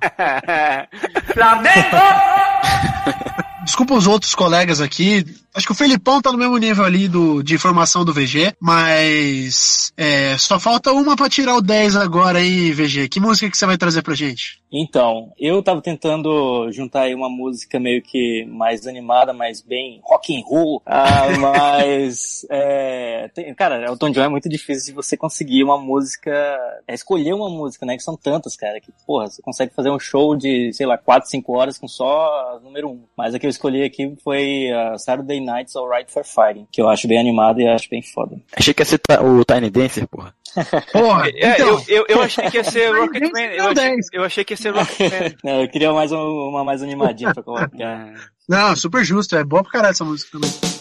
Flamengo! 1.34 2.24
Desculpa 3.64 3.93
os 3.93 4.07
outros 4.07 4.36
colegas 4.36 4.82
aqui. 4.82 5.26
Acho 5.55 5.66
que 5.66 5.72
o 5.72 5.76
Felipão 5.76 6.22
tá 6.22 6.32
no 6.32 6.38
mesmo 6.38 6.57
nível 6.57 6.84
ali 6.84 7.07
do, 7.07 7.41
de 7.41 7.55
informação 7.55 8.03
do 8.03 8.14
VG, 8.14 8.53
mas 8.59 9.93
é, 9.95 10.38
só 10.38 10.59
falta 10.59 10.91
uma 10.91 11.16
para 11.16 11.30
tirar 11.30 11.55
o 11.55 11.61
10 11.61 11.95
agora 11.95 12.39
aí, 12.39 12.72
VG. 12.74 13.07
Que 13.07 13.20
música 13.20 13.49
que 13.49 13.57
você 13.57 13.66
vai 13.66 13.78
trazer 13.78 14.01
pra 14.01 14.16
gente? 14.16 14.61
Então, 14.76 15.32
eu 15.39 15.61
tava 15.61 15.84
tentando 15.84 16.71
juntar 16.71 17.01
aí 17.01 17.13
uma 17.13 17.30
música 17.30 17.80
meio 17.80 18.01
que 18.01 18.43
mais 18.45 18.88
animada, 18.88 19.32
mas 19.32 19.61
bem 19.61 20.01
rock 20.03 20.36
and 20.36 20.43
roll. 20.43 20.82
Ah, 20.84 21.30
mas, 21.39 22.43
é, 22.49 23.30
tem, 23.36 23.53
cara, 23.53 23.86
Elton 23.86 24.09
John 24.09 24.24
é 24.24 24.30
muito 24.30 24.49
difícil 24.49 24.88
de 24.88 24.93
você 24.93 25.15
conseguir 25.15 25.63
uma 25.63 25.78
música, 25.78 26.32
é, 26.88 26.95
escolher 26.95 27.34
uma 27.34 27.49
música, 27.49 27.86
né? 27.86 27.95
Que 27.95 28.01
são 28.01 28.17
tantas, 28.17 28.55
cara, 28.55 28.82
que, 28.82 28.91
porra, 29.05 29.28
você 29.28 29.43
consegue 29.43 29.71
fazer 29.76 29.91
um 29.91 29.99
show 29.99 30.36
de, 30.36 30.74
sei 30.74 30.88
lá, 30.88 30.97
4, 30.97 31.30
5 31.30 31.53
horas 31.53 31.78
com 31.78 31.88
só 31.88 32.59
número 32.63 32.89
1. 32.89 33.03
Mas 33.15 33.36
a 33.36 33.39
que 33.39 33.45
eu 33.45 33.51
escolhi 33.51 33.84
aqui 33.84 34.15
foi 34.24 34.71
a 34.71 34.97
Saturday 34.97 35.39
Night's 35.39 35.76
Alright 35.76 36.11
for 36.11 36.24
Fighting, 36.24 36.67
que 36.71 36.82
eu 36.82 36.89
acho 36.89 37.07
bem 37.07 37.19
animado 37.19 37.61
e 37.61 37.67
acho 37.67 37.88
bem 37.89 38.01
foda. 38.01 38.41
Achei 38.55 38.74
que 38.74 38.82
ia 38.82 38.86
ser 38.86 38.99
o 39.21 39.45
Tiny 39.45 39.69
Dancer, 39.69 40.07
porra. 40.07 40.34
Porra! 40.91 41.28
É, 41.30 41.54
então. 41.54 41.68
É, 41.68 41.72
eu, 41.72 41.84
eu, 41.88 42.06
eu, 42.10 42.22
achei 42.22 42.49
que 42.49 42.58
ia 42.58 42.64
ser 42.64 42.91
Rocketman. 42.95 43.43
Eu, 43.54 43.74
eu 44.14 44.24
achei 44.24 44.43
que 44.43 44.54
ia 44.54 44.58
ser 44.58 44.74
Rocketman. 44.74 45.36
Não, 45.43 45.62
eu 45.62 45.70
queria 45.70 45.91
mais 45.93 46.12
uma, 46.12 46.24
uma 46.24 46.64
mais 46.64 46.82
animadinha 46.82 47.34
pra 47.34 47.43
colocar. 47.43 48.14
Não, 48.47 48.76
super 48.76 49.04
justo. 49.04 49.36
É 49.36 49.43
bom 49.43 49.62
pra 49.64 49.72
caralho 49.72 49.91
essa 49.91 50.06
música 50.06 50.32
também. 50.34 50.72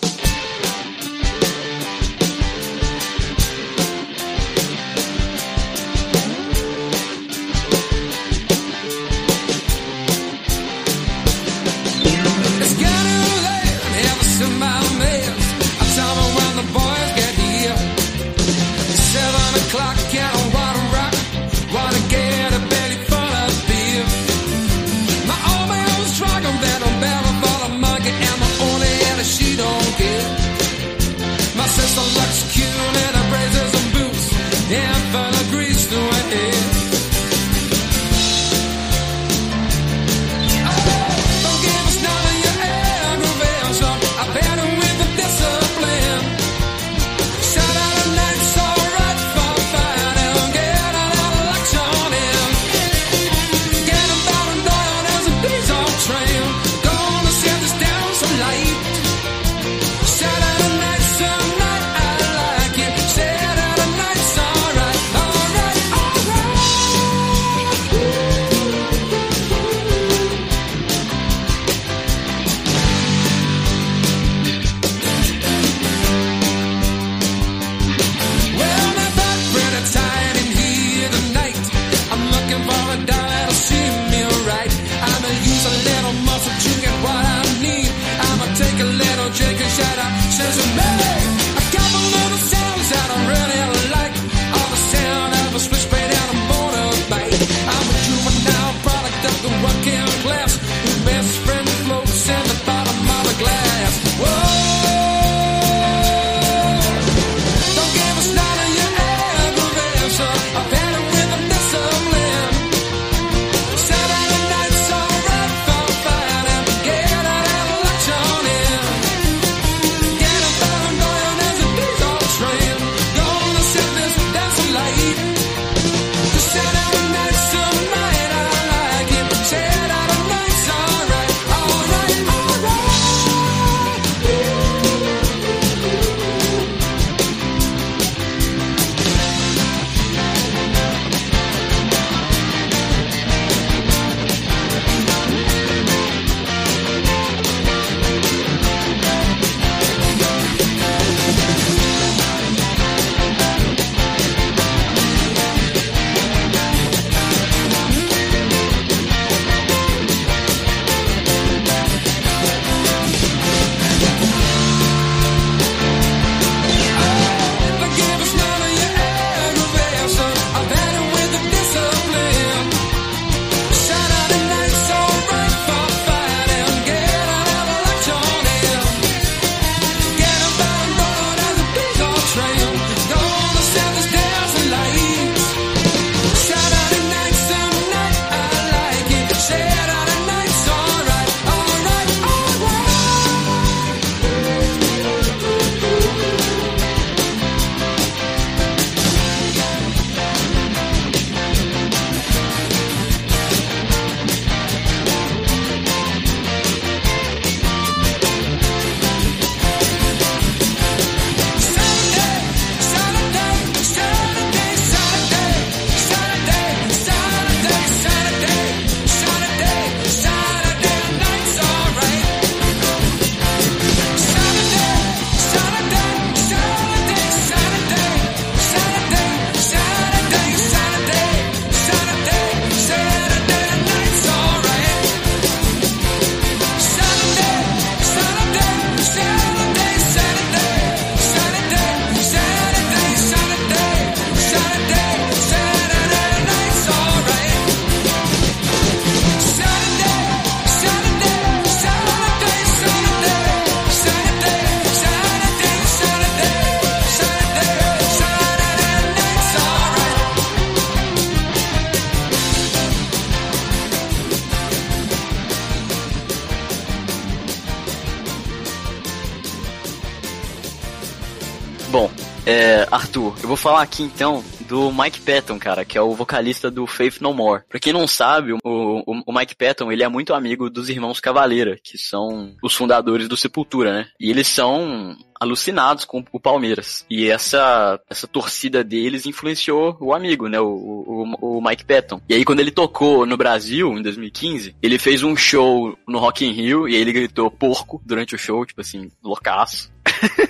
falar 273.63 273.83
aqui 273.83 274.03
então 274.03 274.43
do 274.69 274.91
Mike 274.91 275.21
Patton, 275.21 275.57
cara, 275.57 275.85
que 275.85 275.97
é 275.97 276.03
o 276.03 276.17
vocalista 276.17 276.69
do 276.69 276.85
Faith 276.85 277.21
No 277.21 277.33
More. 277.33 277.63
Pra 277.69 277.79
quem 277.79 277.93
não 277.93 278.09
sabe, 278.09 278.53
o, 278.53 278.59
o, 278.65 279.23
o 279.25 279.33
Mike 279.33 279.55
Patton, 279.55 279.93
ele 279.93 280.03
é 280.03 280.09
muito 280.09 280.35
amigo 280.35 280.69
dos 280.69 280.89
irmãos 280.89 281.21
Cavaleira, 281.21 281.79
que 281.81 281.97
são 281.97 282.57
os 282.61 282.75
fundadores 282.75 283.29
do 283.29 283.37
Sepultura, 283.37 283.93
né? 283.93 284.09
E 284.19 284.31
eles 284.31 284.49
são 284.49 285.17
alucinados 285.41 286.05
com 286.05 286.25
o 286.33 286.41
Palmeiras. 286.41 287.07
E 287.09 287.31
essa, 287.31 288.01
essa 288.11 288.27
torcida 288.27 288.83
deles 288.83 289.27
influenciou 289.27 289.97
o 290.01 290.13
amigo, 290.13 290.49
né? 290.49 290.59
O, 290.59 290.67
o, 290.67 291.59
o, 291.59 291.63
Mike 291.63 291.85
Patton. 291.85 292.21
E 292.29 292.35
aí, 292.35 292.45
quando 292.45 292.61
ele 292.61 292.73
tocou 292.73 293.25
no 293.25 293.37
Brasil, 293.37 293.97
em 293.97 294.03
2015, 294.03 294.75
ele 294.83 294.99
fez 294.99 295.23
um 295.23 295.37
show 295.37 295.97
no 296.09 296.19
Rock 296.19 296.45
in 296.45 296.51
Rio 296.51 296.89
e 296.89 296.97
aí 296.97 297.01
ele 297.01 297.13
gritou 297.13 297.49
porco 297.49 298.03
durante 298.05 298.35
o 298.35 298.39
show, 298.39 298.67
tipo 298.67 298.81
assim, 298.81 299.09
loucaço. 299.23 299.93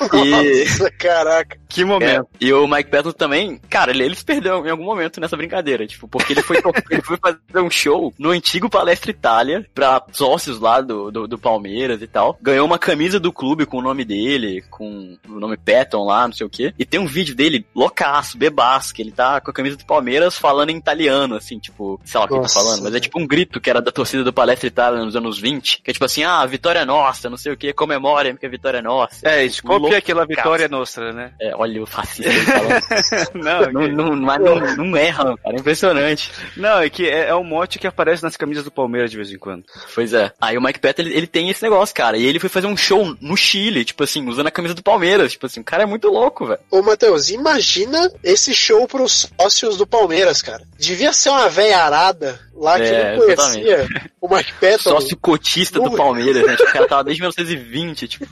Nossa, 0.00 0.88
e... 0.88 0.90
caraca. 0.92 1.58
Que 1.68 1.84
momento. 1.84 2.28
É, 2.40 2.44
e 2.44 2.52
o 2.52 2.66
Mike 2.66 2.90
Patton 2.90 3.12
também, 3.12 3.60
cara, 3.68 3.90
ele, 3.90 4.04
ele 4.04 4.14
se 4.14 4.24
perdeu 4.24 4.66
em 4.66 4.70
algum 4.70 4.84
momento 4.84 5.20
nessa 5.20 5.36
brincadeira, 5.36 5.86
tipo, 5.86 6.08
porque 6.08 6.32
ele 6.32 6.42
foi, 6.42 6.58
ele 6.90 7.02
foi 7.02 7.16
fazer 7.16 7.38
um 7.60 7.70
show 7.70 8.12
no 8.18 8.30
antigo 8.30 8.70
Palestra 8.70 9.10
Itália 9.10 9.66
pra 9.74 10.02
sócios 10.12 10.60
lá 10.60 10.80
do, 10.80 11.10
do, 11.10 11.26
do 11.26 11.38
Palmeiras 11.38 12.00
e 12.02 12.06
tal. 12.06 12.38
Ganhou 12.40 12.66
uma 12.66 12.78
camisa 12.78 13.18
do 13.18 13.32
clube 13.32 13.66
com 13.66 13.78
o 13.78 13.82
nome 13.82 14.04
dele, 14.04 14.62
com 14.70 15.16
o 15.28 15.40
nome 15.40 15.56
Patton 15.56 16.04
lá, 16.04 16.26
não 16.26 16.34
sei 16.34 16.46
o 16.46 16.50
quê. 16.50 16.72
E 16.78 16.84
tem 16.84 17.00
um 17.00 17.06
vídeo 17.06 17.34
dele 17.34 17.66
loucaço, 17.74 18.38
bebaço, 18.38 18.94
que 18.94 19.02
ele 19.02 19.12
tá 19.12 19.40
com 19.40 19.50
a 19.50 19.54
camisa 19.54 19.76
do 19.76 19.84
Palmeiras 19.84 20.38
falando 20.38 20.70
em 20.70 20.76
italiano, 20.76 21.34
assim, 21.34 21.58
tipo, 21.58 22.00
sei 22.04 22.18
lá 22.18 22.26
o 22.26 22.28
que 22.28 22.34
ele 22.34 22.42
tá 22.42 22.48
falando, 22.48 22.82
mas 22.82 22.94
é 22.94 23.00
tipo 23.00 23.20
um 23.20 23.26
grito 23.26 23.60
que 23.60 23.70
era 23.70 23.82
da 23.82 23.90
torcida 23.90 24.22
do 24.22 24.32
Palestra 24.32 24.68
Itália 24.68 25.04
nos 25.04 25.16
anos 25.16 25.38
20, 25.38 25.82
que 25.82 25.90
é 25.90 25.92
tipo 25.92 26.04
assim, 26.04 26.22
ah, 26.22 26.44
vitória 26.46 26.80
é 26.80 26.84
nossa, 26.84 27.28
não 27.28 27.36
sei 27.36 27.52
o 27.52 27.56
que, 27.56 27.72
comemorem 27.72 28.36
que 28.36 28.46
a 28.46 28.48
vitória 28.48 28.78
é 28.78 28.82
nossa. 28.82 29.26
É, 29.28 29.44
desculpe 29.46 29.80
Loucaço. 29.80 29.98
aquela 29.98 30.26
vitória 30.26 30.68
nossa, 30.68 31.12
né? 31.12 31.32
É, 31.40 31.55
olha 31.56 31.82
o 31.82 31.86
fascista 31.86 32.30
aí 32.30 32.40
falando. 32.40 33.34
Não, 33.34 33.72
Não, 33.72 33.82
que- 33.82 33.92
não, 33.92 34.16
mas 34.16 34.40
não, 34.40 34.76
não 34.76 34.96
erra, 34.96 35.36
cara. 35.38 35.56
É 35.56 35.60
impressionante. 35.60 36.30
não, 36.56 36.80
é 36.80 36.88
que 36.90 37.08
é, 37.08 37.28
é 37.28 37.34
um 37.34 37.44
mote 37.44 37.78
que 37.78 37.86
aparece 37.86 38.22
nas 38.22 38.36
camisas 38.36 38.64
do 38.64 38.70
Palmeiras 38.70 39.10
de 39.10 39.16
vez 39.16 39.30
em 39.30 39.38
quando. 39.38 39.64
Pois 39.94 40.12
é. 40.12 40.32
Aí 40.40 40.56
o 40.56 40.62
Mike 40.62 40.80
Patton, 40.80 41.02
ele, 41.02 41.14
ele 41.16 41.26
tem 41.26 41.48
esse 41.50 41.62
negócio, 41.62 41.94
cara. 41.94 42.16
E 42.16 42.24
ele 42.24 42.38
foi 42.38 42.48
fazer 42.48 42.66
um 42.66 42.76
show 42.76 43.16
no 43.20 43.36
Chile, 43.36 43.84
tipo 43.84 44.02
assim, 44.04 44.26
usando 44.28 44.46
a 44.46 44.50
camisa 44.50 44.74
do 44.74 44.82
Palmeiras. 44.82 45.32
Tipo 45.32 45.46
assim, 45.46 45.60
o 45.60 45.64
cara 45.64 45.82
é 45.82 45.86
muito 45.86 46.08
louco, 46.08 46.46
velho. 46.46 46.60
Ô, 46.70 46.82
Matheus, 46.82 47.30
imagina 47.30 48.10
esse 48.22 48.54
show 48.54 48.86
pros 48.86 49.28
sócios 49.40 49.76
do 49.76 49.86
Palmeiras, 49.86 50.42
cara. 50.42 50.62
Devia 50.78 51.12
ser 51.12 51.30
uma 51.30 51.48
velha 51.48 51.78
arada 51.78 52.38
lá 52.54 52.76
que 52.76 52.84
É, 52.86 53.16
não 53.16 53.24
conhecia 53.24 53.86
o 54.20 54.34
Mike 54.34 54.52
Patton. 54.54 54.78
Sócio 54.90 55.16
cotista 55.16 55.78
do. 55.80 55.96
Palmeiras, 55.96 56.44
né? 56.46 56.56
Tipo, 56.56 56.68
o 56.68 56.72
cara 56.72 56.88
tava 56.88 57.04
desde 57.04 57.22
1920, 57.22 58.08
tipo, 58.08 58.26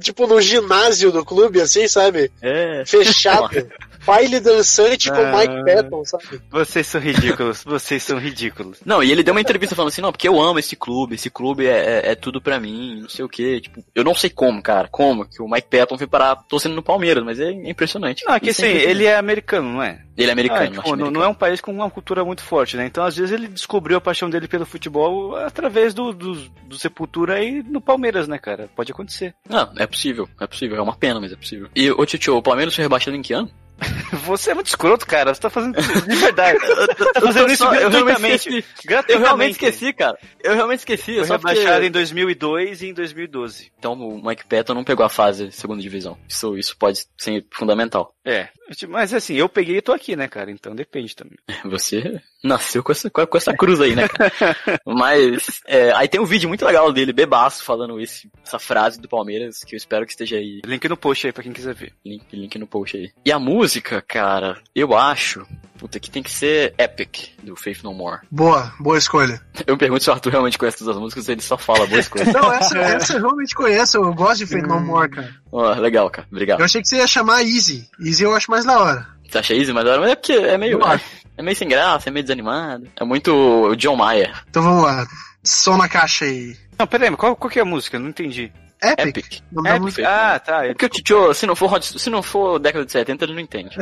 Tipo, 0.00 0.26
no 0.26 0.40
ginásio 0.40 1.10
do 1.10 1.24
clube, 1.24 1.60
assim, 1.60 1.88
sabe? 1.88 2.30
é. 2.42 2.57
Fechado. 2.86 3.50
Baile 4.08 4.40
dançante 4.40 5.10
com 5.10 5.20
o 5.20 5.38
Mike 5.38 5.54
Ah. 5.54 5.64
Patton, 5.64 6.04
sabe? 6.04 6.40
Vocês 6.50 6.86
são 6.86 7.00
ridículos, 7.00 7.62
vocês 7.64 8.02
são 8.02 8.18
ridículos. 8.18 8.78
Não, 8.84 9.02
e 9.02 9.10
ele 9.12 9.22
deu 9.22 9.32
uma 9.34 9.40
entrevista 9.40 9.76
falando 9.76 9.88
assim, 9.90 10.02
não, 10.02 10.10
porque 10.12 10.26
eu 10.28 10.40
amo 10.40 10.58
esse 10.58 10.74
clube, 10.74 11.14
esse 11.14 11.30
clube 11.30 11.66
é, 11.66 12.00
é, 12.06 12.12
é 12.12 12.14
tudo 12.14 12.40
pra 12.40 12.58
mim, 12.58 13.02
não 13.02 13.08
sei 13.08 13.24
o 13.24 13.28
quê. 13.28 13.60
Tipo, 13.60 13.84
eu 13.94 14.02
não 14.02 14.14
sei 14.14 14.30
como, 14.30 14.62
cara, 14.62 14.88
como 14.90 15.24
que 15.28 15.42
o 15.42 15.48
Mike 15.48 15.68
Patton 15.70 15.98
foi 15.98 16.06
parar 16.06 16.36
torcendo 16.48 16.74
no 16.74 16.82
Palmeiras, 16.82 17.22
mas 17.24 17.38
é 17.38 17.50
impressionante. 17.50 18.24
Ah, 18.26 18.40
que 18.40 18.50
Isso 18.50 18.62
assim, 18.64 18.72
é 18.72 18.82
ele 18.90 19.04
é 19.04 19.16
americano, 19.16 19.72
não 19.74 19.82
é? 19.82 20.02
Ele 20.16 20.30
é 20.30 20.32
americano, 20.32 20.60
Ah, 20.60 20.64
acho 20.64 20.72
tipo, 20.72 20.82
não, 20.88 20.92
americano. 20.94 21.10
não 21.20 21.22
é 21.24 21.28
um 21.28 21.34
país 21.34 21.60
com 21.60 21.70
uma 21.72 21.88
cultura 21.90 22.24
muito 22.24 22.42
forte, 22.42 22.76
né? 22.76 22.86
Então, 22.86 23.04
às 23.04 23.16
vezes, 23.16 23.32
ele 23.32 23.46
descobriu 23.46 23.96
a 23.98 24.00
paixão 24.00 24.28
dele 24.28 24.48
pelo 24.48 24.66
futebol 24.66 25.36
através 25.36 25.94
do, 25.94 26.12
do, 26.12 26.34
do 26.66 26.78
Sepultura 26.78 27.40
e 27.42 27.62
no 27.62 27.80
Palmeiras, 27.80 28.26
né, 28.26 28.36
cara? 28.38 28.68
Pode 28.74 28.90
acontecer. 28.90 29.34
Não, 29.48 29.70
é 29.76 29.86
possível, 29.86 30.28
é 30.40 30.46
possível, 30.46 30.76
é 30.76 30.82
uma 30.82 30.96
pena, 30.96 31.20
mas 31.20 31.32
é 31.32 31.36
possível. 31.36 31.68
E, 31.74 31.88
ô 31.90 32.04
Tio, 32.04 32.36
o 32.36 32.42
Palmeiras 32.42 32.74
foi 32.74 32.82
rebaixado 32.82 33.16
em 33.16 33.22
que 33.22 33.32
ano? 33.32 33.48
Você 34.24 34.50
é 34.50 34.54
muito 34.54 34.66
escroto, 34.66 35.06
cara. 35.06 35.34
Você 35.34 35.40
tá 35.40 35.50
fazendo 35.50 35.80
de 35.80 36.16
verdade. 36.16 36.58
tá 37.14 37.20
fazendo 37.20 37.50
isso 37.52 37.64
eu 37.64 37.70
realmente 37.70 37.90
gratuitamente. 37.90 38.48
esqueci. 38.48 38.56
Eu 38.56 38.88
gratuitamente. 38.88 39.24
realmente 39.24 39.52
esqueci, 39.52 39.92
cara. 39.92 40.18
Eu 40.42 40.54
realmente 40.54 40.78
esqueci. 40.80 41.14
Foi 41.16 41.24
só 41.24 41.38
porque... 41.38 41.54
rebaixado 41.54 41.84
em 41.84 41.90
2002 41.90 42.82
e 42.82 42.86
em 42.88 42.94
2012. 42.94 43.72
Então 43.78 43.92
o 43.94 44.22
Mike 44.22 44.46
Patton 44.46 44.74
não 44.74 44.84
pegou 44.84 45.04
a 45.04 45.08
fase 45.08 45.52
segunda 45.52 45.80
divisão. 45.80 46.18
Isso, 46.28 46.56
isso 46.56 46.76
pode 46.76 47.06
ser 47.16 47.46
fundamental. 47.52 48.14
É, 48.24 48.48
mas 48.88 49.14
assim, 49.14 49.34
eu 49.34 49.48
peguei 49.48 49.78
e 49.78 49.82
tô 49.82 49.92
aqui, 49.92 50.14
né, 50.16 50.28
cara? 50.28 50.50
Então 50.50 50.74
depende 50.74 51.14
também. 51.14 51.38
Você 51.64 52.20
nasceu 52.42 52.82
com 52.82 52.92
essa, 52.92 53.10
com 53.10 53.36
essa 53.36 53.56
cruz 53.56 53.80
aí, 53.80 53.94
né? 53.94 54.08
cara? 54.08 54.32
Mas 54.86 55.60
é, 55.66 55.92
aí 55.92 56.08
tem 56.08 56.20
um 56.20 56.26
vídeo 56.26 56.48
muito 56.48 56.64
legal 56.64 56.92
dele, 56.92 57.12
bebaço, 57.12 57.64
falando 57.64 58.00
esse, 58.00 58.30
essa 58.44 58.58
frase 58.58 59.00
do 59.00 59.08
Palmeiras, 59.08 59.60
que 59.64 59.74
eu 59.74 59.76
espero 59.76 60.04
que 60.06 60.12
esteja 60.12 60.36
aí. 60.36 60.60
Link 60.64 60.88
no 60.88 60.96
post 60.96 61.26
aí 61.26 61.32
pra 61.32 61.42
quem 61.42 61.52
quiser 61.52 61.74
ver. 61.74 61.92
Link, 62.04 62.24
link 62.32 62.58
no 62.58 62.66
post 62.66 62.96
aí. 62.96 63.10
E 63.24 63.32
a 63.32 63.38
música, 63.38 64.02
cara, 64.02 64.60
eu 64.74 64.94
acho. 64.94 65.46
Puta, 65.78 66.00
que 66.00 66.10
tem 66.10 66.22
que 66.22 66.30
ser 66.30 66.74
Epic, 66.76 67.30
do 67.42 67.54
Faith 67.54 67.82
No 67.82 67.94
More. 67.94 68.20
Boa, 68.30 68.72
boa 68.80 68.98
escolha. 68.98 69.40
Eu 69.66 69.74
me 69.74 69.78
pergunto 69.78 70.02
se 70.02 70.10
o 70.10 70.12
Arthur 70.12 70.30
realmente 70.30 70.58
conhece 70.58 70.78
todas 70.78 70.96
as 70.96 71.00
músicas, 71.00 71.28
ele 71.28 71.40
só 71.40 71.56
fala 71.56 71.86
boas 71.86 72.06
coisas. 72.08 72.34
Não, 72.34 72.52
essa, 72.52 72.78
essa 72.78 73.12
eu 73.14 73.20
realmente 73.20 73.54
conheço, 73.54 73.96
eu 73.96 74.12
gosto 74.12 74.38
de 74.38 74.46
Fate 74.46 74.66
No 74.66 74.80
More, 74.80 75.08
cara. 75.08 75.34
Ó, 75.52 75.72
legal, 75.74 76.10
cara. 76.10 76.26
Obrigado. 76.30 76.58
Eu 76.58 76.64
achei 76.64 76.82
que 76.82 76.88
você 76.88 76.96
ia 76.96 77.06
chamar 77.06 77.42
Easy. 77.42 77.88
Easy 78.00 78.24
eu 78.24 78.34
acho 78.34 78.50
mais 78.50 78.64
da 78.64 78.78
hora. 78.78 79.06
Você 79.28 79.38
acha 79.38 79.54
easy, 79.54 79.72
mas 79.72 79.86
é 79.86 80.16
porque 80.16 80.32
é 80.32 80.56
meio. 80.56 80.78
Eu 80.80 80.84
acho. 80.84 81.04
É 81.36 81.42
meio 81.42 81.56
sem 81.56 81.68
graça, 81.68 82.08
é 82.08 82.12
meio 82.12 82.24
desanimado. 82.24 82.88
É 82.98 83.04
muito 83.04 83.32
o 83.32 83.76
John 83.76 83.94
Mayer. 83.94 84.34
Então 84.48 84.62
vamos 84.62 84.82
lá. 84.82 85.06
Som 85.44 85.76
na 85.76 85.88
caixa 85.88 86.24
aí. 86.24 86.56
Não, 86.78 86.86
peraí, 86.86 87.10
mas 87.10 87.20
qual, 87.20 87.36
qual 87.36 87.50
que 87.50 87.58
é 87.58 87.62
a 87.62 87.66
música? 87.66 87.98
Não 87.98 88.08
entendi. 88.08 88.52
Epic. 88.82 89.08
Epic. 89.08 89.42
Epic. 89.66 90.04
Ah, 90.06 90.38
tá. 90.38 90.64
É 90.66 90.68
porque 90.68 90.86
o 90.86 90.88
Tio, 90.88 91.34
se 91.34 91.46
não 91.46 91.56
for 91.56 91.72
Hot- 91.72 91.98
se 91.98 92.10
não 92.10 92.22
for 92.22 92.58
década 92.58 92.84
de 92.84 92.92
70, 92.92 93.24
ele 93.24 93.34
não 93.34 93.40
entende. 93.40 93.76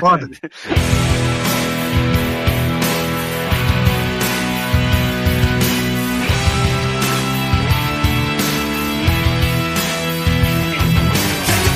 Foda. 0.00 0.28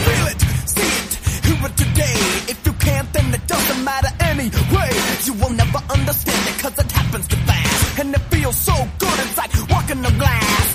Feel 0.07 0.27
it, 0.33 0.41
see 0.75 0.93
it, 1.01 1.11
hear 1.47 1.61
it 1.69 1.75
today. 1.83 2.17
If 2.53 2.59
you 2.67 2.73
can't, 2.87 3.09
then 3.13 3.27
it 3.35 3.45
doesn't 3.47 3.83
matter 3.85 4.11
anyway. 4.21 4.91
You 5.27 5.35
will 5.41 5.55
never 5.63 5.81
understand 5.97 6.43
it 6.51 6.57
cause 6.63 6.79
it 6.79 6.91
happens 6.93 7.27
too 7.29 7.41
fast. 7.49 7.99
And 8.01 8.15
it 8.15 8.25
feels 8.33 8.57
so 8.57 8.75
good, 8.99 9.19
it's 9.25 9.37
like 9.37 9.53
walking 9.71 10.01
the 10.03 10.13
glass. 10.23 10.66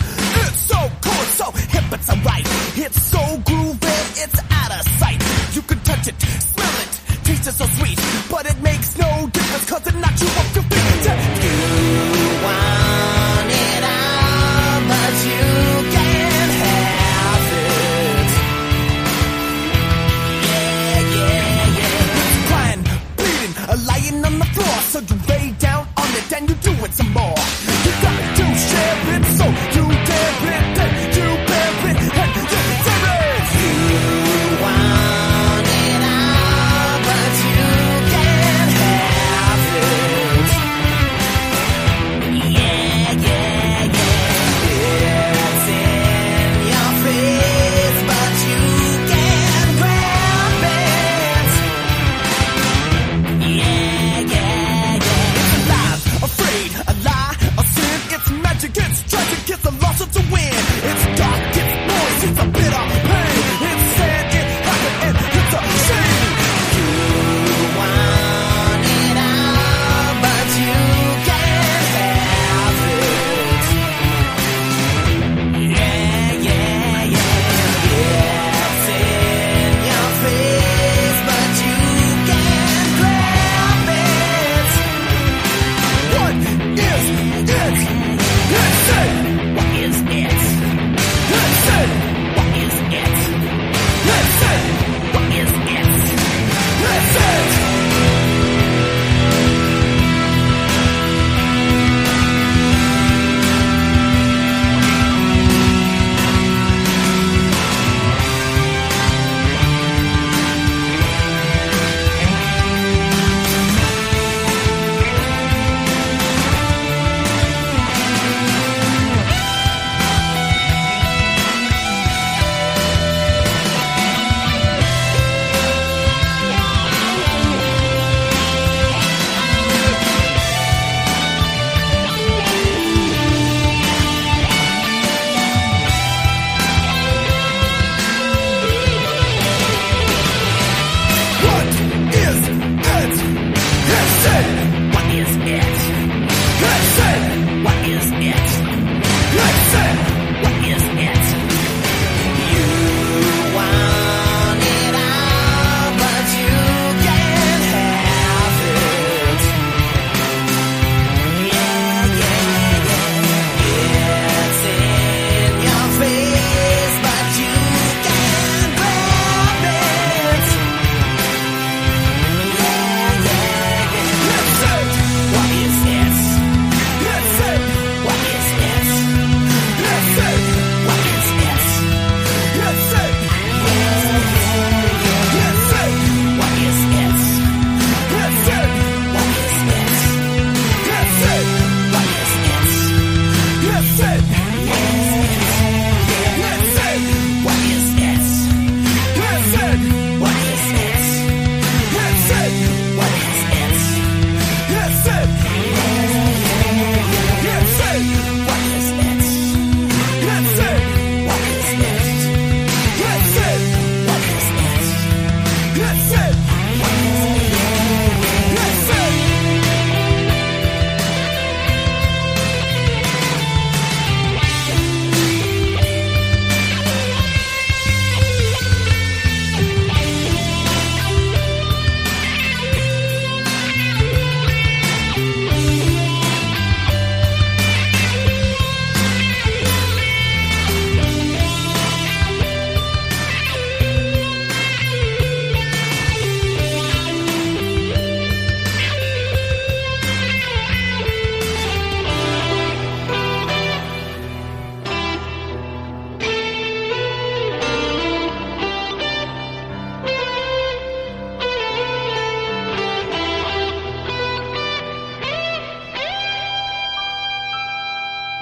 so 1.41 1.51
hip, 1.73 1.83
it's. 1.91 2.09
It's 2.75 3.01
so 3.01 3.17
groovy, 3.47 4.23
it's 4.23 4.39
out 4.51 4.71
of 4.77 4.83
sight. 4.99 5.21
You 5.55 5.61
can 5.63 5.79
touch 5.79 6.07
it, 6.07 6.15
smell 6.21 6.75
it, 6.83 6.91
taste 7.23 7.47
it 7.47 7.53
so 7.53 7.65
sweet. 7.77 7.99
But 8.29 8.45
it 8.45 8.61
makes 8.61 8.97
no 8.97 9.27
difference, 9.33 9.65
cause 9.69 9.87
it's 9.87 9.97
not 9.97 10.13
you, 10.21 10.70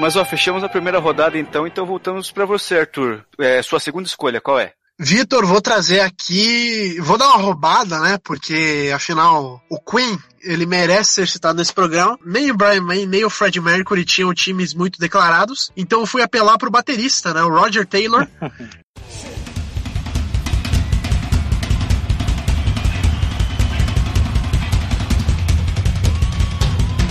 Mas 0.10 0.16
ó, 0.16 0.26
fechamos 0.26 0.64
a 0.64 0.68
primeira 0.68 0.98
rodada 0.98 1.38
então, 1.38 1.68
então 1.68 1.86
voltamos 1.86 2.32
pra 2.32 2.44
você, 2.44 2.80
Arthur. 2.80 3.24
É, 3.38 3.62
sua 3.62 3.80
segunda 3.80 4.08
escolha, 4.08 4.42
qual 4.42 4.60
é? 4.60 4.74
Vitor, 4.98 5.46
vou 5.46 5.62
trazer 5.62 6.00
aqui, 6.00 7.00
vou 7.00 7.16
dar 7.16 7.28
uma 7.28 7.38
roubada, 7.38 8.00
né? 8.00 8.18
Porque 8.24 8.92
afinal 8.92 9.62
o 9.70 9.80
Queen 9.80 10.18
ele 10.42 10.66
merece 10.66 11.14
ser 11.14 11.28
citado 11.28 11.60
nesse 11.60 11.72
programa. 11.72 12.18
Nem 12.26 12.50
o 12.50 12.58
Brian 12.58 12.82
May, 12.82 13.06
nem 13.06 13.24
o 13.24 13.30
Fred 13.30 13.62
Mercury 13.62 14.04
tinham 14.04 14.34
times 14.34 14.74
muito 14.74 15.00
declarados. 15.00 15.72
Então 15.78 16.00
eu 16.00 16.08
fui 16.08 16.24
apelar 16.24 16.58
pro 16.58 16.72
baterista, 16.72 17.32
né? 17.32 17.44
O 17.44 17.50
Roger 17.50 17.86
Taylor. 17.86 18.28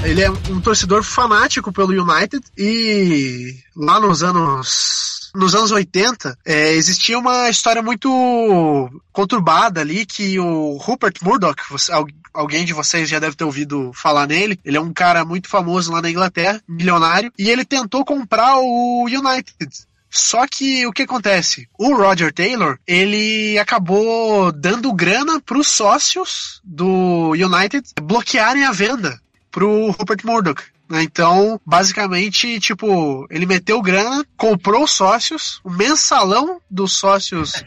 Ele 0.05 0.23
é 0.23 0.31
um 0.31 0.61
torcedor 0.61 1.03
fanático 1.03 1.73
pelo 1.73 1.91
United 1.91 2.41
e 2.57 3.57
lá 3.77 3.99
nos 3.99 4.23
anos 4.23 5.31
nos 5.35 5.55
anos 5.55 5.71
80 5.71 6.39
é, 6.45 6.73
existia 6.73 7.19
uma 7.19 7.51
história 7.51 7.83
muito 7.83 8.91
conturbada 9.13 9.81
ali 9.81 10.07
que 10.07 10.39
o 10.39 10.77
Rupert 10.77 11.17
Murdoch, 11.23 11.63
você, 11.69 11.93
alguém 12.33 12.65
de 12.65 12.73
vocês 12.73 13.09
já 13.09 13.19
deve 13.19 13.37
ter 13.37 13.45
ouvido 13.45 13.93
falar 13.95 14.27
nele. 14.27 14.59
Ele 14.65 14.77
é 14.77 14.81
um 14.81 14.93
cara 14.93 15.25
muito 15.25 15.49
famoso 15.49 15.93
lá 15.93 16.01
na 16.01 16.11
Inglaterra, 16.11 16.63
milionário, 16.67 17.33
e 17.39 17.51
ele 17.51 17.65
tentou 17.65 18.05
comprar 18.05 18.57
o 18.59 19.05
United. 19.05 19.71
Só 20.11 20.47
que 20.47 20.87
o 20.87 20.93
que 20.93 21.03
acontece? 21.03 21.69
O 21.79 21.95
Roger 21.95 22.33
Taylor, 22.33 22.79
ele 22.87 23.59
acabou 23.59 24.51
dando 24.51 24.93
grana 24.93 25.41
para 25.41 25.59
os 25.59 25.69
sócios 25.69 26.61
do 26.65 27.33
United 27.33 27.91
bloquearem 28.01 28.65
a 28.65 28.73
venda 28.73 29.21
pro 29.51 29.93
Rupert 29.93 30.25
Murdoch. 30.25 30.63
Né? 30.89 31.03
Então, 31.03 31.61
basicamente, 31.65 32.59
tipo, 32.61 33.27
ele 33.31 33.47
meteu 33.47 33.81
grana, 33.83 34.25
comprou 34.37 34.87
sócios, 34.87 35.61
o 35.63 35.71
mensalão 35.71 36.61
dos 36.71 36.97
sócios 36.97 37.65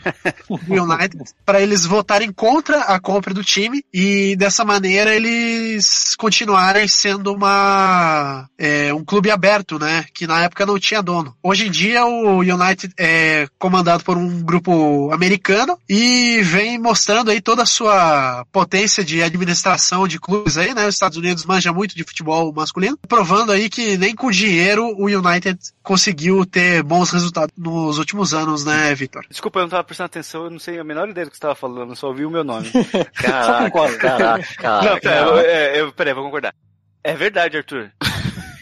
do 0.49 0.59
United, 0.83 1.23
para 1.45 1.61
eles 1.61 1.85
votarem 1.85 2.31
contra 2.31 2.81
a 2.81 2.99
compra 2.99 3.33
do 3.33 3.43
time 3.43 3.83
e 3.93 4.35
dessa 4.35 4.65
maneira 4.65 5.15
eles 5.15 6.15
continuarem 6.15 6.87
sendo 6.87 7.33
uma 7.33 8.47
é, 8.57 8.93
um 8.93 9.03
clube 9.03 9.29
aberto, 9.29 9.77
né? 9.77 10.05
Que 10.13 10.25
na 10.25 10.41
época 10.41 10.65
não 10.65 10.79
tinha 10.79 11.01
dono. 11.01 11.35
Hoje 11.43 11.67
em 11.67 11.71
dia 11.71 12.05
o 12.05 12.39
United 12.39 12.93
é 12.97 13.47
comandado 13.59 14.03
por 14.03 14.17
um 14.17 14.41
grupo 14.41 15.11
americano 15.11 15.77
e 15.89 16.41
vem 16.43 16.79
mostrando 16.79 17.31
aí 17.31 17.41
toda 17.41 17.63
a 17.63 17.65
sua 17.65 18.45
potência 18.51 19.03
de 19.03 19.21
administração 19.21 20.07
de 20.07 20.19
clubes 20.19 20.57
aí, 20.57 20.73
né? 20.73 20.87
Os 20.87 20.95
Estados 20.95 21.17
Unidos 21.17 21.45
manja 21.45 21.71
muito 21.71 21.95
de 21.95 22.03
futebol 22.03 22.51
masculino 22.53 22.97
provando 23.11 23.51
aí 23.51 23.69
que 23.69 23.97
nem 23.97 24.15
com 24.15 24.31
dinheiro 24.31 24.85
o 24.97 25.07
United 25.07 25.59
conseguiu 25.83 26.45
ter 26.45 26.81
bons 26.81 27.11
resultados 27.11 27.53
nos 27.57 27.97
últimos 27.97 28.33
anos, 28.33 28.63
né, 28.63 28.95
Vitor? 28.95 29.25
Desculpa, 29.29 29.59
eu 29.59 29.63
não 29.63 29.69
tava 29.69 29.83
prestando 29.83 30.05
atenção, 30.05 30.45
eu 30.45 30.49
não 30.49 30.59
sei 30.59 30.79
a 30.79 30.83
menor 30.83 31.09
ideia 31.09 31.25
do 31.25 31.29
que 31.29 31.35
você 31.35 31.41
tava 31.41 31.53
falando, 31.53 31.91
eu 31.91 31.95
só 31.97 32.07
ouvi 32.07 32.25
o 32.25 32.29
meu 32.29 32.45
nome. 32.45 32.71
Caraca, 33.13 33.97
caraca, 33.97 34.55
caraca. 34.55 34.89
não, 34.89 34.99
pera, 34.99 35.25
eu, 35.25 35.37
é, 35.39 35.81
eu, 35.81 35.91
peraí, 35.91 36.13
vou 36.13 36.23
concordar. 36.23 36.55
É 37.03 37.13
verdade, 37.13 37.57
Arthur. 37.57 37.91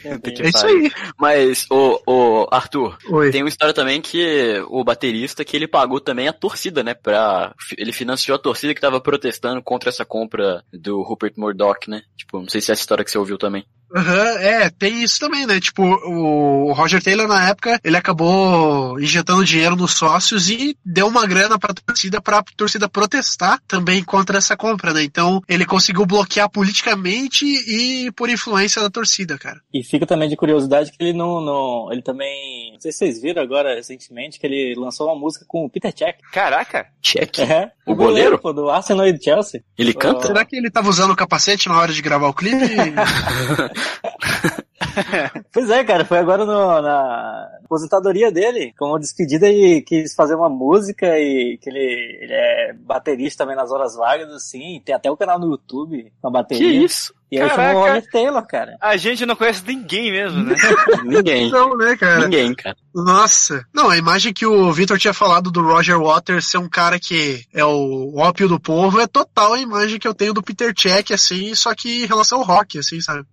É 0.04 0.48
isso 0.50 0.66
aí. 0.66 0.92
Mas, 1.16 1.68
o, 1.70 2.02
o 2.08 2.48
Arthur, 2.50 2.98
Oi. 3.08 3.30
tem 3.30 3.44
uma 3.44 3.50
história 3.50 3.74
também 3.74 4.02
que 4.02 4.64
o 4.68 4.84
baterista 4.84 5.46
que 5.46 5.56
ele 5.56 5.68
pagou 5.68 6.00
também 6.00 6.28
a 6.28 6.34
torcida, 6.34 6.84
né? 6.84 6.96
Pra, 6.96 7.54
ele 7.78 7.92
financiou 7.92 8.36
a 8.36 8.42
torcida 8.42 8.74
que 8.74 8.82
tava 8.82 9.00
protestando 9.00 9.62
contra 9.62 9.90
essa 9.90 10.06
compra 10.06 10.64
do 10.74 11.04
Rupert 11.04 11.34
Murdoch, 11.38 11.88
né? 11.88 12.02
Tipo, 12.18 12.40
não 12.40 12.50
sei 12.50 12.62
se 12.62 12.72
é 12.72 12.74
essa 12.74 12.82
história 12.82 13.06
que 13.06 13.12
você 13.12 13.18
ouviu 13.18 13.38
também. 13.38 13.64
Uhum, 13.92 14.38
é, 14.40 14.70
tem 14.70 15.04
isso 15.04 15.20
também, 15.20 15.46
né? 15.46 15.60
Tipo, 15.60 15.84
o 15.84 16.72
Roger 16.74 17.02
Taylor, 17.02 17.28
na 17.28 17.50
época, 17.50 17.80
ele 17.84 17.98
acabou 17.98 19.00
injetando 19.00 19.46
dinheiro 19.46 19.76
nos 19.76 19.92
sócios 19.94 20.50
e 20.50 20.78
deu 20.86 21.08
uma 21.08 21.26
grana 21.26 21.58
pra 21.58 21.74
torcida, 21.74 22.22
pra 22.22 22.44
torcida 22.56 22.88
protestar 22.88 23.60
também 23.68 24.04
contra 24.04 24.38
essa 24.38 24.56
compra, 24.56 24.94
né? 24.94 25.04
Então, 25.04 25.42
ele 25.48 25.66
conseguiu 25.66 26.06
bloquear 26.06 26.50
politicamente 26.50 27.46
e 27.46 28.12
por 28.12 28.30
influência 28.30 28.82
da 28.82 28.90
torcida, 28.90 29.38
cara. 29.38 29.60
E 29.74 29.84
fica 29.84 30.06
também 30.06 30.30
de 30.30 30.36
curiosidade 30.36 30.92
que 30.92 30.98
ele 31.04 31.14
não, 31.14 31.42
não. 31.42 31.92
Ele 31.92 32.02
também. 32.02 32.72
Não 32.74 32.80
sei 32.80 32.92
se 32.92 33.00
vocês 33.00 33.22
viram 33.22 33.42
agora 33.42 33.76
recentemente 33.76 34.40
que 34.40 34.46
ele 34.46 34.76
lançou 34.78 35.08
uma 35.08 35.20
música 35.20 35.46
com 35.48 35.66
o 35.66 35.70
Peter 35.70 35.94
Check. 35.94 36.18
Caraca! 36.32 36.88
Check. 37.02 37.40
É. 37.40 37.72
O 37.86 37.96
goleiro? 37.96 38.38
pô, 38.38 38.54
do 38.54 38.70
Arsenal 38.70 39.08
e 39.08 39.14
do 39.14 39.24
Chelsea. 39.24 39.64
Ele 39.78 39.94
canta? 39.94 40.28
Será 40.28 40.46
que 40.46 40.56
ele 40.56 40.70
tava 40.70 40.90
usando 40.90 41.12
o 41.12 41.16
capacete 41.16 41.68
na 41.68 41.80
hora 41.80 41.92
de 41.92 42.02
gravar 42.02 42.28
o 42.28 42.34
clipe? 42.34 42.58
Pois 45.54 45.70
é, 45.70 45.84
cara, 45.84 46.04
foi 46.04 46.18
agora 46.18 46.46
no- 46.46 46.82
na 46.82 47.50
aposentadoria 47.64 48.32
dele, 48.32 48.74
como 48.78 49.00
despedida 49.00 49.48
e 49.50 49.82
quis 49.82 50.14
fazer 50.14 50.36
uma 50.36 50.50
música 50.50 51.18
e 51.20 51.58
que 51.62 51.70
ele, 51.70 52.18
ele 52.22 52.34
é 52.34 52.74
baterista 52.74 53.44
também 53.44 53.56
nas 53.56 53.72
horas 53.72 53.96
vagas, 53.96 54.30
assim, 54.34 54.82
tem 54.84 54.94
até 54.96 55.10
o 55.10 55.16
canal 55.18 55.40
no 55.40 55.52
YouTube 55.52 56.12
com 56.22 56.28
a 56.28 56.32
Que 56.32 56.34
bateria. 56.34 56.84
isso? 56.86 57.14
E 57.32 57.40
aí 57.40 57.48
Caraca. 57.48 57.70
chamou 57.70 57.84
o 57.84 57.88
Roger 57.88 58.12
Taylor, 58.12 58.48
cara. 58.48 58.78
A 58.82 58.98
gente 58.98 59.26
não 59.26 59.36
conhece 59.36 59.64
ninguém 59.66 60.12
mesmo, 60.12 60.44
né? 60.44 60.56
Ninguém. 61.06 61.52
não, 61.52 61.78
né, 61.78 61.96
cara? 61.96 62.22
Ninguém, 62.22 62.56
cara. 62.56 62.76
Nossa. 62.94 63.64
Não, 63.74 63.90
a 63.90 63.98
imagem 63.98 64.34
que 64.34 64.46
o 64.46 64.72
Victor 64.72 64.98
tinha 64.98 65.14
falado 65.14 65.52
do 65.52 65.62
Roger 65.62 66.00
Waters 66.00 66.48
ser 66.48 66.58
um 66.58 66.68
cara 66.68 67.00
que 67.00 67.44
é 67.54 67.64
o 67.64 68.16
ópio 68.18 68.48
do 68.48 68.60
povo 68.60 69.00
é 69.00 69.06
total 69.06 69.54
a 69.54 69.60
imagem 69.60 70.00
que 70.00 70.08
eu 70.08 70.14
tenho 70.14 70.34
do 70.34 70.42
Peter 70.42 70.74
Check, 70.74 71.12
assim, 71.12 71.54
só 71.54 71.76
que 71.76 72.04
em 72.04 72.08
relação 72.08 72.40
ao 72.40 72.46
rock, 72.46 72.80
assim, 72.80 73.00
sabe? 73.00 73.24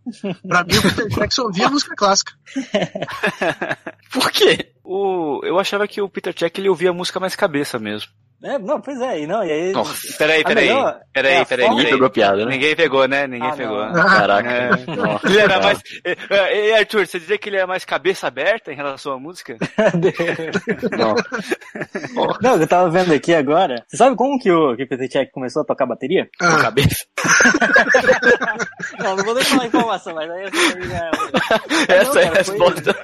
Pra 0.46 0.62
mim, 0.62 0.76
o 0.76 0.82
Peter 0.82 1.08
Check 1.08 1.32
só 1.32 1.44
ouvia 1.44 1.70
música 1.70 1.94
clássica. 1.96 2.32
Por 4.12 4.30
quê? 4.30 4.72
o, 4.86 5.40
eu 5.42 5.58
achava 5.58 5.86
que 5.88 6.00
o 6.00 6.08
Peter 6.08 6.32
Check 6.32 6.58
ele 6.58 6.68
ouvia 6.68 6.92
música 6.92 7.18
mais 7.18 7.34
cabeça 7.34 7.78
mesmo. 7.78 8.10
É, 8.42 8.58
não, 8.58 8.80
pois 8.80 9.00
é, 9.00 9.20
e 9.20 9.26
não, 9.26 9.42
e 9.42 9.50
aí... 9.50 9.72
Nossa. 9.72 10.14
Peraí, 10.18 10.42
A 10.42 10.44
peraí. 10.44 10.66
melhor 10.68 11.00
é 11.00 11.06
Peraí, 11.22 11.36
a 11.38 11.46
peraí. 11.46 11.68
Ninguém 11.70 11.86
pegou 11.90 12.10
piada, 12.10 12.44
né? 12.44 12.52
Ninguém 12.52 12.76
pegou, 12.76 13.08
né? 13.08 13.26
Ninguém 13.26 13.50
Ah, 13.50 13.56
pegou. 13.56 13.86
não. 13.86 13.92
Caraca. 14.06 14.48
É. 14.50 14.70
Nossa, 14.94 15.26
Ele 15.26 15.38
era 15.38 15.48
cara. 15.48 15.62
mais. 15.64 15.80
E, 16.04 16.68
e, 16.68 16.72
Arthur, 16.74 17.06
você 17.06 17.18
dizia 17.18 17.38
que 17.38 17.48
ele 17.48 17.56
é 17.56 17.64
mais 17.66 17.84
cabeça 17.86 18.26
aberta 18.26 18.70
em 18.70 18.76
relação 18.76 19.12
à 19.14 19.18
música? 19.18 19.56
Não. 20.96 21.14
não, 22.42 22.60
eu 22.60 22.66
tava 22.68 22.90
vendo 22.90 23.12
aqui 23.14 23.34
agora. 23.34 23.82
Você 23.88 23.96
sabe 23.96 24.14
como 24.16 24.38
que 24.38 24.50
o, 24.50 24.76
que 24.76 24.82
o 24.84 24.88
Peter 24.88 25.08
Check 25.08 25.30
começou 25.32 25.62
a 25.62 25.64
tocar 25.64 25.86
bateria? 25.86 26.28
Com 26.38 26.44
a 26.46 26.54
Ah, 26.56 26.62
cabeça. 26.62 27.04
Não, 29.00 29.16
não 29.16 29.24
vou 29.24 29.34
nem 29.34 29.44
falar 29.44 29.62
a 29.62 29.66
informação, 29.66 30.14
mas 30.14 30.30
aí 30.30 30.44
essa 30.44 30.56
aí 30.56 30.88
já 30.88 30.96
é... 30.96 31.96
Essa 32.00 32.20
é 32.20 32.28
a 32.28 32.32
resposta. 32.32 32.96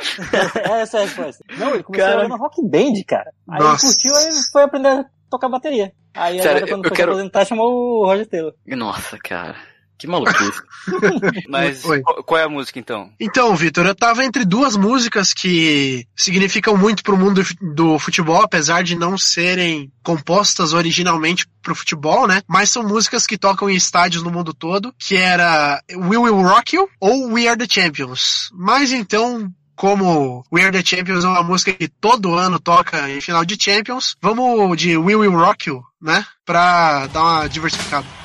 Essa 0.81 0.99
é 0.99 1.01
a 1.01 1.05
resposta. 1.05 1.45
Não, 1.59 1.75
ele 1.75 1.83
começou 1.83 2.09
Cara. 2.09 2.29
no 2.29 2.37
rock 2.37 2.63
band, 2.63 2.93
cara. 3.07 3.31
Aí 3.51 3.61
Nossa. 3.61 3.87
ele 3.87 3.95
curtiu 3.95 4.31
e 4.31 4.53
foi 4.53 4.63
aprender 4.63 4.89
a 4.89 5.05
tocar 5.33 5.49
bateria. 5.49 5.93
Aí 6.15 6.37
Sério, 6.37 6.51
agora 6.59 6.67
quando 6.69 6.85
eu 6.85 6.89
foi 6.91 6.97
quero- 6.97 7.13
se 7.13 7.19
aposentar, 7.19 7.45
chamou 7.45 8.03
o 8.03 8.07
Roger 8.07 8.27
Taylor. 8.29 8.53
Nossa, 8.67 9.19
cara. 9.19 9.57
Que 9.99 10.07
maluquice. 10.09 10.61
Mas 11.49 11.85
Oi. 11.85 12.01
qual, 12.03 12.25
qual 12.25 12.41
é 12.41 12.43
a 12.45 12.49
música 12.49 12.77
então? 12.79 13.13
Então, 13.21 13.55
Vitor, 13.55 13.87
eu 13.87 13.95
tava 13.95 14.25
entre 14.25 14.45
duas 14.45 14.77
músicas 14.77 15.33
que 15.33 16.05
significam 16.17 16.77
muito 16.77 17.05
pro 17.05 17.17
mundo 17.17 17.41
do 17.61 17.99
futebol, 18.01 18.43
apesar 18.43 18.83
de 18.83 18.97
não 18.97 19.17
serem 19.17 19.93
compostas 20.03 20.73
originalmente 20.73 21.47
pro 21.63 21.75
futebol, 21.77 22.27
né? 22.27 22.43
Mas 22.49 22.71
são 22.71 22.83
músicas 22.83 23.29
que 23.29 23.39
tocam 23.39 23.71
em 23.71 23.77
estádios 23.77 24.25
no 24.25 24.31
mundo 24.33 24.53
todo, 24.53 24.93
que 24.99 25.15
era 25.17 25.81
We 25.93 26.17
Will 26.19 26.43
Rock 26.43 26.75
You 26.75 26.89
ou 26.99 27.29
We 27.33 27.47
Are 27.47 27.57
the 27.57 27.73
Champions. 27.73 28.51
Mas 28.53 28.91
então, 28.93 29.49
como 29.77 30.45
We 30.53 30.63
Are 30.63 30.73
the 30.73 30.85
Champions 30.85 31.25
é 31.25 31.29
uma 31.29 31.43
música 31.43 31.73
que 31.73 31.89
todo 31.89 32.35
ano 32.35 32.59
toca 32.59 33.11
em 33.11 33.21
final 33.21 33.45
de 33.45 33.57
Champions, 33.61 34.17
vamos 34.21 34.77
de 34.77 34.97
We 34.97 35.17
Will 35.17 35.33
Rock 35.33 35.69
You, 35.69 35.83
né? 36.01 36.25
Pra 36.45 37.07
dar 37.09 37.23
uma 37.23 37.49
diversificada. 37.49 38.22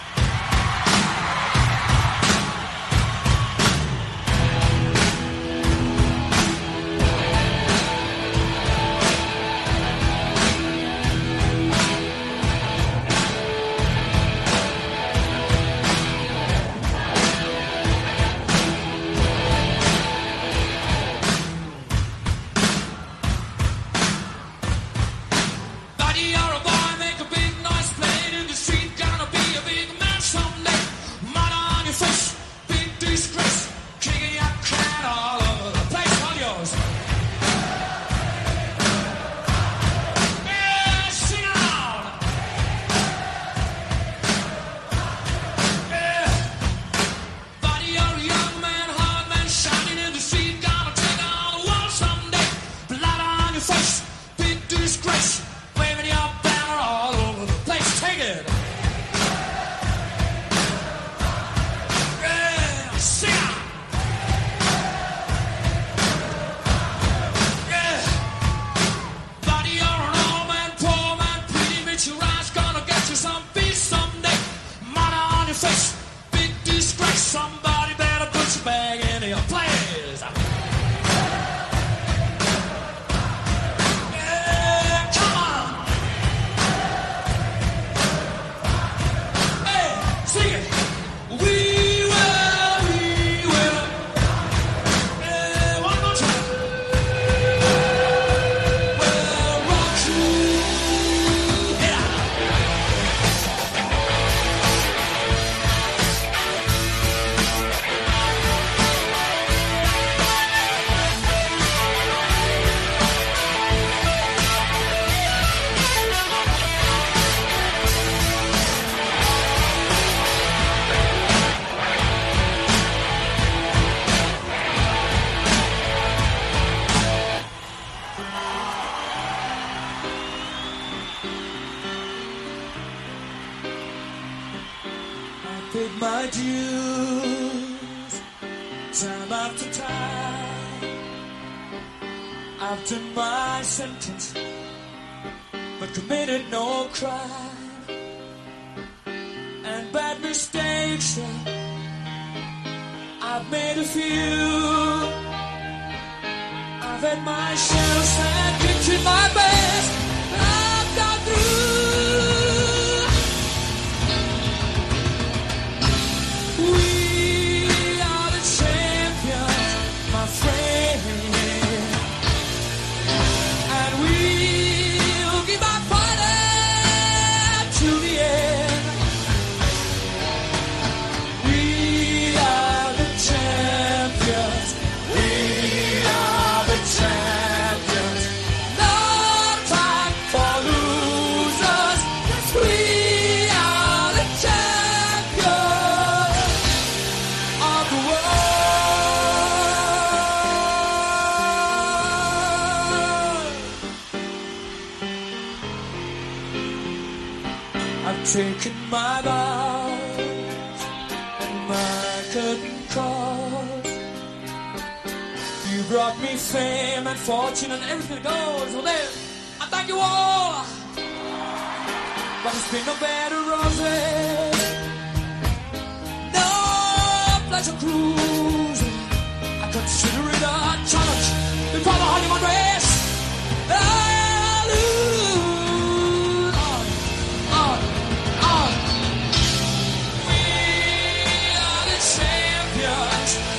Christ. 53.78 54.07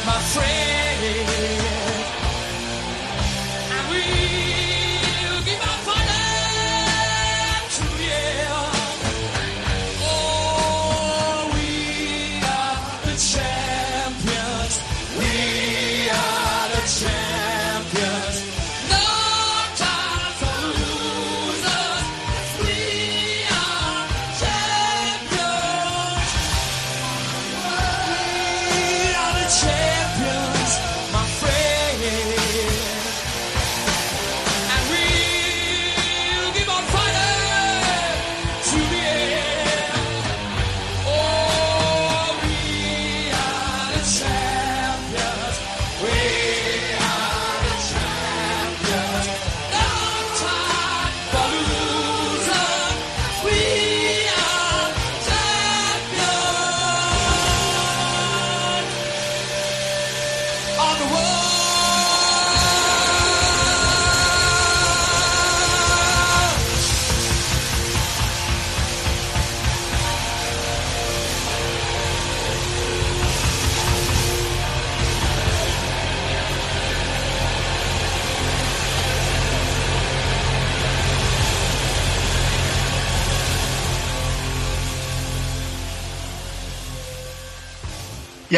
My 0.08 0.18
friend. 0.20 0.67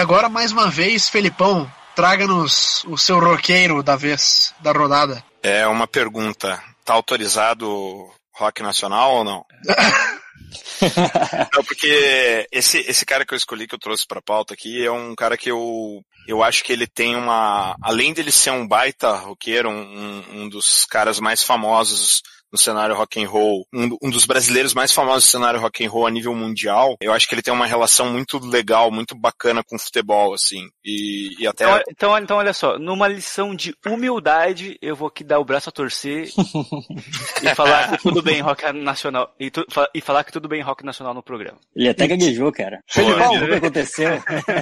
E 0.00 0.02
agora, 0.02 0.30
mais 0.30 0.50
uma 0.50 0.70
vez, 0.70 1.10
Felipão, 1.10 1.70
traga-nos 1.94 2.82
o 2.86 2.96
seu 2.96 3.20
roqueiro 3.20 3.82
da 3.82 3.96
vez, 3.96 4.54
da 4.58 4.72
rodada. 4.72 5.22
É 5.42 5.66
uma 5.66 5.86
pergunta. 5.86 6.58
Tá 6.86 6.94
autorizado 6.94 8.10
rock 8.34 8.62
nacional 8.62 9.16
ou 9.16 9.24
não? 9.24 9.44
não, 11.54 11.62
porque 11.64 12.48
esse, 12.50 12.78
esse 12.78 13.04
cara 13.04 13.26
que 13.26 13.34
eu 13.34 13.36
escolhi, 13.36 13.66
que 13.66 13.74
eu 13.74 13.78
trouxe 13.78 14.06
pra 14.06 14.22
pauta 14.22 14.54
aqui, 14.54 14.82
é 14.82 14.90
um 14.90 15.14
cara 15.14 15.36
que 15.36 15.50
eu, 15.50 16.00
eu 16.26 16.42
acho 16.42 16.64
que 16.64 16.72
ele 16.72 16.86
tem 16.86 17.14
uma. 17.14 17.76
Além 17.82 18.14
dele 18.14 18.32
ser 18.32 18.52
um 18.52 18.66
baita 18.66 19.12
roqueiro, 19.12 19.68
um, 19.68 19.82
um, 19.82 20.24
um 20.40 20.48
dos 20.48 20.86
caras 20.86 21.20
mais 21.20 21.42
famosos 21.42 22.22
no 22.52 22.58
cenário 22.58 22.94
rock 22.94 23.22
and 23.22 23.28
roll, 23.28 23.66
um, 23.72 23.96
um, 24.02 24.10
dos 24.10 24.24
brasileiros 24.24 24.74
mais 24.74 24.92
famosos 24.92 25.24
do 25.24 25.30
cenário 25.30 25.60
rock 25.60 25.84
and 25.84 25.90
roll 25.90 26.06
a 26.06 26.10
nível 26.10 26.34
mundial, 26.34 26.96
eu 27.00 27.12
acho 27.12 27.28
que 27.28 27.34
ele 27.34 27.42
tem 27.42 27.52
uma 27.52 27.66
relação 27.66 28.12
muito 28.12 28.38
legal, 28.38 28.90
muito 28.90 29.14
bacana 29.14 29.62
com 29.62 29.76
o 29.76 29.78
futebol, 29.78 30.34
assim, 30.34 30.68
e, 30.84 31.34
e 31.38 31.46
até... 31.46 31.64
Então, 31.64 31.82
então, 31.90 32.18
então, 32.18 32.36
olha 32.38 32.52
só, 32.52 32.78
numa 32.78 33.06
lição 33.06 33.54
de 33.54 33.74
humildade, 33.86 34.78
eu 34.82 34.96
vou 34.96 35.08
aqui 35.08 35.22
dar 35.22 35.38
o 35.38 35.44
braço 35.44 35.68
a 35.68 35.72
torcer 35.72 36.28
e 37.42 37.54
falar 37.54 37.96
que 37.96 38.02
tudo 38.02 38.22
bem 38.22 38.40
rock 38.40 38.72
nacional, 38.72 39.32
e, 39.38 39.50
tu, 39.50 39.64
e, 39.94 40.00
falar 40.00 40.24
que 40.24 40.32
tudo 40.32 40.48
bem 40.48 40.62
rock 40.62 40.84
nacional 40.84 41.14
no 41.14 41.22
programa. 41.22 41.58
Ele 41.74 41.88
até 41.88 42.06
gaguejou, 42.06 42.50
cara. 42.52 42.82
Felipão, 42.88 43.34
o 43.34 43.46
que 43.46 43.54
aconteceu? 43.54 44.10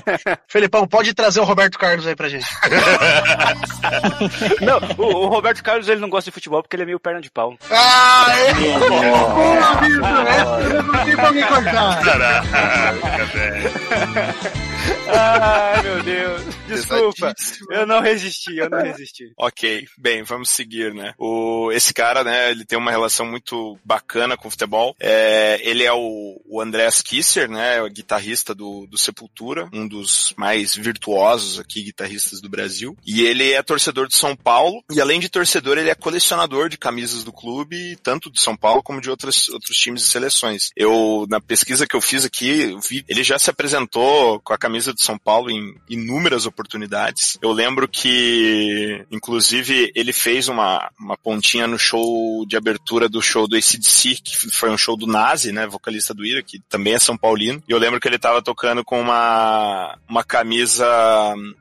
Felipão, 0.49 0.87
pode 0.87 1.15
trazer 1.15 1.41
o 1.41 1.45
Roberto 1.45 1.79
Carlos 1.79 2.07
aí 2.07 2.15
pra 2.15 2.29
gente. 2.29 2.47
não, 4.61 4.79
o, 4.99 5.25
o 5.25 5.29
Roberto 5.29 5.63
Carlos, 5.63 5.89
ele 5.89 6.01
não 6.01 6.09
gosta 6.09 6.31
de 6.31 6.35
futebol 6.35 6.63
porque 6.63 6.77
ele 6.77 6.83
é 6.83 6.87
meio 6.87 7.01
perna 7.01 7.21
de 7.21 7.31
pau. 7.31 7.57
Ah, 7.81 8.27
é! 8.37 8.53
Bom 8.55 9.63
aviso! 9.63 10.03
Essa 10.29 10.83
não 10.83 11.05
tem 11.05 11.15
pra 11.17 11.33
me 11.33 11.43
cortar. 11.45 12.01
Caraca, 12.03 13.25
velho. 13.33 13.71
Ai, 15.09 15.83
meu 15.83 16.03
Deus. 16.03 16.43
Desculpa. 16.67 17.35
Eu 17.71 17.87
não 17.87 18.01
resisti, 18.01 18.57
eu 18.57 18.71
não 18.71 18.83
resisti. 18.83 19.33
Ok, 19.39 19.87
bem, 19.97 20.23
vamos 20.23 20.51
seguir, 20.51 20.95
né? 20.95 21.15
O, 21.19 21.71
esse 21.73 21.93
cara, 21.93 22.25
né, 22.25 22.51
ele 22.51 22.65
tem 22.65 22.79
uma 22.79 22.91
relação 22.91 23.27
muito 23.27 23.79
bacana 23.85 24.37
com 24.37 24.49
o 24.49 24.51
futebol. 24.51 24.95
É, 25.01 25.61
ele 25.63 25.85
é 25.85 25.93
o, 25.93 26.41
o 26.47 26.61
Andreas 26.61 27.01
Kisser, 27.03 27.49
né, 27.49 27.83
o 27.83 27.89
guitarrista 27.89 28.55
do, 28.55 28.87
do 28.87 28.99
Sepultura, 28.99 29.69
um 29.73 29.87
dos 29.87 30.33
mais 30.37 30.75
virtuosos 30.75 31.59
aqui, 31.59 31.83
guitarristas 31.83 32.41
do 32.41 32.49
Brasil. 32.49 32.97
E 33.07 33.23
ele 33.23 33.53
é 33.53 33.63
torcedor 33.63 34.09
de 34.09 34.17
São 34.17 34.35
Paulo, 34.35 34.83
e 34.91 35.01
além 35.01 35.21
de 35.21 35.29
torcedor, 35.29 35.79
ele 35.79 35.91
é 35.91 35.95
colecionador 35.95 36.69
de 36.69 36.79
camisas 36.79 37.25
do 37.25 37.33
clube, 37.33 37.97
tanto 38.03 38.31
de 38.31 38.41
São 38.41 38.57
Paulo 38.57 38.83
como 38.83 39.01
de 39.01 39.11
outras, 39.11 39.49
outros 39.49 39.77
times 39.77 40.03
e 40.03 40.07
seleções. 40.07 40.71
Eu, 40.77 41.27
na 41.29 41.41
pesquisa 41.41 41.87
que 41.87 41.97
eu 41.97 42.01
fiz 42.01 42.25
aqui, 42.25 42.63
eu 42.73 42.81
vi, 42.81 43.05
ele 43.09 43.23
já 43.23 43.39
se 43.39 43.51
apresentou 43.51 44.41
com 44.41 44.53
a 44.53 44.59
camisa 44.59 44.79
camisa 44.79 44.95
de 44.99 45.05
São 45.05 45.17
Paulo 45.17 45.49
em 45.49 45.77
inúmeras 45.89 46.45
oportunidades. 46.45 47.39
Eu 47.41 47.53
lembro 47.53 47.87
que, 47.87 49.07
inclusive, 49.11 49.93
ele 49.95 50.13
fez 50.13 50.49
uma, 50.49 50.91
uma 50.99 51.17
pontinha 51.17 51.69
no 51.69 51.79
show 51.79 52.45
de 52.47 52.57
abertura 52.57 53.09
do 53.09 53.23
show 53.23 53.47
do 53.47 53.57
ACDC, 53.57 54.17
que 54.23 54.51
foi 54.51 54.71
um 54.71 54.77
show 54.77 54.97
do 54.97 55.07
Nazi, 55.07 55.53
né, 55.53 55.67
vocalista 55.69 56.13
do 56.13 56.27
Ira, 56.27 56.43
que 56.43 56.59
também 56.69 56.95
é 56.95 56.99
São 56.99 57.17
Paulino. 57.17 57.63
E 57.69 57.73
eu 57.73 57.79
lembro 57.79 58.01
que 58.01 58.09
ele 58.09 58.19
tava 58.19 58.43
tocando 58.43 58.85
com 58.85 59.01
uma, 59.01 59.97
uma 60.09 60.25
camisa 60.25 60.85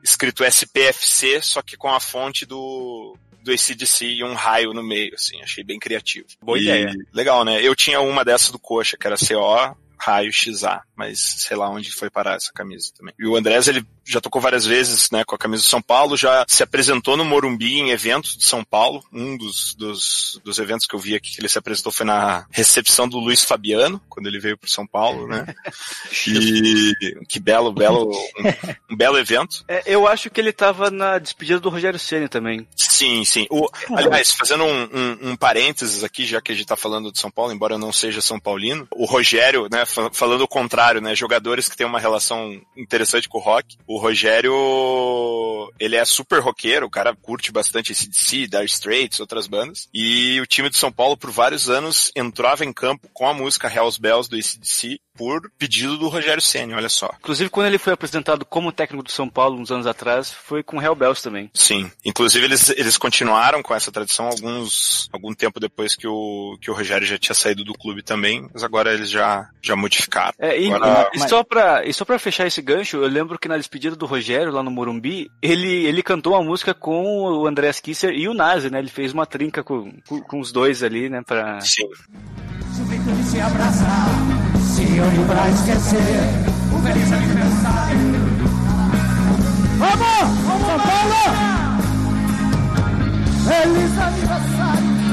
escrito 0.02 0.44
SPFC, 0.44 1.40
só 1.40 1.62
que 1.62 1.76
com 1.76 1.92
a 1.92 2.00
fonte 2.00 2.44
do, 2.44 3.16
do 3.44 3.52
ACDC 3.52 4.04
e 4.04 4.24
um 4.24 4.34
raio 4.34 4.72
no 4.74 4.82
meio, 4.82 5.14
assim, 5.14 5.40
achei 5.42 5.62
bem 5.62 5.78
criativo. 5.78 6.26
Boa 6.42 6.58
E 6.58 6.62
ideia. 6.62 6.92
Legal, 7.12 7.44
né? 7.44 7.62
Eu 7.62 7.76
tinha 7.76 8.00
uma 8.00 8.24
dessa 8.24 8.50
do 8.50 8.58
Coxa, 8.58 8.96
que 8.96 9.06
era 9.06 9.16
CO, 9.16 9.76
raio 10.00 10.32
XA, 10.32 10.82
mas 10.96 11.18
sei 11.38 11.56
lá 11.56 11.68
onde 11.68 11.90
foi 11.92 12.10
parar 12.10 12.36
essa 12.36 12.52
camisa 12.52 12.90
também. 12.96 13.14
E 13.18 13.26
o 13.26 13.36
Andrés, 13.36 13.68
ele 13.68 13.86
já 14.08 14.20
tocou 14.20 14.40
várias 14.40 14.64
vezes, 14.64 15.10
né, 15.10 15.22
com 15.24 15.34
a 15.34 15.38
camisa 15.38 15.62
do 15.62 15.66
São 15.66 15.82
Paulo, 15.82 16.16
já 16.16 16.44
se 16.48 16.62
apresentou 16.62 17.16
no 17.16 17.24
Morumbi 17.24 17.78
em 17.78 17.90
eventos 17.90 18.36
de 18.36 18.44
São 18.44 18.64
Paulo. 18.64 19.04
Um 19.12 19.36
dos, 19.36 19.74
dos, 19.74 20.40
dos 20.42 20.58
eventos 20.58 20.86
que 20.86 20.94
eu 20.94 20.98
vi 20.98 21.14
aqui 21.14 21.32
que 21.34 21.40
ele 21.40 21.48
se 21.48 21.58
apresentou 21.58 21.92
foi 21.92 22.06
na 22.06 22.46
recepção 22.50 23.08
do 23.08 23.18
Luiz 23.18 23.42
Fabiano, 23.44 24.00
quando 24.08 24.26
ele 24.26 24.38
veio 24.40 24.56
pro 24.56 24.68
São 24.70 24.86
Paulo, 24.86 25.26
né? 25.28 25.46
E 26.26 26.94
que 27.28 27.38
belo, 27.38 27.72
belo, 27.72 28.10
um, 28.10 28.92
um 28.94 28.96
belo 28.96 29.18
evento. 29.18 29.64
É, 29.68 29.82
eu 29.86 30.06
acho 30.06 30.30
que 30.30 30.40
ele 30.40 30.52
tava 30.52 30.90
na 30.90 31.18
despedida 31.18 31.60
do 31.60 31.68
Rogério 31.68 31.98
Ceni 31.98 32.28
também. 32.28 32.66
Sim, 32.76 33.24
sim. 33.24 33.46
O, 33.50 33.68
aliás, 33.94 34.32
fazendo 34.32 34.64
um, 34.64 34.82
um, 34.92 35.30
um 35.30 35.36
parênteses 35.36 36.02
aqui, 36.02 36.24
já 36.26 36.40
que 36.40 36.52
a 36.52 36.54
gente 36.54 36.66
tá 36.66 36.76
falando 36.76 37.12
de 37.12 37.18
São 37.18 37.30
Paulo, 37.30 37.52
embora 37.52 37.74
eu 37.74 37.78
não 37.78 37.92
seja 37.92 38.20
São 38.20 38.40
Paulino, 38.40 38.86
o 38.90 39.04
Rogério, 39.04 39.68
né, 39.70 39.84
fa- 39.84 40.10
falando 40.12 40.42
o 40.42 40.48
contrário, 40.48 41.00
né, 41.00 41.14
jogadores 41.14 41.68
que 41.68 41.76
têm 41.76 41.86
uma 41.86 42.00
relação 42.00 42.60
interessante 42.76 43.28
com 43.28 43.38
o 43.38 43.42
rock, 43.42 43.76
o 43.86 43.97
Rogério, 43.98 44.52
ele 45.78 45.96
é 45.96 46.04
super 46.04 46.40
roqueiro, 46.40 46.86
o 46.86 46.90
cara 46.90 47.14
curte 47.14 47.52
bastante 47.52 47.92
ACDC, 47.92 48.46
Dire 48.46 48.64
Straits, 48.66 49.20
outras 49.20 49.46
bandas, 49.46 49.88
e 49.92 50.40
o 50.40 50.46
time 50.46 50.70
de 50.70 50.76
São 50.76 50.90
Paulo, 50.92 51.16
por 51.16 51.30
vários 51.30 51.68
anos, 51.68 52.10
entrava 52.16 52.64
em 52.64 52.72
campo 52.72 53.08
com 53.12 53.28
a 53.28 53.34
música 53.34 53.68
Hells 53.72 54.00
Bells 54.00 54.28
do 54.28 54.36
ACDC 54.36 54.98
por 55.16 55.50
pedido 55.58 55.98
do 55.98 56.08
Rogério 56.08 56.40
Senna, 56.40 56.76
olha 56.76 56.88
só. 56.88 57.12
Inclusive, 57.18 57.50
quando 57.50 57.66
ele 57.66 57.78
foi 57.78 57.92
apresentado 57.92 58.44
como 58.44 58.70
técnico 58.70 59.02
do 59.02 59.10
São 59.10 59.28
Paulo 59.28 59.58
uns 59.58 59.70
anos 59.72 59.86
atrás, 59.86 60.32
foi 60.32 60.62
com 60.62 60.76
o 60.78 60.82
Hell 60.82 60.94
Bells 60.94 61.20
também. 61.22 61.50
Sim. 61.54 61.90
Inclusive 62.04 62.44
eles, 62.44 62.68
eles 62.70 62.96
continuaram 62.96 63.60
com 63.60 63.74
essa 63.74 63.90
tradição 63.90 64.26
alguns 64.28 65.08
algum 65.12 65.34
tempo 65.34 65.58
depois 65.58 65.96
que 65.96 66.06
o 66.06 66.56
que 66.60 66.70
o 66.70 66.74
Rogério 66.74 67.04
já 67.06 67.18
tinha 67.18 67.34
saído 67.34 67.64
do 67.64 67.72
clube 67.74 68.00
também, 68.02 68.48
mas 68.54 68.62
agora 68.62 68.94
eles 68.94 69.10
já 69.10 69.48
já 69.60 69.74
modificaram. 69.74 70.32
É, 70.38 70.56
e, 70.60 70.72
Agora- 70.72 71.10
e 71.12 71.18
só 71.28 71.42
pra, 71.42 71.84
e 71.84 71.92
só 71.92 72.04
pra 72.04 72.18
fechar 72.18 72.46
esse 72.46 72.62
gancho, 72.62 72.98
eu 72.98 73.08
lembro 73.08 73.38
que 73.40 73.48
na 73.48 73.56
despedida 73.56 73.87
do 73.96 74.06
Rogério, 74.06 74.52
lá 74.52 74.62
no 74.62 74.70
Morumbi, 74.70 75.30
ele, 75.40 75.86
ele 75.86 76.02
cantou 76.02 76.34
uma 76.34 76.42
música 76.42 76.74
com 76.74 77.22
o 77.22 77.46
Andreas 77.46 77.80
Kisser 77.80 78.10
e 78.10 78.28
o 78.28 78.34
Nazi, 78.34 78.70
né? 78.70 78.78
Ele 78.78 78.88
fez 78.88 79.12
uma 79.12 79.26
trinca 79.26 79.62
com, 79.62 79.92
com, 80.06 80.20
com 80.20 80.40
os 80.40 80.52
dois 80.52 80.82
ali, 80.82 81.08
né? 81.08 81.22
Pra... 81.22 81.60
Sim. 81.60 81.88
Juventude 82.76 83.22
se 83.24 83.40
abraçar, 83.40 84.08
se 84.74 84.82
une 84.82 85.26
pra 85.26 85.48
esquecer 85.50 86.58
o 86.72 86.78
feliz 86.82 87.12
aniversário. 87.12 87.98
Vamos! 89.78 90.38
Vamos, 90.46 90.66
São 90.66 90.78
Paulo! 90.78 91.48
Feliz 93.48 93.98
aniversário! 93.98 95.07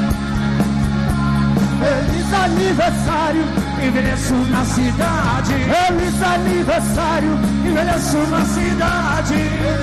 Feliz 1.85 2.33
aniversário! 2.33 3.41
Envelheço 3.85 4.33
na 4.33 4.65
cidade! 4.65 5.53
Feliz 5.53 6.23
aniversário! 6.23 7.29
Envelheço 7.63 8.17
na 8.31 8.45
cidade! 8.45 9.33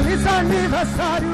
Feliz 0.03 0.27
aniversário! 0.27 1.29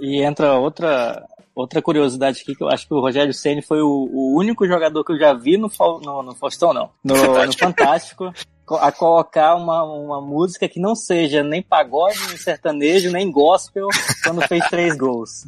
E 0.00 0.22
entra 0.22 0.54
outra, 0.54 1.22
outra 1.54 1.82
curiosidade 1.82 2.40
aqui, 2.40 2.54
que 2.54 2.64
eu 2.64 2.70
acho 2.70 2.88
que 2.88 2.94
o 2.94 3.00
Rogério 3.00 3.34
Ceni 3.34 3.60
foi 3.60 3.82
o, 3.82 4.08
o 4.10 4.38
único 4.38 4.66
jogador 4.66 5.04
que 5.04 5.12
eu 5.12 5.18
já 5.18 5.34
vi 5.34 5.58
no, 5.58 5.70
no, 6.02 6.22
no 6.22 6.34
Faustão, 6.34 6.72
não. 6.72 6.88
No, 7.04 7.14
no 7.14 7.52
Fantástico. 7.52 8.32
A 8.76 8.92
colocar 8.92 9.54
uma, 9.56 9.82
uma 9.82 10.20
música 10.20 10.68
que 10.68 10.78
não 10.78 10.94
seja 10.94 11.42
nem 11.42 11.62
pagode, 11.62 12.18
nem 12.28 12.36
sertanejo, 12.36 13.10
nem 13.10 13.30
gospel, 13.30 13.88
quando 14.22 14.46
fez 14.46 14.66
três 14.68 14.96
gols. 14.96 15.46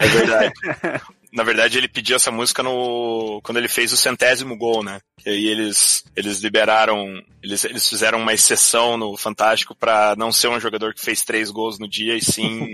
É 0.00 0.06
verdade. 0.06 0.52
Na 1.32 1.42
verdade, 1.42 1.78
ele 1.78 1.88
pediu 1.88 2.14
essa 2.14 2.30
música 2.30 2.62
no 2.62 3.40
quando 3.42 3.58
ele 3.58 3.66
fez 3.66 3.92
o 3.92 3.96
centésimo 3.96 4.56
gol, 4.56 4.84
né? 4.84 5.00
Que 5.18 5.30
aí 5.30 5.46
eles 5.46 6.04
eles 6.14 6.40
liberaram, 6.40 7.20
eles, 7.42 7.64
eles 7.64 7.88
fizeram 7.88 8.20
uma 8.20 8.32
exceção 8.32 8.96
no 8.96 9.16
Fantástico 9.16 9.74
pra 9.74 10.14
não 10.16 10.30
ser 10.30 10.48
um 10.48 10.60
jogador 10.60 10.94
que 10.94 11.00
fez 11.00 11.22
três 11.22 11.50
gols 11.50 11.78
no 11.78 11.88
dia 11.88 12.16
e 12.16 12.22
sim 12.22 12.72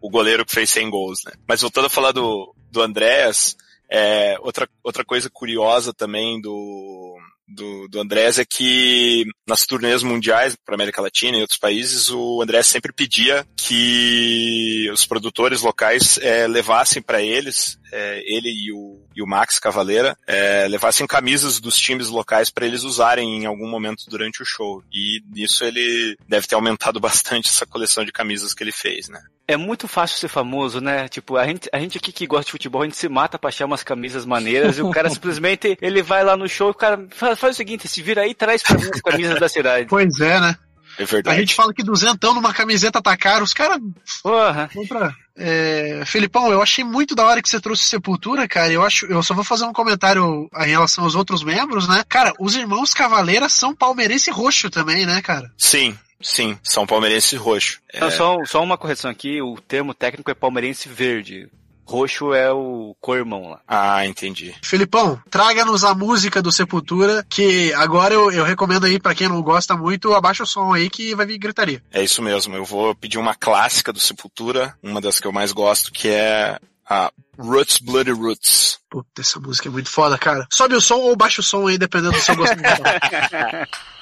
o 0.00 0.10
goleiro 0.10 0.44
que 0.44 0.52
fez 0.52 0.70
100 0.70 0.90
gols, 0.90 1.20
né? 1.24 1.32
Mas 1.46 1.60
voltando 1.60 1.86
a 1.86 1.90
falar 1.90 2.10
do 2.10 2.52
do 2.70 2.82
Andréas, 2.82 3.56
é, 3.88 4.36
outra 4.40 4.68
outra 4.82 5.04
coisa 5.04 5.30
curiosa 5.30 5.92
também 5.92 6.40
do 6.40 7.09
do, 7.50 7.88
do 7.88 8.00
Andrés 8.00 8.38
é 8.38 8.44
que 8.44 9.24
nas 9.46 9.66
turnês 9.66 10.02
mundiais 10.02 10.56
para 10.64 10.74
América 10.74 11.02
Latina 11.02 11.36
e 11.36 11.40
outros 11.40 11.58
países, 11.58 12.10
o 12.10 12.40
Andrés 12.42 12.66
sempre 12.66 12.92
pedia 12.92 13.46
que 13.56 14.88
os 14.92 15.04
produtores 15.06 15.62
locais 15.62 16.18
eh, 16.22 16.46
levassem 16.46 17.02
para 17.02 17.22
eles, 17.22 17.78
eh, 17.92 18.22
ele 18.24 18.48
e 18.48 18.72
o, 18.72 19.04
e 19.14 19.22
o 19.22 19.26
Max 19.26 19.58
Cavaleira, 19.58 20.16
eh, 20.26 20.68
levassem 20.68 21.06
camisas 21.06 21.60
dos 21.60 21.76
times 21.76 22.08
locais 22.08 22.50
para 22.50 22.66
eles 22.66 22.84
usarem 22.84 23.42
em 23.42 23.46
algum 23.46 23.68
momento 23.68 24.04
durante 24.08 24.42
o 24.42 24.46
show. 24.46 24.82
E 24.92 25.20
nisso 25.28 25.64
ele 25.64 26.16
deve 26.28 26.46
ter 26.46 26.54
aumentado 26.54 27.00
bastante 27.00 27.48
essa 27.48 27.66
coleção 27.66 28.04
de 28.04 28.12
camisas 28.12 28.54
que 28.54 28.62
ele 28.62 28.72
fez, 28.72 29.08
né? 29.08 29.20
É 29.50 29.56
muito 29.56 29.88
fácil 29.88 30.16
ser 30.16 30.28
famoso, 30.28 30.80
né? 30.80 31.08
Tipo, 31.08 31.36
a 31.36 31.44
gente, 31.46 31.68
a 31.72 31.78
gente 31.78 31.98
aqui 31.98 32.12
que 32.12 32.26
gosta 32.26 32.44
de 32.46 32.52
futebol, 32.52 32.82
a 32.82 32.84
gente 32.84 32.96
se 32.96 33.08
mata 33.08 33.38
pra 33.38 33.48
achar 33.48 33.66
umas 33.66 33.82
camisas 33.82 34.24
maneiras 34.24 34.78
e 34.78 34.82
o 34.82 34.90
cara 34.90 35.10
simplesmente, 35.10 35.76
ele 35.82 36.02
vai 36.02 36.22
lá 36.22 36.36
no 36.36 36.48
show 36.48 36.68
e 36.68 36.70
o 36.70 36.74
cara 36.74 37.06
faz, 37.10 37.38
faz 37.38 37.54
o 37.54 37.56
seguinte, 37.56 37.88
se 37.88 38.00
vira 38.00 38.22
aí 38.22 38.30
e 38.30 38.34
traz 38.34 38.62
pra 38.62 38.78
mim 38.78 38.88
as 38.92 39.00
camisas 39.00 39.40
da 39.40 39.48
cidade. 39.48 39.86
Pois 39.88 40.20
é, 40.20 40.38
né? 40.40 40.56
É 40.98 41.02
A 41.02 41.06
verdade. 41.06 41.40
gente 41.40 41.54
fala 41.54 41.72
que 41.72 41.82
duzentão 41.82 42.34
numa 42.34 42.52
camiseta 42.52 43.00
tá 43.00 43.16
caro, 43.16 43.42
os 43.42 43.54
caras 43.54 43.78
Porra. 44.22 44.68
Compra. 44.72 45.14
É, 45.36 46.02
Felipão, 46.04 46.52
eu 46.52 46.60
achei 46.60 46.84
muito 46.84 47.14
da 47.14 47.24
hora 47.24 47.40
que 47.40 47.48
você 47.48 47.60
trouxe 47.60 47.84
Sepultura, 47.84 48.46
cara. 48.46 48.70
Eu 48.70 48.84
acho, 48.84 49.06
eu 49.06 49.22
só 49.22 49.32
vou 49.32 49.42
fazer 49.42 49.64
um 49.64 49.72
comentário 49.72 50.48
em 50.58 50.68
relação 50.68 51.04
aos 51.04 51.14
outros 51.14 51.42
membros, 51.42 51.88
né? 51.88 52.04
Cara, 52.08 52.32
os 52.38 52.54
irmãos 52.54 52.92
Cavaleira 52.92 53.48
são 53.48 53.74
palmeirense 53.74 54.30
roxo 54.30 54.68
também, 54.68 55.06
né, 55.06 55.22
cara? 55.22 55.50
Sim, 55.56 55.96
sim, 56.20 56.58
São 56.62 56.86
Palmeirense 56.86 57.36
roxo. 57.36 57.80
É, 57.92 58.00
Não, 58.00 58.10
só, 58.10 58.44
só 58.44 58.62
uma 58.62 58.78
correção 58.78 59.10
aqui, 59.10 59.40
o 59.42 59.56
termo 59.60 59.94
técnico 59.94 60.30
é 60.30 60.34
palmeirense 60.34 60.88
verde. 60.88 61.48
Roxo 61.86 62.32
é 62.32 62.52
o 62.52 62.94
co-irmão 63.00 63.50
lá. 63.50 63.60
Ah, 63.66 64.06
entendi. 64.06 64.54
Felipão, 64.62 65.20
traga-nos 65.28 65.82
a 65.82 65.92
música 65.92 66.40
do 66.40 66.52
Sepultura, 66.52 67.26
que 67.28 67.72
agora 67.72 68.14
eu, 68.14 68.30
eu 68.30 68.44
recomendo 68.44 68.86
aí 68.86 69.00
pra 69.00 69.12
quem 69.12 69.28
não 69.28 69.42
gosta 69.42 69.76
muito, 69.76 70.14
abaixa 70.14 70.44
o 70.44 70.46
som 70.46 70.72
aí 70.72 70.88
que 70.88 71.16
vai 71.16 71.26
vir 71.26 71.36
gritaria. 71.38 71.82
É 71.92 72.00
isso 72.00 72.22
mesmo. 72.22 72.54
Eu 72.54 72.64
vou 72.64 72.94
pedir 72.94 73.18
uma 73.18 73.34
clássica 73.34 73.92
do 73.92 73.98
Sepultura, 73.98 74.72
uma 74.80 75.00
das 75.00 75.18
que 75.18 75.26
eu 75.26 75.32
mais 75.32 75.50
gosto, 75.50 75.90
que 75.90 76.06
é 76.08 76.60
a 76.88 77.10
Roots 77.36 77.78
Bloody 77.80 78.12
Roots. 78.12 78.78
Puta, 78.88 79.20
essa 79.20 79.40
música 79.40 79.68
é 79.68 79.72
muito 79.72 79.90
foda, 79.90 80.16
cara. 80.16 80.46
Sobe 80.52 80.76
o 80.76 80.80
som 80.80 80.98
ou 80.98 81.16
baixa 81.16 81.40
o 81.40 81.44
som 81.44 81.66
aí, 81.66 81.76
dependendo 81.76 82.12
do 82.12 82.20
seu 82.20 82.36
gosto 82.36 82.54
musical. 82.54 82.84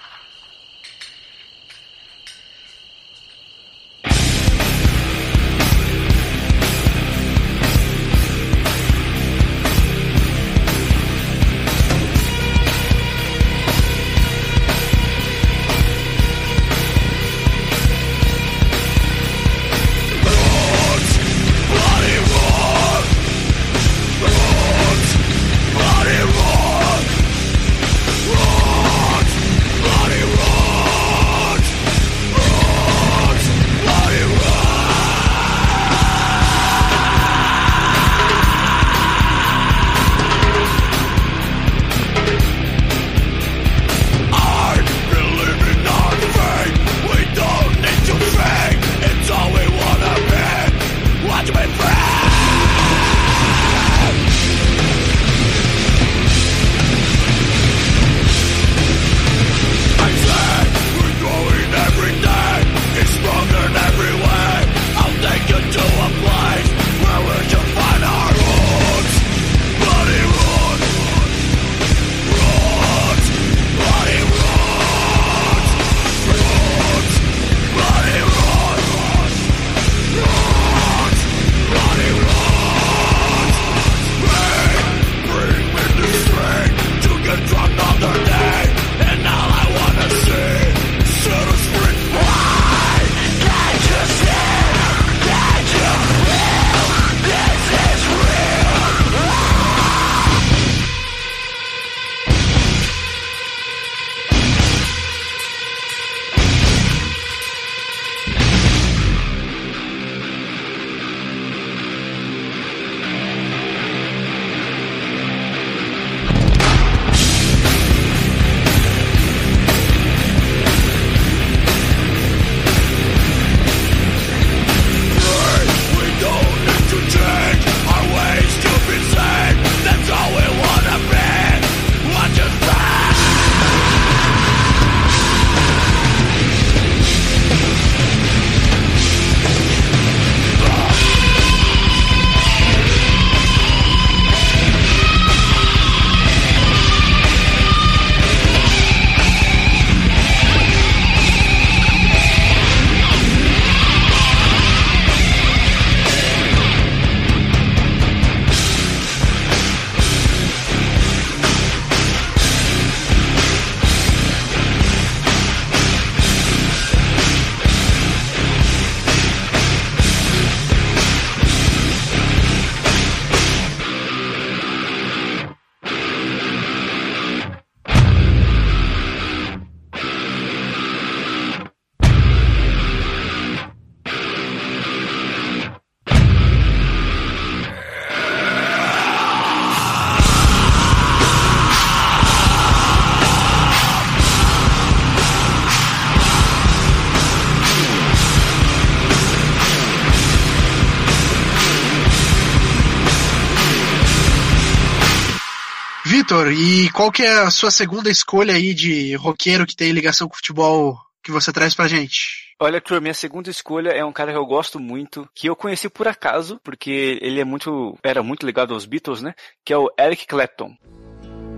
Vitor, 206.48 206.52
e 206.52 206.90
qual 206.90 207.12
que 207.12 207.22
é 207.22 207.40
a 207.40 207.50
sua 207.50 207.70
segunda 207.70 208.10
escolha 208.10 208.54
aí 208.54 208.72
de 208.74 209.14
roqueiro 209.14 209.66
que 209.66 209.76
tem 209.76 209.92
ligação 209.92 210.28
com 210.28 210.36
futebol 210.36 210.98
que 211.22 211.30
você 211.30 211.52
traz 211.52 211.74
pra 211.74 211.88
gente? 211.88 212.54
Olha, 212.60 212.76
Arthur, 212.76 213.00
minha 213.00 213.14
segunda 213.14 213.50
escolha 213.50 213.90
é 213.90 214.04
um 214.04 214.12
cara 214.12 214.32
que 214.32 214.38
eu 214.38 214.46
gosto 214.46 214.80
muito, 214.80 215.28
que 215.34 215.48
eu 215.48 215.54
conheci 215.54 215.88
por 215.88 216.08
acaso, 216.08 216.60
porque 216.64 217.18
ele 217.22 217.40
é 217.40 217.44
muito, 217.44 217.96
era 218.02 218.22
muito 218.22 218.44
ligado 218.44 218.74
aos 218.74 218.84
Beatles, 218.84 219.22
né? 219.22 219.34
Que 219.64 219.72
é 219.72 219.78
o 219.78 219.88
Eric 219.98 220.26
Clapton. 220.26 220.74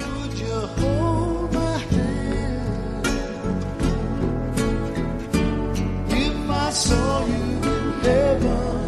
Would 0.00 0.42
you 0.42 0.66
hold 0.76 1.52
my 1.54 1.78
hand 1.90 3.06
if 6.10 6.50
I 6.50 6.70
saw 6.72 7.26
you 7.26 7.60
heaven? 8.02 8.79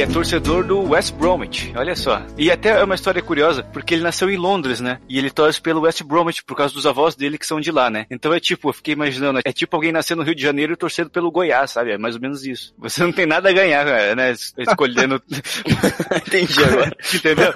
Que 0.00 0.04
é 0.04 0.06
torcedor 0.06 0.64
do 0.64 0.80
West 0.92 1.12
Bromwich, 1.12 1.74
olha 1.76 1.94
só. 1.94 2.22
E 2.38 2.50
até 2.50 2.70
é 2.70 2.82
uma 2.82 2.94
história 2.94 3.20
curiosa, 3.20 3.62
porque 3.64 3.92
ele 3.92 4.02
nasceu 4.02 4.30
em 4.30 4.36
Londres, 4.38 4.80
né? 4.80 4.98
E 5.06 5.18
ele 5.18 5.28
torce 5.28 5.60
pelo 5.60 5.82
West 5.82 6.02
Bromwich 6.02 6.42
por 6.42 6.56
causa 6.56 6.72
dos 6.72 6.86
avós 6.86 7.14
dele 7.14 7.36
que 7.36 7.46
são 7.46 7.60
de 7.60 7.70
lá, 7.70 7.90
né? 7.90 8.06
Então 8.10 8.32
é 8.32 8.40
tipo, 8.40 8.70
eu 8.70 8.72
fiquei 8.72 8.94
imaginando, 8.94 9.40
é 9.44 9.52
tipo 9.52 9.76
alguém 9.76 9.92
nascer 9.92 10.14
no 10.16 10.22
Rio 10.22 10.34
de 10.34 10.40
Janeiro 10.42 10.72
e 10.72 10.76
torcendo 10.76 11.10
pelo 11.10 11.30
Goiás, 11.30 11.72
sabe? 11.72 11.90
É 11.90 11.98
mais 11.98 12.14
ou 12.14 12.20
menos 12.22 12.46
isso. 12.46 12.72
Você 12.78 13.02
não 13.02 13.12
tem 13.12 13.26
nada 13.26 13.50
a 13.50 13.52
ganhar, 13.52 13.84
né? 14.16 14.32
Escolhendo. 14.56 15.20
Entendi 16.26 16.64
agora. 16.64 16.96
Entendeu? 17.14 17.52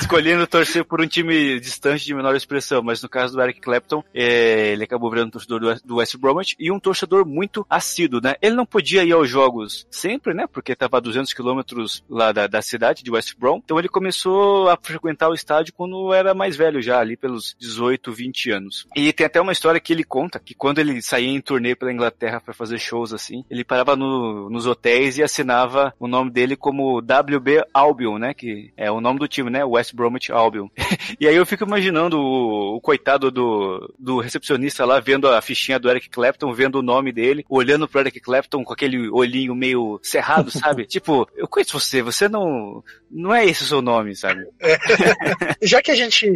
Escolhendo 0.00 0.46
torcer 0.46 0.84
por 0.84 1.00
um 1.00 1.06
time 1.08 1.58
distante 1.58 2.04
de 2.04 2.14
menor 2.14 2.36
expressão, 2.36 2.80
mas 2.80 3.02
no 3.02 3.08
caso 3.08 3.34
do 3.34 3.42
Eric 3.42 3.60
Clapton, 3.60 4.04
é, 4.14 4.68
ele 4.72 4.84
acabou 4.84 5.10
virando 5.10 5.32
torcedor 5.32 5.80
do 5.84 5.96
West- 5.96 6.16
Bromwich 6.16 6.54
e 6.60 6.70
um 6.70 6.78
torcedor 6.78 7.26
muito 7.26 7.66
assíduo, 7.68 8.20
né? 8.22 8.36
Ele 8.40 8.54
não 8.54 8.64
podia 8.64 9.02
ir 9.02 9.10
aos 9.10 9.28
jogos 9.28 9.84
sempre, 9.90 10.32
né? 10.32 10.46
Porque 10.46 10.70
estava 10.72 10.98
a 10.98 11.00
200 11.00 11.32
quilômetros 11.56 12.04
lá 12.08 12.32
da, 12.32 12.46
da 12.46 12.60
cidade 12.60 13.02
de 13.02 13.10
West 13.10 13.34
Brom. 13.38 13.60
Então 13.64 13.78
ele 13.78 13.88
começou 13.88 14.68
a 14.68 14.78
frequentar 14.80 15.28
o 15.28 15.34
estádio 15.34 15.72
quando 15.74 16.12
era 16.12 16.34
mais 16.34 16.56
velho 16.56 16.82
já, 16.82 16.98
ali 17.00 17.16
pelos 17.16 17.56
18, 17.58 18.12
20 18.12 18.50
anos. 18.50 18.86
E 18.94 19.12
tem 19.12 19.26
até 19.26 19.40
uma 19.40 19.52
história 19.52 19.80
que 19.80 19.92
ele 19.92 20.04
conta 20.04 20.38
que 20.38 20.54
quando 20.54 20.78
ele 20.78 21.00
saía 21.00 21.28
em 21.28 21.40
turnê 21.40 21.74
pela 21.74 21.92
Inglaterra 21.92 22.40
para 22.40 22.52
fazer 22.54 22.78
shows 22.78 23.12
assim, 23.12 23.44
ele 23.50 23.64
parava 23.64 23.96
no- 23.96 24.50
nos 24.50 24.66
hotéis 24.66 25.18
e 25.18 25.22
assinava 25.22 25.94
o 25.98 26.06
nome 26.06 26.30
dele 26.30 26.56
como 26.56 26.98
WB 27.00 27.64
Albion, 27.72 28.18
né? 28.18 28.34
Que 28.34 28.72
é 28.76 28.90
o 28.90 29.00
nome 29.00 29.18
do 29.18 29.28
time, 29.28 29.50
né? 29.50 29.64
West 29.64 29.94
Bromwich 29.94 30.30
Albion. 30.32 30.68
E 31.20 31.26
aí 31.26 31.36
eu 31.36 31.46
fico 31.46 31.64
imaginando 31.64 32.18
o, 32.18 32.76
o 32.76 32.80
coitado 32.80 33.30
do, 33.30 33.94
do 33.98 34.18
recepcionista 34.18 34.84
lá 34.84 34.98
vendo 35.00 35.28
a 35.28 35.40
fichinha 35.40 35.78
do 35.78 35.88
Eric 35.88 36.10
Clapton, 36.10 36.52
vendo 36.52 36.78
o 36.78 36.82
nome 36.82 37.12
dele, 37.12 37.44
olhando 37.48 37.88
pro 37.88 38.00
Eric 38.00 38.20
Clapton 38.20 38.64
com 38.64 38.72
aquele 38.72 39.08
olhinho 39.08 39.54
meio 39.54 39.98
cerrado, 40.02 40.50
sabe? 40.50 40.84
tipo, 40.96 41.26
eu 41.46 41.48
conheço 41.48 41.78
você, 41.78 42.02
você 42.02 42.28
não. 42.28 42.82
Não 43.10 43.34
é 43.34 43.46
esse 43.46 43.62
o 43.62 43.66
seu 43.66 43.80
nome, 43.80 44.14
sabe? 44.14 44.46
Já 45.62 45.80
que 45.80 45.90
a 45.90 45.94
gente 45.94 46.28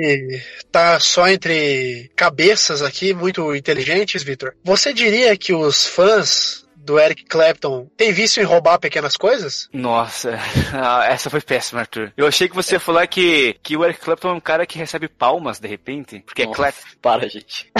tá 0.70 0.98
só 1.00 1.28
entre 1.28 2.10
cabeças 2.14 2.80
aqui 2.80 3.12
muito 3.12 3.54
inteligentes, 3.54 4.22
Vitor, 4.22 4.54
você 4.64 4.92
diria 4.92 5.36
que 5.36 5.52
os 5.52 5.86
fãs 5.86 6.64
do 6.84 6.98
Eric 6.98 7.24
Clapton 7.24 7.88
têm 7.96 8.12
vício 8.12 8.42
em 8.42 8.46
roubar 8.46 8.78
pequenas 8.78 9.16
coisas? 9.16 9.68
Nossa, 9.72 10.38
essa 11.06 11.30
foi 11.30 11.40
péssima, 11.40 11.80
Arthur. 11.80 12.12
Eu 12.16 12.26
achei 12.26 12.48
que 12.48 12.54
você 12.54 12.76
ia 12.76 12.80
falar 12.80 13.06
que, 13.06 13.56
que 13.62 13.76
o 13.76 13.84
Eric 13.84 14.00
Clapton 14.00 14.30
é 14.30 14.34
um 14.34 14.40
cara 14.40 14.66
que 14.66 14.78
recebe 14.78 15.08
palmas 15.08 15.58
de 15.58 15.68
repente, 15.68 16.20
porque 16.20 16.42
é 16.42 16.46
Nossa, 16.46 16.56
Clapton. 16.56 16.88
Para, 17.00 17.28
gente. 17.28 17.70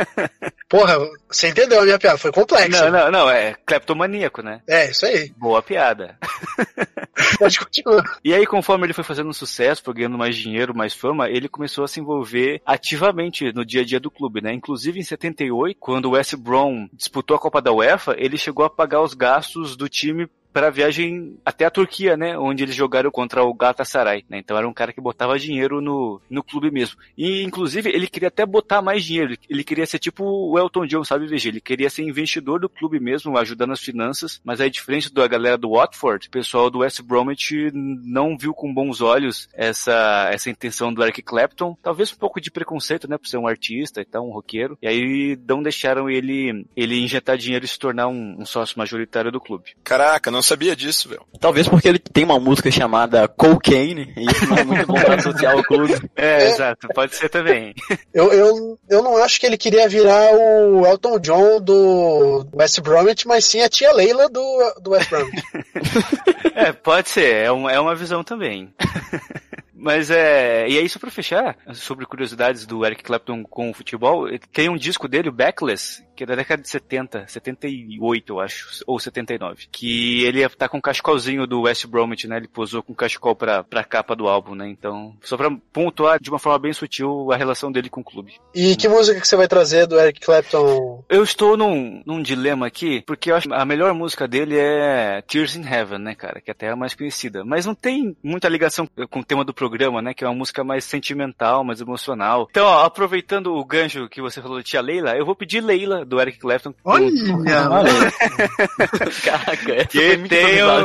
Porra, 0.68 0.98
você 1.28 1.48
entendeu 1.48 1.80
a 1.80 1.84
minha 1.84 1.98
piada? 1.98 2.18
Foi 2.18 2.32
complexa. 2.32 2.90
Não, 2.90 2.90
não, 2.90 3.10
não, 3.10 3.30
é 3.30 3.54
cleptomaníaco, 3.64 4.42
né? 4.42 4.60
É, 4.68 4.90
isso 4.90 5.06
aí. 5.06 5.32
Boa 5.36 5.62
piada. 5.62 6.18
Pode 7.38 7.58
continuar. 7.58 8.18
E 8.24 8.34
aí, 8.34 8.46
conforme 8.46 8.86
ele 8.86 8.92
foi 8.92 9.04
fazendo 9.04 9.32
sucesso, 9.32 9.82
foi 9.82 9.94
ganhando 9.94 10.18
mais 10.18 10.36
dinheiro, 10.36 10.76
mais 10.76 10.94
fama, 10.94 11.28
ele 11.28 11.48
começou 11.48 11.84
a 11.84 11.88
se 11.88 12.00
envolver 12.00 12.60
ativamente 12.64 13.52
no 13.52 13.64
dia 13.64 13.82
a 13.82 13.84
dia 13.84 14.00
do 14.00 14.10
clube, 14.10 14.40
né? 14.40 14.52
Inclusive 14.52 14.98
em 14.98 15.02
78, 15.02 15.76
quando 15.78 16.06
o 16.06 16.10
West 16.10 16.34
Brom 16.36 16.88
disputou 16.92 17.36
a 17.36 17.40
Copa 17.40 17.62
da 17.62 17.72
UEFA, 17.72 18.14
ele 18.18 18.35
chegou 18.38 18.64
a 18.64 18.70
pagar 18.70 19.02
os 19.02 19.14
gastos 19.14 19.76
do 19.76 19.88
time 19.88 20.28
para 20.56 20.68
a 20.68 20.70
viagem 20.70 21.38
até 21.44 21.66
a 21.66 21.70
Turquia, 21.70 22.16
né, 22.16 22.38
onde 22.38 22.62
eles 22.62 22.74
jogaram 22.74 23.10
contra 23.10 23.44
o 23.44 23.52
Galatasaray, 23.52 24.24
né? 24.26 24.38
Então 24.38 24.56
era 24.56 24.66
um 24.66 24.72
cara 24.72 24.90
que 24.90 25.02
botava 25.02 25.38
dinheiro 25.38 25.82
no, 25.82 26.18
no 26.30 26.42
clube 26.42 26.70
mesmo. 26.70 26.96
E 27.14 27.42
inclusive 27.42 27.90
ele 27.90 28.06
queria 28.06 28.28
até 28.28 28.46
botar 28.46 28.80
mais 28.80 29.04
dinheiro, 29.04 29.36
ele 29.50 29.62
queria 29.62 29.84
ser 29.84 29.98
tipo 29.98 30.24
o 30.24 30.58
Elton 30.58 30.86
John, 30.86 31.04
sabe, 31.04 31.26
VG? 31.26 31.48
Ele 31.48 31.60
queria 31.60 31.90
ser 31.90 32.04
investidor 32.04 32.58
do 32.58 32.70
clube 32.70 32.98
mesmo, 32.98 33.36
ajudando 33.36 33.74
as 33.74 33.82
finanças, 33.82 34.40
mas 34.42 34.58
aí 34.58 34.70
diferente 34.70 35.12
da 35.12 35.28
galera 35.28 35.58
do 35.58 35.72
Watford, 35.72 36.26
o 36.26 36.30
pessoal 36.30 36.70
do 36.70 36.78
West 36.78 37.02
Bromwich 37.02 37.70
não 37.74 38.38
viu 38.38 38.54
com 38.54 38.72
bons 38.72 39.02
olhos 39.02 39.50
essa 39.52 40.30
essa 40.32 40.48
intenção 40.48 40.90
do 40.90 41.02
Eric 41.02 41.20
Clapton, 41.20 41.76
talvez 41.82 42.14
um 42.14 42.16
pouco 42.16 42.40
de 42.40 42.50
preconceito, 42.50 43.06
né, 43.06 43.18
por 43.18 43.28
ser 43.28 43.36
um 43.36 43.46
artista 43.46 44.00
e 44.00 44.06
tal, 44.06 44.26
um 44.26 44.32
roqueiro. 44.32 44.78
E 44.80 44.88
aí 44.88 45.38
não 45.46 45.62
deixaram 45.62 46.08
ele 46.08 46.66
ele 46.74 46.98
injetar 46.98 47.36
dinheiro 47.36 47.66
e 47.66 47.68
se 47.68 47.78
tornar 47.78 48.08
um, 48.08 48.36
um 48.38 48.46
sócio 48.46 48.78
majoritário 48.78 49.30
do 49.30 49.38
clube. 49.38 49.76
Caraca, 49.84 50.30
não 50.30 50.45
sabia 50.46 50.74
disso, 50.76 51.08
velho. 51.08 51.22
Talvez 51.40 51.68
porque 51.68 51.88
ele 51.88 51.98
tem 51.98 52.24
uma 52.24 52.38
música 52.40 52.70
chamada 52.70 53.26
Cocaine, 53.28 54.12
e 54.16 54.24
isso 54.24 54.46
não 54.46 54.56
é 54.56 54.64
muito 54.64 54.86
bom 54.86 54.94
pra 55.00 55.14
associar 55.16 55.56
o 55.56 55.64
clube. 55.64 55.94
É, 56.14 56.26
É. 56.46 56.48
exato, 56.50 56.88
pode 56.94 57.14
ser 57.14 57.28
também. 57.28 57.74
Eu, 58.12 58.32
eu, 58.32 58.78
eu 58.88 59.02
não 59.02 59.16
acho 59.18 59.38
que 59.38 59.44
ele 59.46 59.58
queria 59.58 59.88
virar 59.88 60.32
o 60.32 60.86
Elton 60.86 61.18
John 61.18 61.60
do 61.60 62.46
West 62.54 62.80
Bromwich, 62.80 63.26
mas 63.28 63.44
sim 63.44 63.60
a 63.60 63.68
tia 63.68 63.92
Leila 63.92 64.28
do, 64.28 64.74
do 64.80 64.90
West 64.92 65.10
Bromwich. 65.10 65.42
É, 66.54 66.72
pode 66.72 67.10
ser, 67.10 67.44
é, 67.44 67.52
um, 67.52 67.68
é 67.68 67.78
uma 67.78 67.94
visão 67.94 68.24
também. 68.24 68.72
Mas 69.76 70.10
é. 70.10 70.68
E 70.68 70.78
aí, 70.78 70.88
só 70.88 70.98
pra 70.98 71.10
fechar, 71.10 71.56
sobre 71.74 72.06
curiosidades 72.06 72.66
do 72.66 72.84
Eric 72.84 73.02
Clapton 73.02 73.44
com 73.44 73.70
o 73.70 73.74
futebol, 73.74 74.26
tem 74.52 74.68
um 74.68 74.76
disco 74.76 75.06
dele, 75.06 75.28
o 75.28 75.32
Backless, 75.32 76.02
que 76.16 76.24
é 76.24 76.26
da 76.26 76.34
década 76.34 76.62
de 76.62 76.68
70, 76.68 77.26
78, 77.28 78.32
eu 78.32 78.40
acho, 78.40 78.82
ou 78.86 78.98
79. 78.98 79.68
Que 79.70 80.24
ele 80.24 80.48
tá 80.48 80.68
com 80.68 80.78
o 80.78 80.82
cachecolzinho 80.82 81.46
do 81.46 81.62
West 81.62 81.86
Bromwich, 81.86 82.26
né? 82.26 82.38
Ele 82.38 82.48
posou 82.48 82.82
com 82.82 82.92
o 82.92 82.96
cachecol 82.96 83.36
pra, 83.36 83.62
pra 83.62 83.84
capa 83.84 84.16
do 84.16 84.26
álbum, 84.26 84.54
né? 84.54 84.68
Então, 84.68 85.14
só 85.22 85.36
pra 85.36 85.50
pontuar 85.72 86.18
de 86.18 86.30
uma 86.30 86.38
forma 86.38 86.58
bem 86.58 86.72
sutil 86.72 87.30
a 87.30 87.36
relação 87.36 87.70
dele 87.70 87.90
com 87.90 88.00
o 88.00 88.04
clube. 88.04 88.34
E 88.54 88.74
que 88.74 88.88
música 88.88 89.20
que 89.20 89.28
você 89.28 89.36
vai 89.36 89.46
trazer 89.46 89.86
do 89.86 90.00
Eric 90.00 90.20
Clapton? 90.20 91.04
Eu 91.08 91.22
estou 91.22 91.56
num, 91.56 92.02
num 92.06 92.22
dilema 92.22 92.66
aqui, 92.66 93.02
porque 93.06 93.30
eu 93.30 93.36
acho 93.36 93.48
que 93.48 93.54
a 93.54 93.64
melhor 93.64 93.92
música 93.92 94.26
dele 94.26 94.56
é 94.58 95.22
Tears 95.22 95.54
in 95.54 95.66
Heaven, 95.66 95.98
né, 95.98 96.14
cara? 96.14 96.40
Que 96.40 96.50
até 96.50 96.66
é 96.66 96.70
a 96.70 96.76
mais 96.76 96.94
conhecida. 96.94 97.44
Mas 97.44 97.66
não 97.66 97.74
tem 97.74 98.16
muita 98.22 98.48
ligação 98.48 98.88
com 99.10 99.20
o 99.20 99.24
tema 99.24 99.44
do 99.44 99.52
programa, 99.52 99.65
né? 100.02 100.14
Que 100.14 100.24
é 100.24 100.28
uma 100.28 100.34
música 100.34 100.64
mais 100.64 100.84
sentimental, 100.84 101.64
mais 101.64 101.80
emocional. 101.80 102.46
Então, 102.50 102.66
ó, 102.66 102.84
aproveitando 102.84 103.54
o 103.54 103.64
gancho 103.64 104.08
que 104.08 104.20
você 104.20 104.40
falou 104.40 104.58
de 104.58 104.64
Tia 104.64 104.80
Leila, 104.80 105.16
eu 105.16 105.24
vou 105.24 105.34
pedir 105.34 105.60
Leila, 105.60 106.04
do 106.04 106.20
Eric 106.20 106.38
Clapton. 106.38 106.74
Olha! 106.84 107.10
Caraca, 109.24 109.74
essa 109.74 109.90
foi 109.90 110.16
Que 110.16 110.28
tem, 110.28 110.64
um... 110.64 110.78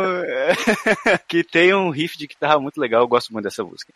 que 1.28 1.44
tem 1.44 1.74
um 1.74 1.90
riff 1.90 2.18
de 2.18 2.28
guitarra 2.28 2.60
muito 2.60 2.80
legal, 2.80 3.02
eu 3.02 3.08
gosto 3.08 3.32
muito 3.32 3.45
dessa 3.45 3.64
música. 3.64 3.94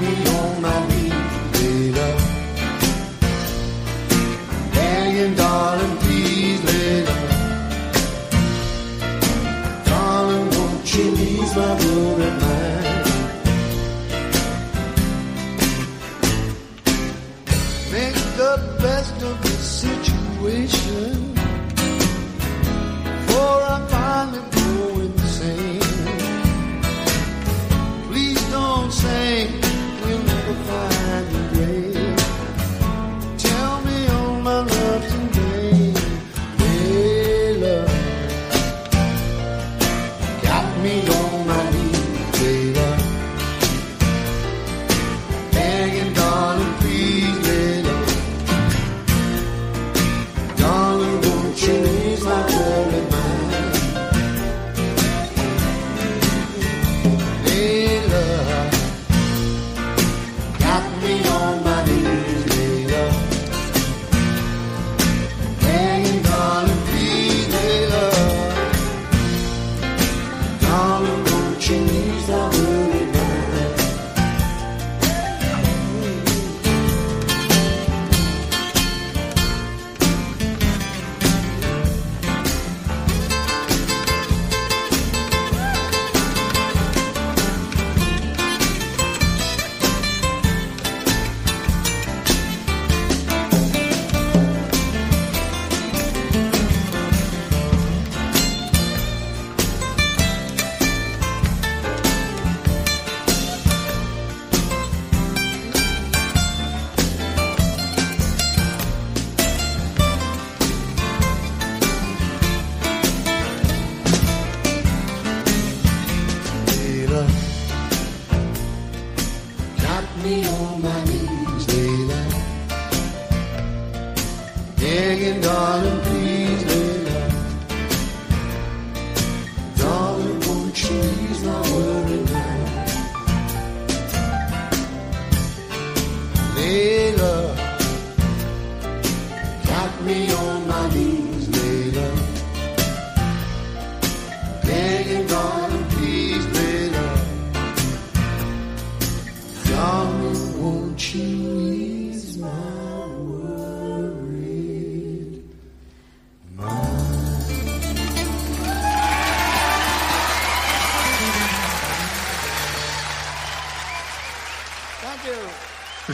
me 0.00 0.14
oh, 0.28 0.54
on 0.56 0.62
my 0.62 0.89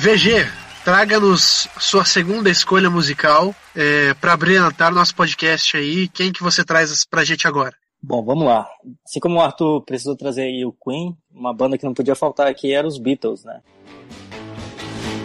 VG, 0.06 0.46
traga-nos 0.84 1.66
sua 1.80 2.04
segunda 2.04 2.48
escolha 2.48 2.88
musical 2.88 3.52
é, 3.74 4.14
para 4.14 4.36
brilhantar 4.36 4.94
nosso 4.94 5.12
podcast 5.16 5.76
aí. 5.76 6.06
Quem 6.06 6.32
que 6.32 6.44
você 6.44 6.64
traz 6.64 7.04
pra 7.04 7.24
gente 7.24 7.48
agora? 7.48 7.74
Bom, 8.00 8.24
vamos 8.24 8.44
lá. 8.44 8.68
Assim 9.04 9.18
como 9.18 9.38
o 9.38 9.40
Arthur 9.40 9.82
precisou 9.84 10.16
trazer 10.16 10.42
aí 10.42 10.64
o 10.64 10.72
Queen, 10.72 11.16
uma 11.34 11.52
banda 11.52 11.76
que 11.76 11.84
não 11.84 11.92
podia 11.92 12.14
faltar 12.14 12.46
aqui 12.46 12.72
era 12.72 12.86
os 12.86 12.98
Beatles, 12.98 13.42
né? 13.42 13.60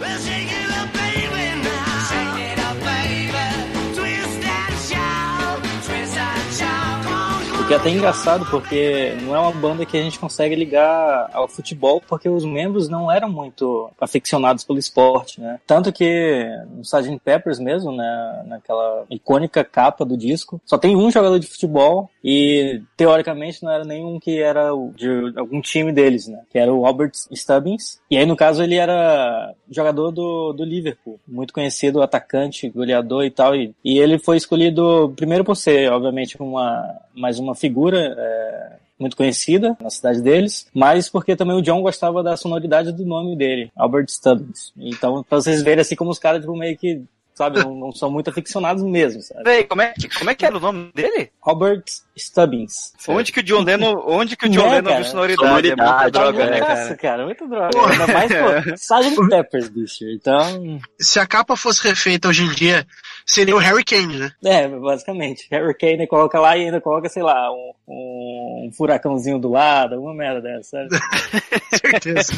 Well, 0.00 0.18
O 7.62 7.64
que 7.64 7.74
é 7.74 7.76
até 7.76 7.90
engraçado, 7.90 8.44
porque 8.50 9.14
não 9.22 9.36
é 9.36 9.38
uma 9.38 9.52
banda 9.52 9.86
que 9.86 9.96
a 9.96 10.02
gente 10.02 10.18
consegue 10.18 10.56
ligar 10.56 11.30
ao 11.32 11.46
futebol, 11.46 12.02
porque 12.08 12.28
os 12.28 12.44
membros 12.44 12.88
não 12.88 13.10
eram 13.10 13.30
muito 13.30 13.88
aficionados 14.00 14.64
pelo 14.64 14.80
esporte, 14.80 15.40
né? 15.40 15.60
Tanto 15.64 15.92
que 15.92 16.44
no 16.74 16.82
Sgt. 16.82 17.20
Peppers 17.24 17.60
mesmo, 17.60 17.92
né, 17.92 18.42
naquela 18.46 19.04
icônica 19.08 19.62
capa 19.62 20.04
do 20.04 20.16
disco, 20.16 20.60
só 20.66 20.76
tem 20.76 20.96
um 20.96 21.08
jogador 21.08 21.38
de 21.38 21.46
futebol 21.46 22.10
e, 22.22 22.82
teoricamente, 22.96 23.62
não 23.62 23.70
era 23.70 23.84
nenhum 23.84 24.18
que 24.18 24.40
era 24.40 24.70
de 24.96 25.32
algum 25.36 25.60
time 25.60 25.92
deles, 25.92 26.26
né? 26.26 26.40
Que 26.50 26.58
era 26.58 26.72
o 26.72 26.84
Albert 26.84 27.12
Stubbins. 27.32 28.00
E 28.10 28.16
aí, 28.16 28.26
no 28.26 28.36
caso, 28.36 28.62
ele 28.62 28.74
era 28.74 29.54
jogador 29.70 30.10
do, 30.10 30.52
do 30.52 30.64
Liverpool, 30.64 31.18
muito 31.26 31.54
conhecido, 31.54 32.02
atacante, 32.02 32.68
goleador 32.68 33.24
e 33.24 33.30
tal. 33.30 33.54
E, 33.54 33.72
e 33.84 33.98
ele 33.98 34.18
foi 34.18 34.36
escolhido 34.36 35.12
primeiro 35.16 35.44
por 35.44 35.54
ser, 35.54 35.90
obviamente, 35.92 36.36
uma, 36.40 36.94
mais 37.14 37.38
uma 37.38 37.51
figura 37.54 37.98
é, 37.98 38.76
muito 38.98 39.16
conhecida 39.16 39.76
na 39.80 39.90
cidade 39.90 40.20
deles, 40.22 40.66
mas 40.74 41.08
porque 41.08 41.36
também 41.36 41.56
o 41.56 41.62
John 41.62 41.82
gostava 41.82 42.22
da 42.22 42.36
sonoridade 42.36 42.92
do 42.92 43.04
nome 43.04 43.36
dele, 43.36 43.70
Albert 43.76 44.08
Stubbins. 44.08 44.72
Então, 44.76 45.22
pra 45.24 45.40
vocês 45.40 45.62
verem 45.62 45.80
assim 45.82 45.96
como 45.96 46.10
os 46.10 46.18
caras, 46.18 46.40
tipo, 46.40 46.56
meio 46.56 46.76
que, 46.76 47.02
sabe, 47.34 47.58
não, 47.62 47.74
não 47.74 47.92
são 47.92 48.10
muito 48.10 48.30
aficionados 48.30 48.82
mesmo, 48.82 49.22
sabe? 49.22 49.42
Peraí, 49.44 49.64
como 49.64 49.82
é, 49.82 49.92
que- 49.92 50.08
como 50.08 50.30
é 50.30 50.34
que 50.34 50.44
era 50.46 50.56
o 50.56 50.60
nome 50.60 50.90
dele? 50.94 51.30
Albert 51.42 51.84
Stubbins. 52.18 52.92
Onde 53.08 53.32
que 53.32 53.40
o 53.40 53.42
John 53.42 53.62
Lennon, 53.64 54.02
onde 54.06 54.36
que 54.36 54.46
o 54.46 54.48
John 54.50 54.68
Né, 54.68 54.74
Lennon 54.80 54.94
viu 54.96 55.04
sonoridade? 55.04 55.70
É 55.70 55.76
muita 55.76 56.10
Sonoridade, 56.10 56.12
droga, 56.12 56.50
né, 56.50 56.60
Nossa, 56.60 56.74
cara? 56.84 56.96
cara, 56.96 57.24
muito 57.24 57.48
droga. 57.48 57.90
Ainda 57.90 58.06
mais, 58.06 58.30
pô, 58.32 58.72
Sgt. 58.74 59.28
Peppers, 59.30 59.68
bicho. 59.68 60.04
Então, 60.14 60.78
Se 61.00 61.18
a 61.18 61.26
capa 61.26 61.56
fosse 61.56 61.82
refeita 61.86 62.28
hoje 62.28 62.44
em 62.44 62.50
dia, 62.50 62.86
seria 63.26 63.56
o 63.56 63.58
Harry 63.58 63.84
Kane, 63.84 64.18
né? 64.18 64.32
é, 64.44 64.68
basicamente. 64.68 65.46
Harry 65.50 65.74
Kane 65.74 66.06
coloca 66.06 66.38
lá 66.38 66.56
e 66.56 66.66
ainda 66.66 66.80
coloca, 66.80 67.08
sei 67.08 67.22
lá, 67.22 67.50
um, 67.50 67.72
um 67.88 68.70
furacãozinho 68.76 69.38
do 69.38 69.50
lado, 69.50 69.94
alguma 69.94 70.14
merda 70.14 70.40
dessa, 70.42 70.86
sabe? 70.88 70.88
Certeza. 71.80 72.32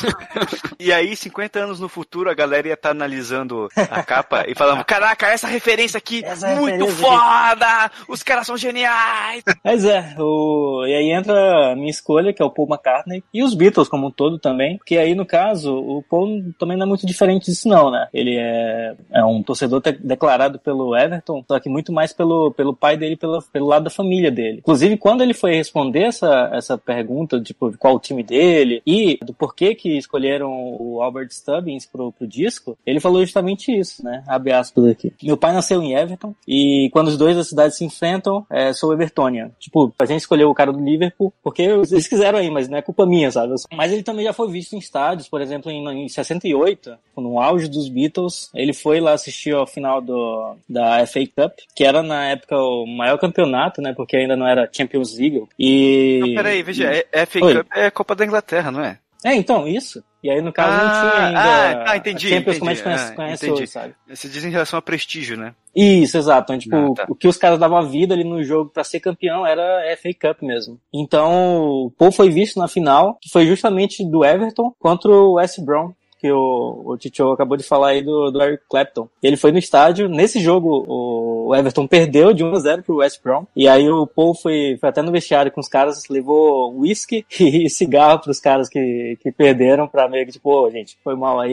E 0.79 0.93
aí, 0.93 1.17
50 1.17 1.59
anos 1.59 1.81
no 1.81 1.89
futuro, 1.89 2.31
a 2.31 2.35
galera 2.35 2.69
ia 2.69 2.75
estar 2.75 2.91
analisando 2.91 3.69
a 3.77 4.03
capa 4.03 4.45
e 4.49 4.55
falando, 4.55 4.85
caraca, 4.95 5.27
essa 5.27 5.47
referência 5.49 5.99
aqui, 5.99 6.25
Essa 6.25 6.55
muito 6.55 6.85
referência 6.85 7.05
foda! 7.05 7.91
Os 8.09 8.23
caras 8.23 8.47
são 8.47 8.57
geniais! 8.57 9.43
Mas 9.65 9.85
é, 9.85 10.15
o... 10.19 10.85
e 10.87 10.95
aí 10.95 11.11
entra 11.11 11.73
a 11.73 11.77
minha 11.77 11.91
escolha, 11.91 12.33
que 12.33 12.41
é 12.41 12.45
o 12.45 12.51
Paul 12.51 12.69
McCartney, 12.69 13.23
e 13.33 13.43
os 13.43 13.55
Beatles 13.55 13.89
como 13.89 14.07
um 14.07 14.11
todo 14.11 14.39
também, 14.39 14.77
porque 14.77 14.97
aí 14.97 15.15
no 15.15 15.27
caso, 15.27 15.75
o 15.75 16.03
Paul 16.03 16.43
também 16.59 16.77
não 16.77 16.87
é 16.87 16.89
muito 16.89 17.07
diferente 17.07 17.47
disso 17.47 17.69
não, 17.69 17.91
né? 17.91 18.09
Ele 18.13 18.37
é, 18.37 18.95
é 19.13 19.25
um 19.25 19.43
torcedor 19.43 19.83
declarado 20.01 20.59
pelo 20.59 20.97
Everton, 20.97 21.45
só 21.47 21.59
que 21.59 21.69
muito 21.69 21.93
mais 21.93 22.13
pelo, 22.13 22.53
pelo 22.53 22.75
pai 22.75 22.97
dele, 22.97 23.17
pelo, 23.17 23.43
pelo 23.43 23.67
lado 23.67 23.85
da 23.85 23.91
família 23.91 24.31
dele. 24.31 24.59
Inclusive, 24.59 24.97
quando 24.97 25.23
ele 25.23 25.35
foi 25.35 25.55
responder 25.55 26.05
essa, 26.05 26.51
essa 26.53 26.79
pergunta, 26.79 27.41
tipo, 27.41 27.71
de 27.71 27.77
qual 27.77 27.97
o 27.97 28.01
time 28.01 28.23
dele, 28.23 28.81
e 28.87 29.19
do 29.23 29.35
porquê 29.35 29.75
que 29.75 29.97
escolheram 29.97 30.51
o 30.79 31.03
Albert 31.03 31.31
Stubbins 31.31 31.87
pro, 31.87 32.13
pro 32.13 32.27
disco, 32.27 32.79
ele 32.87 33.01
falou 33.01 33.23
justamente 33.23 33.77
isso, 33.77 34.05
né? 34.05 34.23
Abre 34.27 34.53
aspas 34.53 34.74
aqui. 34.91 35.13
Meu 35.23 35.37
pai 35.37 35.53
nasceu 35.53 35.83
em 35.83 35.95
Everton, 35.95 36.35
e 36.47 36.89
quando 36.93 37.09
os 37.09 37.17
dois 37.17 37.37
da 37.37 37.45
cidade 37.45 37.77
se 37.77 37.85
enfrentam, 37.85 38.47
é, 38.51 38.73
sou 38.73 38.93
Evertonian. 38.93 39.51
Tipo, 39.59 39.93
a 39.99 40.05
gente 40.05 40.21
escolheu 40.21 40.51
o 40.51 40.55
cara 40.55 40.73
do 40.73 40.83
Liverpool 40.83 41.33
porque 41.43 41.63
eles 41.63 42.09
quiseram 42.09 42.39
aí, 42.39 42.51
mas 42.51 42.69
não 42.69 42.79
é 42.79 42.83
culpa 42.83 43.07
minha, 43.07 43.31
sabe? 43.31 43.55
Mas 43.73 43.93
ele 43.93 44.03
também 44.03 44.25
já 44.25 44.33
foi 44.33 44.51
visto 44.51 44.75
em 44.75 44.79
estádios, 44.79 45.29
por 45.29 45.41
exemplo, 45.41 45.71
em, 45.71 46.05
em 46.05 46.09
68, 46.09 46.97
no 47.17 47.41
auge 47.41 47.69
dos 47.69 47.89
Beatles, 47.89 48.51
ele 48.55 48.73
foi 48.73 49.01
lá 49.01 49.13
assistir 49.13 49.55
ao 49.55 49.67
final 49.67 50.01
do, 50.01 50.57
da 50.69 51.07
FA 51.07 51.21
Cup, 51.27 51.59
que 51.75 51.85
era 51.85 52.03
na 52.03 52.27
época 52.27 52.57
o 52.57 52.87
maior 52.87 53.19
campeonato, 53.19 53.81
né? 53.81 53.93
Porque 53.95 54.17
ainda 54.17 54.37
não 54.37 54.47
era 54.47 54.69
Champions 54.73 55.17
League. 55.17 55.45
E. 55.59 56.21
Não, 56.21 56.35
peraí, 56.35 56.63
veja, 56.63 56.91
é, 57.13 57.27
FA 57.27 57.45
Oi. 57.45 57.55
Cup 57.57 57.67
é 57.75 57.91
Copa 57.91 58.15
da 58.15 58.25
Inglaterra, 58.25 58.71
não 58.71 58.81
é? 58.81 58.99
É, 59.25 59.35
então, 59.35 59.67
isso. 59.67 60.05
E 60.23 60.31
aí, 60.31 60.41
no 60.41 60.53
caso, 60.53 60.71
não 60.71 60.87
Ah, 60.87 60.91
tinha 61.17 61.27
ainda. 61.27 61.81
ah, 61.81 61.85
tá, 61.85 61.97
entendi, 61.97 62.29
Champions 62.31 62.59
como 62.59 62.71
a 62.71 62.73
entendi, 62.73 62.77
gente 62.77 62.83
conhece, 62.97 63.13
ah, 63.13 63.17
conhece 63.17 63.51
hoje, 63.51 63.67
sabe? 63.67 63.95
Você 64.09 64.29
diz 64.29 64.45
em 64.45 64.51
relação 64.51 64.79
a 64.79 64.83
prestígio, 64.83 65.37
né? 65.37 65.55
Isso, 65.75 66.17
exato. 66.17 66.45
Então, 66.53 66.59
tipo, 66.59 66.77
Ah, 66.77 66.95
tá. 66.95 67.07
o 67.09 67.15
que 67.15 67.29
os 67.29 67.37
caras 67.37 67.59
davam 67.59 67.77
a 67.79 67.83
vida 67.83 68.15
ali 68.15 68.25
no 68.25 68.43
jogo 68.43 68.71
pra 68.71 68.85
ser 68.85 69.01
campeão 69.01 69.47
era 69.47 69.83
FA 69.97 70.11
Cup 70.29 70.43
mesmo. 70.43 70.79
Então, 70.93 71.57
o 71.87 71.91
Paul 71.91 72.13
foi 72.13 72.31
visto 72.31 72.59
na 72.59 72.69
final, 72.69 73.19
que 73.21 73.29
foi 73.31 73.47
justamente 73.47 74.05
do 74.09 74.25
Everton 74.25 74.73
contra 74.79 75.11
o 75.11 75.35
West 75.35 75.59
Brom. 75.61 75.93
Que 76.25 76.33
o, 76.33 76.83
o 76.87 76.97
Tito 76.97 77.33
acabou 77.33 77.55
de 77.55 77.63
falar 77.65 77.89
aí 77.89 78.01
do, 78.03 78.31
do 78.31 78.43
Eric 78.43 78.63
Clapton. 78.67 79.07
Ele 79.23 79.37
foi 79.37 79.53
no 79.53 79.59
estádio, 79.59 80.09
nesse 80.09 80.41
jogo 80.41 80.83
o 80.89 81.55
Everton 81.55 81.87
perdeu 81.87 82.33
de 82.33 82.43
1 82.43 82.55
a 82.55 82.59
0 82.61 82.83
pro 82.83 82.97
West 82.97 83.21
Brom. 83.23 83.45
E 83.55 83.69
aí 83.69 83.87
o 83.91 84.07
Paul 84.07 84.35
foi, 84.35 84.79
foi 84.81 84.89
até 84.89 85.03
no 85.03 85.13
vestiário 85.13 85.53
com 85.53 85.61
os 85.61 85.69
caras, 85.69 86.03
levou 86.09 86.75
whisky 86.81 87.27
e 87.39 87.69
cigarro 87.69 88.21
pros 88.21 88.41
caras 88.41 88.71
que, 88.71 89.19
que 89.23 89.31
perderam 89.31 89.87
pra 89.87 90.09
meio 90.09 90.25
que 90.25 90.33
tipo, 90.33 90.51
ô 90.51 90.71
gente, 90.71 90.97
foi 91.05 91.15
mal 91.15 91.39
aí, 91.41 91.53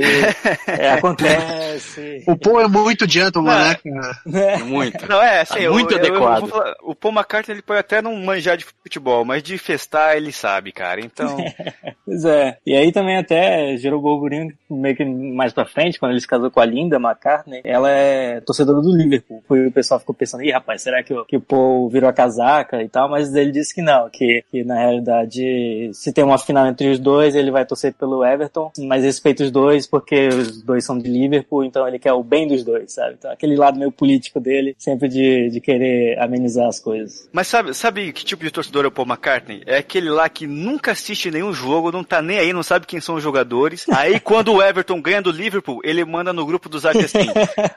é, 0.68 0.92
acontece. 0.96 2.24
O 2.28 2.38
Paul 2.38 2.62
é 2.62 2.68
muito 2.70 3.10
gentleman, 3.10 3.58
né, 3.68 3.76
cara? 3.76 4.18
né? 4.26 4.58
Muito. 4.64 5.06
Não, 5.06 5.22
é, 5.22 5.42
assim, 5.42 5.60
eu- 5.60 5.74
muito 5.74 5.92
eu- 5.92 5.98
eu 5.98 6.06
adequado. 6.06 6.40
vou 6.42 6.50
falar, 6.50 6.74
o 6.84 6.96
Paul 6.96 7.14
McCartney 7.14 7.56
ele 7.56 7.62
pode 7.62 7.80
até 7.82 8.02
não 8.02 8.16
manjar 8.16 8.56
de 8.56 8.64
futebol, 8.66 9.26
mas 9.26 9.44
de 9.44 9.58
festar 9.58 10.16
ele 10.16 10.32
sabe, 10.32 10.72
cara. 10.72 11.02
Então, 11.02 11.36
Pois 12.06 12.24
é. 12.26 12.58
E 12.66 12.74
aí 12.76 12.92
também 12.92 13.18
até 13.18 13.76
gerou 13.78 14.02
burburinho 14.02 14.54
meio 14.70 14.96
que 14.96 15.06
mais 15.06 15.54
pra 15.54 15.66
frente, 15.66 16.00
quando 16.00 16.12
ele 16.12 16.22
se 16.22 16.28
casou 16.28 16.50
com 16.50 16.60
a 16.60 16.66
Linda 16.66 16.98
McCartney. 16.98 17.62
Ela 17.64 17.90
é 17.90 18.42
torcedora 18.42 18.82
do 18.82 18.96
Liverpool. 18.96 19.44
Foi, 19.48 19.68
o 19.68 19.72
pessoal 19.72 20.00
ficou 20.00 20.16
pensando, 20.16 20.44
ih, 20.44 20.52
rapaz, 20.52 20.82
será 20.82 21.04
que 21.04 21.14
o, 21.14 21.26
que 21.26 21.38
o 21.38 21.42
Paul 21.42 21.90
virou 21.90 22.10
a 22.10 22.14
casaca 22.14 22.82
e 22.82 22.90
tal? 22.90 23.10
Mas 23.10 23.34
ele 23.34 23.52
disse 23.52 23.74
que 23.74 23.82
não, 23.82 24.10
que, 24.10 24.44
que 24.50 24.64
na 24.64 24.76
realidade, 24.76 25.92
se 25.94 26.14
tem 26.14 26.24
uma 26.24 26.38
final 26.38 26.68
entre 26.68 26.90
os 26.90 27.00
dois, 27.00 27.36
ele 27.36 27.52
vai 27.52 27.66
torcer 27.66 27.94
pelo 27.94 28.26
Everton, 28.26 28.72
mas 28.80 29.04
respeita 29.04 29.44
os 29.44 29.52
dois 29.52 29.88
porque 29.88 30.28
os 30.28 30.62
dois 30.62 30.84
são 30.86 30.98
de 30.98 31.10
Liverpool, 31.10 31.64
então 31.64 31.88
ele 31.88 32.00
quer 32.00 32.14
o 32.14 32.24
bem 32.24 32.48
dos 32.48 32.64
dois, 32.64 32.94
sabe? 32.94 33.16
Então 33.18 33.32
aquele 33.32 33.56
lado 33.56 33.78
meio 33.78 33.92
político 33.92 34.40
dele, 34.40 34.76
sempre 34.78 35.08
de, 35.08 35.50
de 35.50 35.60
querer 35.60 36.20
amenizar 36.20 36.68
as 36.68 36.80
coisas. 36.80 37.30
mas 37.32 37.48
sabe, 37.48 37.74
sabe 37.74 38.12
que 38.14 38.24
tipo 38.24 38.44
de 38.44 38.52
torcedor 38.52 38.86
é 38.86 38.88
o 38.88 38.92
Paul 38.92 39.08
McCartney? 39.08 39.64
É 39.66 39.78
aquele 39.78 40.10
lá 40.10 40.30
que 40.30 40.48
nunca 40.48 40.92
assiste 40.92 41.32
nenhum 41.32 41.54
jogo, 41.54 41.92
não 41.92 42.04
tá 42.04 42.22
nem 42.22 42.40
aí, 42.40 42.54
não 42.54 42.64
sabe 42.64 42.86
quem 42.86 43.02
são 43.02 43.16
os 43.16 43.24
jogadores. 43.24 43.86
Aí 43.90 44.20
quando 44.20 44.51
o 44.56 44.62
Everton 44.62 45.02
ganha 45.02 45.22
do 45.22 45.32
Liverpool, 45.32 45.82
ele 45.84 46.04
manda 46.06 46.32
no 46.32 46.46
grupo 46.46 46.70
do 46.70 46.80
Zap 46.80 46.98
assim: 46.98 47.28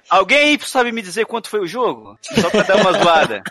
Alguém 0.08 0.38
aí 0.38 0.58
sabe 0.62 0.92
me 0.92 1.02
dizer 1.02 1.26
quanto 1.26 1.48
foi 1.48 1.60
o 1.60 1.66
jogo? 1.66 2.18
Só 2.20 2.50
pra 2.50 2.62
dar 2.62 2.76
uma 2.76 2.92
zoada. 2.92 3.42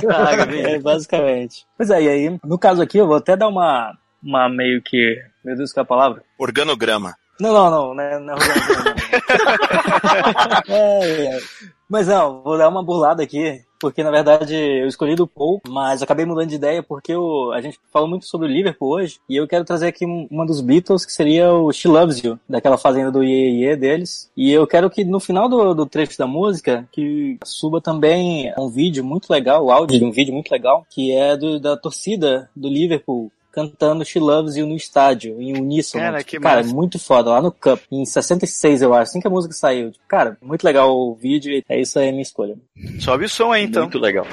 Caraca, 0.00 0.46
velho. 0.46 0.58
É, 0.68 0.78
basicamente. 0.78 1.66
Pois 1.76 1.88
é, 1.90 2.02
e 2.02 2.08
aí, 2.08 2.38
no 2.44 2.58
caso 2.58 2.82
aqui, 2.82 2.98
eu 2.98 3.06
vou 3.06 3.16
até 3.16 3.36
dar 3.36 3.48
uma, 3.48 3.96
uma 4.22 4.48
meio 4.48 4.82
que. 4.82 5.16
Meu 5.44 5.56
Deus, 5.56 5.72
qual 5.72 5.82
é 5.82 5.84
a 5.84 5.88
palavra? 5.88 6.22
Organograma. 6.38 7.14
Não, 7.40 7.52
não, 7.52 7.70
não, 7.70 7.94
né? 7.94 8.18
Não, 8.18 8.34
é 8.34 8.36
organograma, 8.36 8.84
não. 8.84 10.74
É, 10.74 11.36
é. 11.36 11.40
Mas 11.88 12.06
não, 12.06 12.42
vou 12.42 12.58
dar 12.58 12.68
uma 12.68 12.82
burlada 12.82 13.22
aqui, 13.22 13.62
porque 13.80 14.02
na 14.02 14.10
verdade 14.10 14.54
eu 14.54 14.86
escolhi 14.86 15.14
do 15.14 15.26
Paul, 15.26 15.60
mas 15.66 16.02
acabei 16.02 16.26
mudando 16.26 16.48
de 16.48 16.56
ideia 16.56 16.82
porque 16.82 17.12
eu, 17.12 17.50
a 17.52 17.62
gente 17.62 17.78
falou 17.90 18.06
muito 18.06 18.26
sobre 18.26 18.46
o 18.46 18.50
Liverpool 18.50 18.90
hoje, 18.90 19.18
e 19.26 19.36
eu 19.36 19.48
quero 19.48 19.64
trazer 19.64 19.86
aqui 19.86 20.04
um- 20.04 20.26
uma 20.30 20.44
dos 20.44 20.60
Beatles, 20.60 21.06
que 21.06 21.12
seria 21.12 21.50
o 21.50 21.72
She 21.72 21.88
Loves 21.88 22.22
You, 22.22 22.38
daquela 22.46 22.76
fazenda 22.76 23.10
do 23.10 23.22
Ye 23.22 23.64
Ye 23.64 23.76
deles. 23.76 24.30
E 24.36 24.52
eu 24.52 24.66
quero 24.66 24.90
que 24.90 25.02
no 25.02 25.18
final 25.18 25.48
do, 25.48 25.72
do 25.74 25.86
trecho 25.86 26.18
da 26.18 26.26
música, 26.26 26.86
que 26.92 27.38
suba 27.42 27.80
também 27.80 28.52
um 28.58 28.68
vídeo 28.68 29.02
muito 29.02 29.30
legal, 29.30 29.64
o 29.64 29.70
áudio 29.70 29.98
de 29.98 30.04
um 30.04 30.10
vídeo 30.12 30.34
muito 30.34 30.50
legal, 30.50 30.86
que 30.90 31.12
é 31.12 31.36
do, 31.38 31.58
da 31.58 31.74
torcida 31.74 32.50
do 32.54 32.68
Liverpool 32.68 33.32
cantando 33.52 34.04
She 34.04 34.18
Loves 34.18 34.56
You 34.56 34.66
no 34.66 34.76
estádio, 34.76 35.40
em 35.40 35.56
uníssono. 35.56 36.02
Cara, 36.04 36.18
Tipo, 36.18 36.30
que 36.30 36.40
cara, 36.40 36.62
massa. 36.62 36.74
muito 36.74 36.98
foda, 36.98 37.30
lá 37.30 37.42
no 37.42 37.50
Cup, 37.52 37.80
em 37.90 38.04
66 38.04 38.82
eu 38.82 38.94
acho, 38.94 39.02
assim 39.10 39.20
que 39.20 39.26
a 39.26 39.30
música 39.30 39.54
saiu. 39.54 39.90
Tipo, 39.90 40.04
cara, 40.06 40.36
muito 40.42 40.62
legal 40.64 40.94
o 40.96 41.14
vídeo 41.14 41.52
e 41.52 41.64
é 41.68 41.80
isso 41.80 41.98
aí 41.98 42.08
a 42.08 42.12
minha 42.12 42.22
escolha. 42.22 42.56
Sobe 43.00 43.24
o 43.24 43.28
som 43.28 43.52
aí, 43.52 43.64
então. 43.64 43.82
Muito 43.82 43.98
legal. 43.98 44.26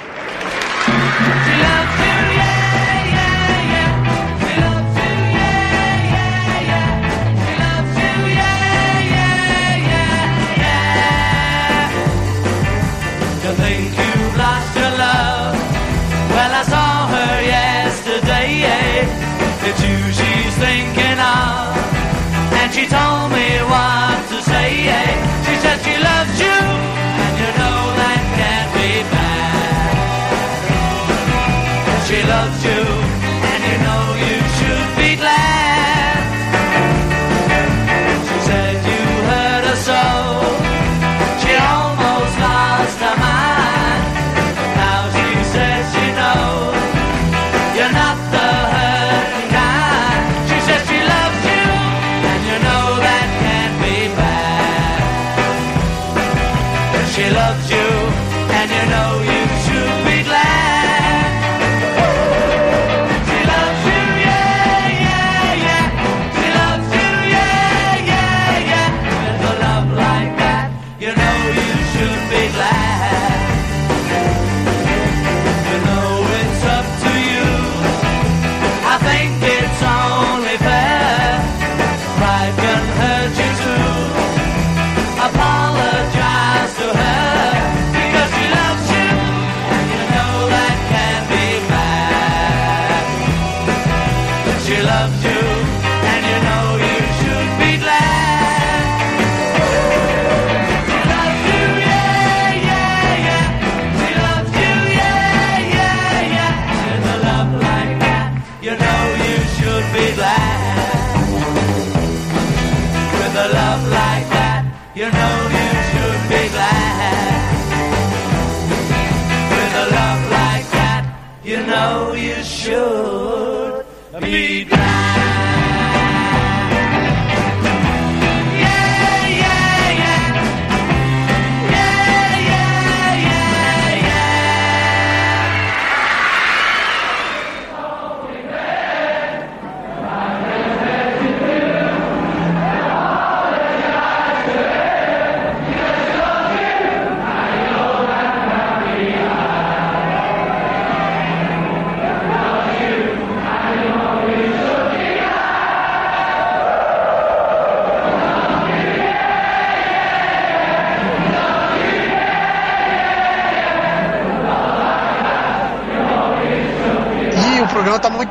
Me. 124.22 124.45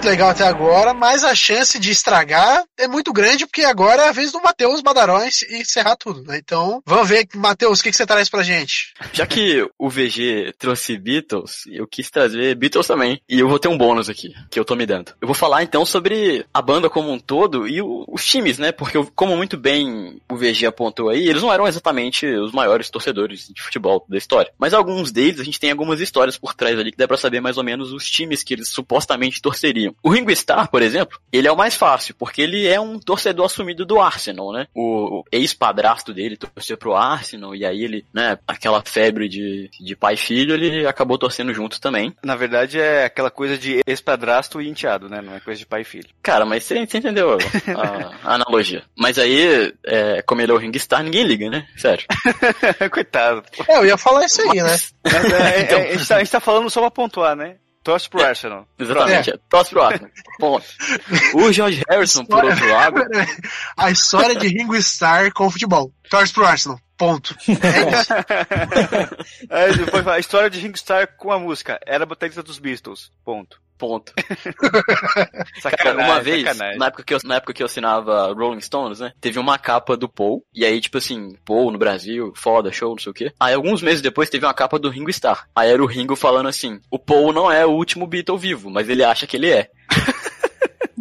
Legal 0.04 0.30
até 0.30 0.46
agora, 0.46 0.92
mas 0.92 1.24
a 1.24 1.34
chance 1.34 1.78
de 1.78 1.90
estragar 1.90 2.62
é 2.78 2.88
muito 2.88 3.12
grande, 3.12 3.46
porque 3.46 3.62
agora 3.62 4.02
é 4.04 4.08
a 4.08 4.12
vez 4.12 4.32
do 4.32 4.40
Matheus 4.40 4.80
Badarões 4.80 5.42
encerrar 5.50 5.96
tudo, 5.96 6.22
né? 6.22 6.38
Então, 6.38 6.82
vamos 6.86 7.08
ver, 7.08 7.26
Matheus, 7.34 7.80
o 7.80 7.82
que, 7.82 7.90
que 7.90 7.96
você 7.96 8.06
traz 8.06 8.28
pra 8.28 8.42
gente? 8.42 8.92
Já 9.12 9.26
que 9.26 9.66
o 9.78 9.88
VG 9.88 10.52
trouxe 10.58 10.96
Beatles, 10.98 11.64
eu 11.70 11.86
quis 11.86 12.10
trazer 12.10 12.54
Beatles 12.56 12.86
também. 12.86 13.20
E 13.28 13.38
eu 13.40 13.48
vou 13.48 13.58
ter 13.58 13.68
um 13.68 13.78
bônus 13.78 14.08
aqui, 14.08 14.34
que 14.50 14.58
eu 14.58 14.64
tô 14.64 14.74
me 14.74 14.86
dando. 14.86 15.12
Eu 15.20 15.26
vou 15.26 15.34
falar 15.34 15.62
então 15.62 15.84
sobre 15.84 16.44
a 16.52 16.60
banda 16.62 16.90
como 16.90 17.10
um 17.10 17.18
todo 17.18 17.66
e 17.68 17.80
o- 17.80 18.04
os 18.08 18.24
times, 18.26 18.58
né? 18.58 18.72
Porque, 18.72 18.98
como 19.14 19.36
muito 19.36 19.56
bem 19.56 20.20
o 20.30 20.36
VG 20.36 20.66
apontou 20.66 21.08
aí, 21.10 21.28
eles 21.28 21.42
não 21.42 21.52
eram 21.52 21.66
exatamente 21.66 22.26
os 22.26 22.52
maiores 22.52 22.90
torcedores 22.90 23.48
de 23.52 23.62
futebol 23.62 24.04
da 24.08 24.16
história. 24.18 24.50
Mas 24.58 24.74
alguns 24.74 25.12
deles, 25.12 25.40
a 25.40 25.44
gente 25.44 25.60
tem 25.60 25.70
algumas 25.70 26.00
histórias 26.00 26.36
por 26.36 26.54
trás 26.54 26.78
ali 26.78 26.90
que 26.90 26.98
dá 26.98 27.06
pra 27.06 27.16
saber 27.16 27.40
mais 27.40 27.56
ou 27.56 27.64
menos 27.64 27.92
os 27.92 28.08
times 28.10 28.42
que 28.42 28.54
eles 28.54 28.68
supostamente 28.68 29.40
torceriam. 29.40 29.94
O 30.02 30.10
Ringo 30.10 30.30
Starr, 30.32 30.68
por 30.70 30.82
exemplo, 30.82 31.18
ele 31.32 31.46
é 31.48 31.52
o 31.52 31.56
mais 31.56 31.74
fácil, 31.74 32.14
porque 32.18 32.42
ele 32.42 32.63
é 32.66 32.80
um 32.80 32.98
torcedor 32.98 33.46
assumido 33.46 33.84
do 33.84 34.00
Arsenal, 34.00 34.52
né? 34.52 34.66
O 34.74 35.24
ex-padrasto 35.30 36.12
dele 36.12 36.36
torceu 36.36 36.76
pro 36.76 36.94
Arsenal, 36.94 37.54
e 37.54 37.64
aí 37.64 37.84
ele, 37.84 38.04
né, 38.12 38.38
aquela 38.46 38.82
febre 38.84 39.28
de, 39.28 39.70
de 39.80 39.96
pai 39.96 40.14
e 40.14 40.18
filho, 40.18 40.54
ele 40.54 40.86
acabou 40.86 41.18
torcendo 41.18 41.52
junto 41.52 41.80
também. 41.80 42.14
Na 42.22 42.36
verdade, 42.36 42.80
é 42.80 43.04
aquela 43.04 43.30
coisa 43.30 43.56
de 43.58 43.80
ex-padrasto 43.86 44.60
e 44.60 44.68
enteado, 44.68 45.08
né? 45.08 45.20
Não 45.20 45.34
é 45.34 45.40
coisa 45.40 45.58
de 45.58 45.66
pai 45.66 45.82
e 45.82 45.84
filho. 45.84 46.08
Cara, 46.22 46.44
mas 46.44 46.64
você, 46.64 46.74
você 46.86 46.98
entendeu 46.98 47.32
a, 47.32 48.28
a 48.30 48.34
analogia. 48.34 48.82
Mas 48.96 49.18
aí, 49.18 49.72
é, 49.84 50.22
como 50.22 50.40
ele 50.40 50.52
é 50.52 50.54
o 50.54 50.58
Ring 50.58 50.78
Star, 50.78 51.02
ninguém 51.02 51.24
liga, 51.24 51.48
né? 51.48 51.66
Sério. 51.76 52.04
Coitado. 52.90 53.42
É, 53.68 53.78
eu 53.78 53.86
ia 53.86 53.96
falar 53.96 54.24
isso 54.24 54.40
aí, 54.42 54.62
né? 54.62 54.76
Mas, 55.04 55.24
é, 55.32 55.60
Então. 55.64 55.78
é, 55.78 55.88
a, 55.88 55.92
gente 55.96 56.08
tá, 56.08 56.16
a 56.16 56.18
gente 56.18 56.30
tá 56.30 56.40
falando 56.40 56.70
só 56.70 56.80
pra 56.80 56.90
pontuar, 56.90 57.36
né? 57.36 57.56
Torce 57.84 58.08
pro 58.08 58.24
Arsenal. 58.24 58.66
Exatamente. 58.78 59.30
É. 59.30 59.38
Torce 59.48 59.70
pro 59.70 59.82
Arsenal. 59.82 60.10
Ponto. 60.38 60.66
O 61.34 61.52
George 61.52 61.82
Harrison, 61.88 62.24
por 62.24 62.42
outro 62.44 62.72
lado, 62.72 63.02
A 63.76 63.90
história 63.90 64.34
de 64.34 64.48
Ringo 64.48 64.74
Starr 64.76 65.30
com 65.32 65.46
o 65.46 65.50
futebol. 65.50 65.92
Torce 66.08 66.32
pro 66.32 66.46
Arsenal. 66.46 66.80
Ponto. 66.96 67.36
É 67.46 68.00
isso. 68.00 68.12
É, 69.50 69.72
depois 69.72 70.06
a 70.06 70.18
história 70.18 70.48
de 70.48 70.58
Ringstar 70.58 71.16
com 71.16 71.30
a 71.30 71.38
música. 71.38 71.78
Era 71.86 72.06
baterista 72.06 72.42
dos 72.42 72.58
Beatles. 72.58 73.10
Ponto. 73.24 73.60
Ponto. 73.78 74.12
Cara, 75.76 76.04
uma 76.04 76.20
vez, 76.20 76.42
sacanagem. 76.42 76.78
na 76.78 76.86
época, 76.86 77.02
que 77.02 77.14
eu, 77.14 77.18
na 77.24 77.34
época 77.36 77.52
que 77.52 77.62
eu 77.62 77.66
assinava 77.66 78.32
Rolling 78.32 78.60
Stones, 78.60 79.00
né? 79.00 79.12
Teve 79.20 79.38
uma 79.38 79.58
capa 79.58 79.96
do 79.96 80.08
Paul. 80.08 80.44
E 80.54 80.64
aí, 80.64 80.80
tipo 80.80 80.98
assim, 80.98 81.36
Paul 81.44 81.70
no 81.70 81.78
Brasil, 81.78 82.32
foda, 82.36 82.72
show, 82.72 82.90
não 82.90 82.98
sei 82.98 83.10
o 83.10 83.14
quê. 83.14 83.32
Aí, 83.38 83.54
alguns 83.54 83.82
meses 83.82 84.00
depois, 84.00 84.30
teve 84.30 84.46
uma 84.46 84.54
capa 84.54 84.78
do 84.78 84.88
Ringo 84.88 85.10
Starr. 85.10 85.46
Aí 85.54 85.70
era 85.70 85.82
o 85.82 85.86
Ringo 85.86 86.16
falando 86.16 86.48
assim: 86.48 86.80
o 86.90 86.98
Paul 86.98 87.32
não 87.32 87.50
é 87.50 87.64
o 87.66 87.70
último 87.70 88.06
Beatle 88.06 88.38
vivo, 88.38 88.70
mas 88.70 88.88
ele 88.88 89.04
acha 89.04 89.26
que 89.26 89.36
ele 89.36 89.50
é. 89.50 89.68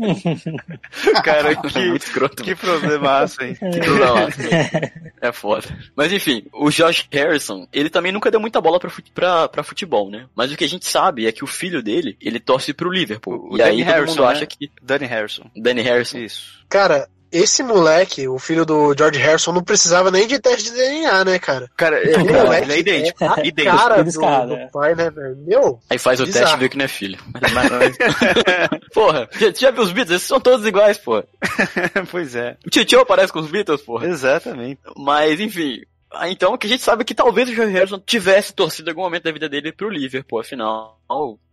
Cara, 1.23 1.55
que, 1.61 1.79
Muito 1.89 2.03
escroto. 2.03 2.43
que 2.43 2.55
problemaço, 2.55 3.43
hein? 3.43 3.55
Que 3.55 3.79
problema. 3.79 4.27
É 5.21 5.31
foda. 5.31 5.67
Mas 5.95 6.11
enfim, 6.11 6.45
o 6.53 6.69
Josh 6.69 7.07
Harrison, 7.11 7.67
ele 7.71 7.89
também 7.89 8.11
nunca 8.11 8.29
deu 8.31 8.39
muita 8.39 8.61
bola 8.61 8.79
pra, 8.79 8.91
pra, 9.13 9.47
pra 9.47 9.63
futebol, 9.63 10.09
né? 10.09 10.27
Mas 10.35 10.51
o 10.51 10.57
que 10.57 10.63
a 10.63 10.69
gente 10.69 10.85
sabe 10.85 11.25
é 11.27 11.31
que 11.31 11.43
o 11.43 11.47
filho 11.47 11.81
dele, 11.81 12.17
ele 12.21 12.39
torce 12.39 12.73
pro 12.73 12.91
Liverpool. 12.91 13.49
O 13.51 13.57
e 13.57 13.61
aí 13.61 13.71
Danny 13.71 13.83
todo 13.83 13.93
Harrison, 13.93 14.15
mundo 14.15 14.25
né? 14.25 14.31
acha 14.31 14.45
que 14.45 14.71
Danny 14.81 15.05
Harrison. 15.05 15.51
Danny 15.55 15.81
Harrison. 15.81 16.17
Isso. 16.17 16.63
Cara, 16.69 17.07
esse 17.33 17.63
moleque, 17.63 18.27
o 18.27 18.37
filho 18.39 18.65
do 18.65 18.93
George 18.97 19.19
Harrison, 19.19 19.51
não 19.51 19.63
precisava 19.63 20.11
nem 20.11 20.27
de 20.27 20.39
teste 20.39 20.69
de 20.71 20.75
DNA, 20.77 21.25
né, 21.25 21.39
cara? 21.39 21.69
Cara, 21.75 21.97
é, 21.97 22.11
O 22.17 22.25
cara, 22.25 22.43
moleque 22.43 22.65
ele 22.65 22.73
é 22.73 22.79
idêntico. 22.79 23.23
a 23.25 23.39
idêntico. 23.45 23.77
cara 23.77 23.95
do, 23.97 24.03
descarado, 24.03 24.47
do 24.49 24.55
é. 24.55 24.67
pai, 24.71 24.95
né, 24.95 25.09
velho? 25.09 25.35
Meu, 25.45 25.79
Aí 25.89 25.97
faz 25.97 26.19
o 26.19 26.25
Bizarro. 26.25 26.45
teste 26.45 26.57
e 26.57 26.59
vê 26.59 26.69
que 26.69 26.77
não 26.77 26.85
é 26.85 26.87
filho. 26.87 27.17
porra, 28.93 29.27
já, 29.39 29.51
já 29.51 29.71
viu 29.71 29.83
os 29.83 29.91
Beatles? 29.91 30.17
Esses 30.17 30.27
são 30.27 30.39
todos 30.39 30.65
iguais, 30.65 30.97
porra. 30.97 31.25
pois 32.11 32.35
é. 32.35 32.57
O 32.65 32.69
Tio 32.69 33.05
parece 33.05 33.33
com 33.33 33.39
os 33.39 33.49
Beatles, 33.49 33.81
porra. 33.81 34.07
Exatamente. 34.07 34.79
Mas, 34.97 35.39
enfim. 35.39 35.81
ah, 36.11 36.29
Então, 36.29 36.53
o 36.53 36.57
que 36.57 36.67
a 36.67 36.69
gente 36.69 36.83
sabe 36.83 37.01
é 37.01 37.05
que 37.05 37.15
talvez 37.15 37.49
o 37.49 37.53
Joe 37.53 37.71
Harrison 37.71 37.99
tivesse 37.99 38.53
torcido 38.53 38.89
em 38.89 38.91
algum 38.91 39.01
momento 39.03 39.23
da 39.23 39.31
vida 39.31 39.49
dele 39.49 39.71
pro 39.71 39.89
Liverpool, 39.89 40.39
afinal, 40.39 40.99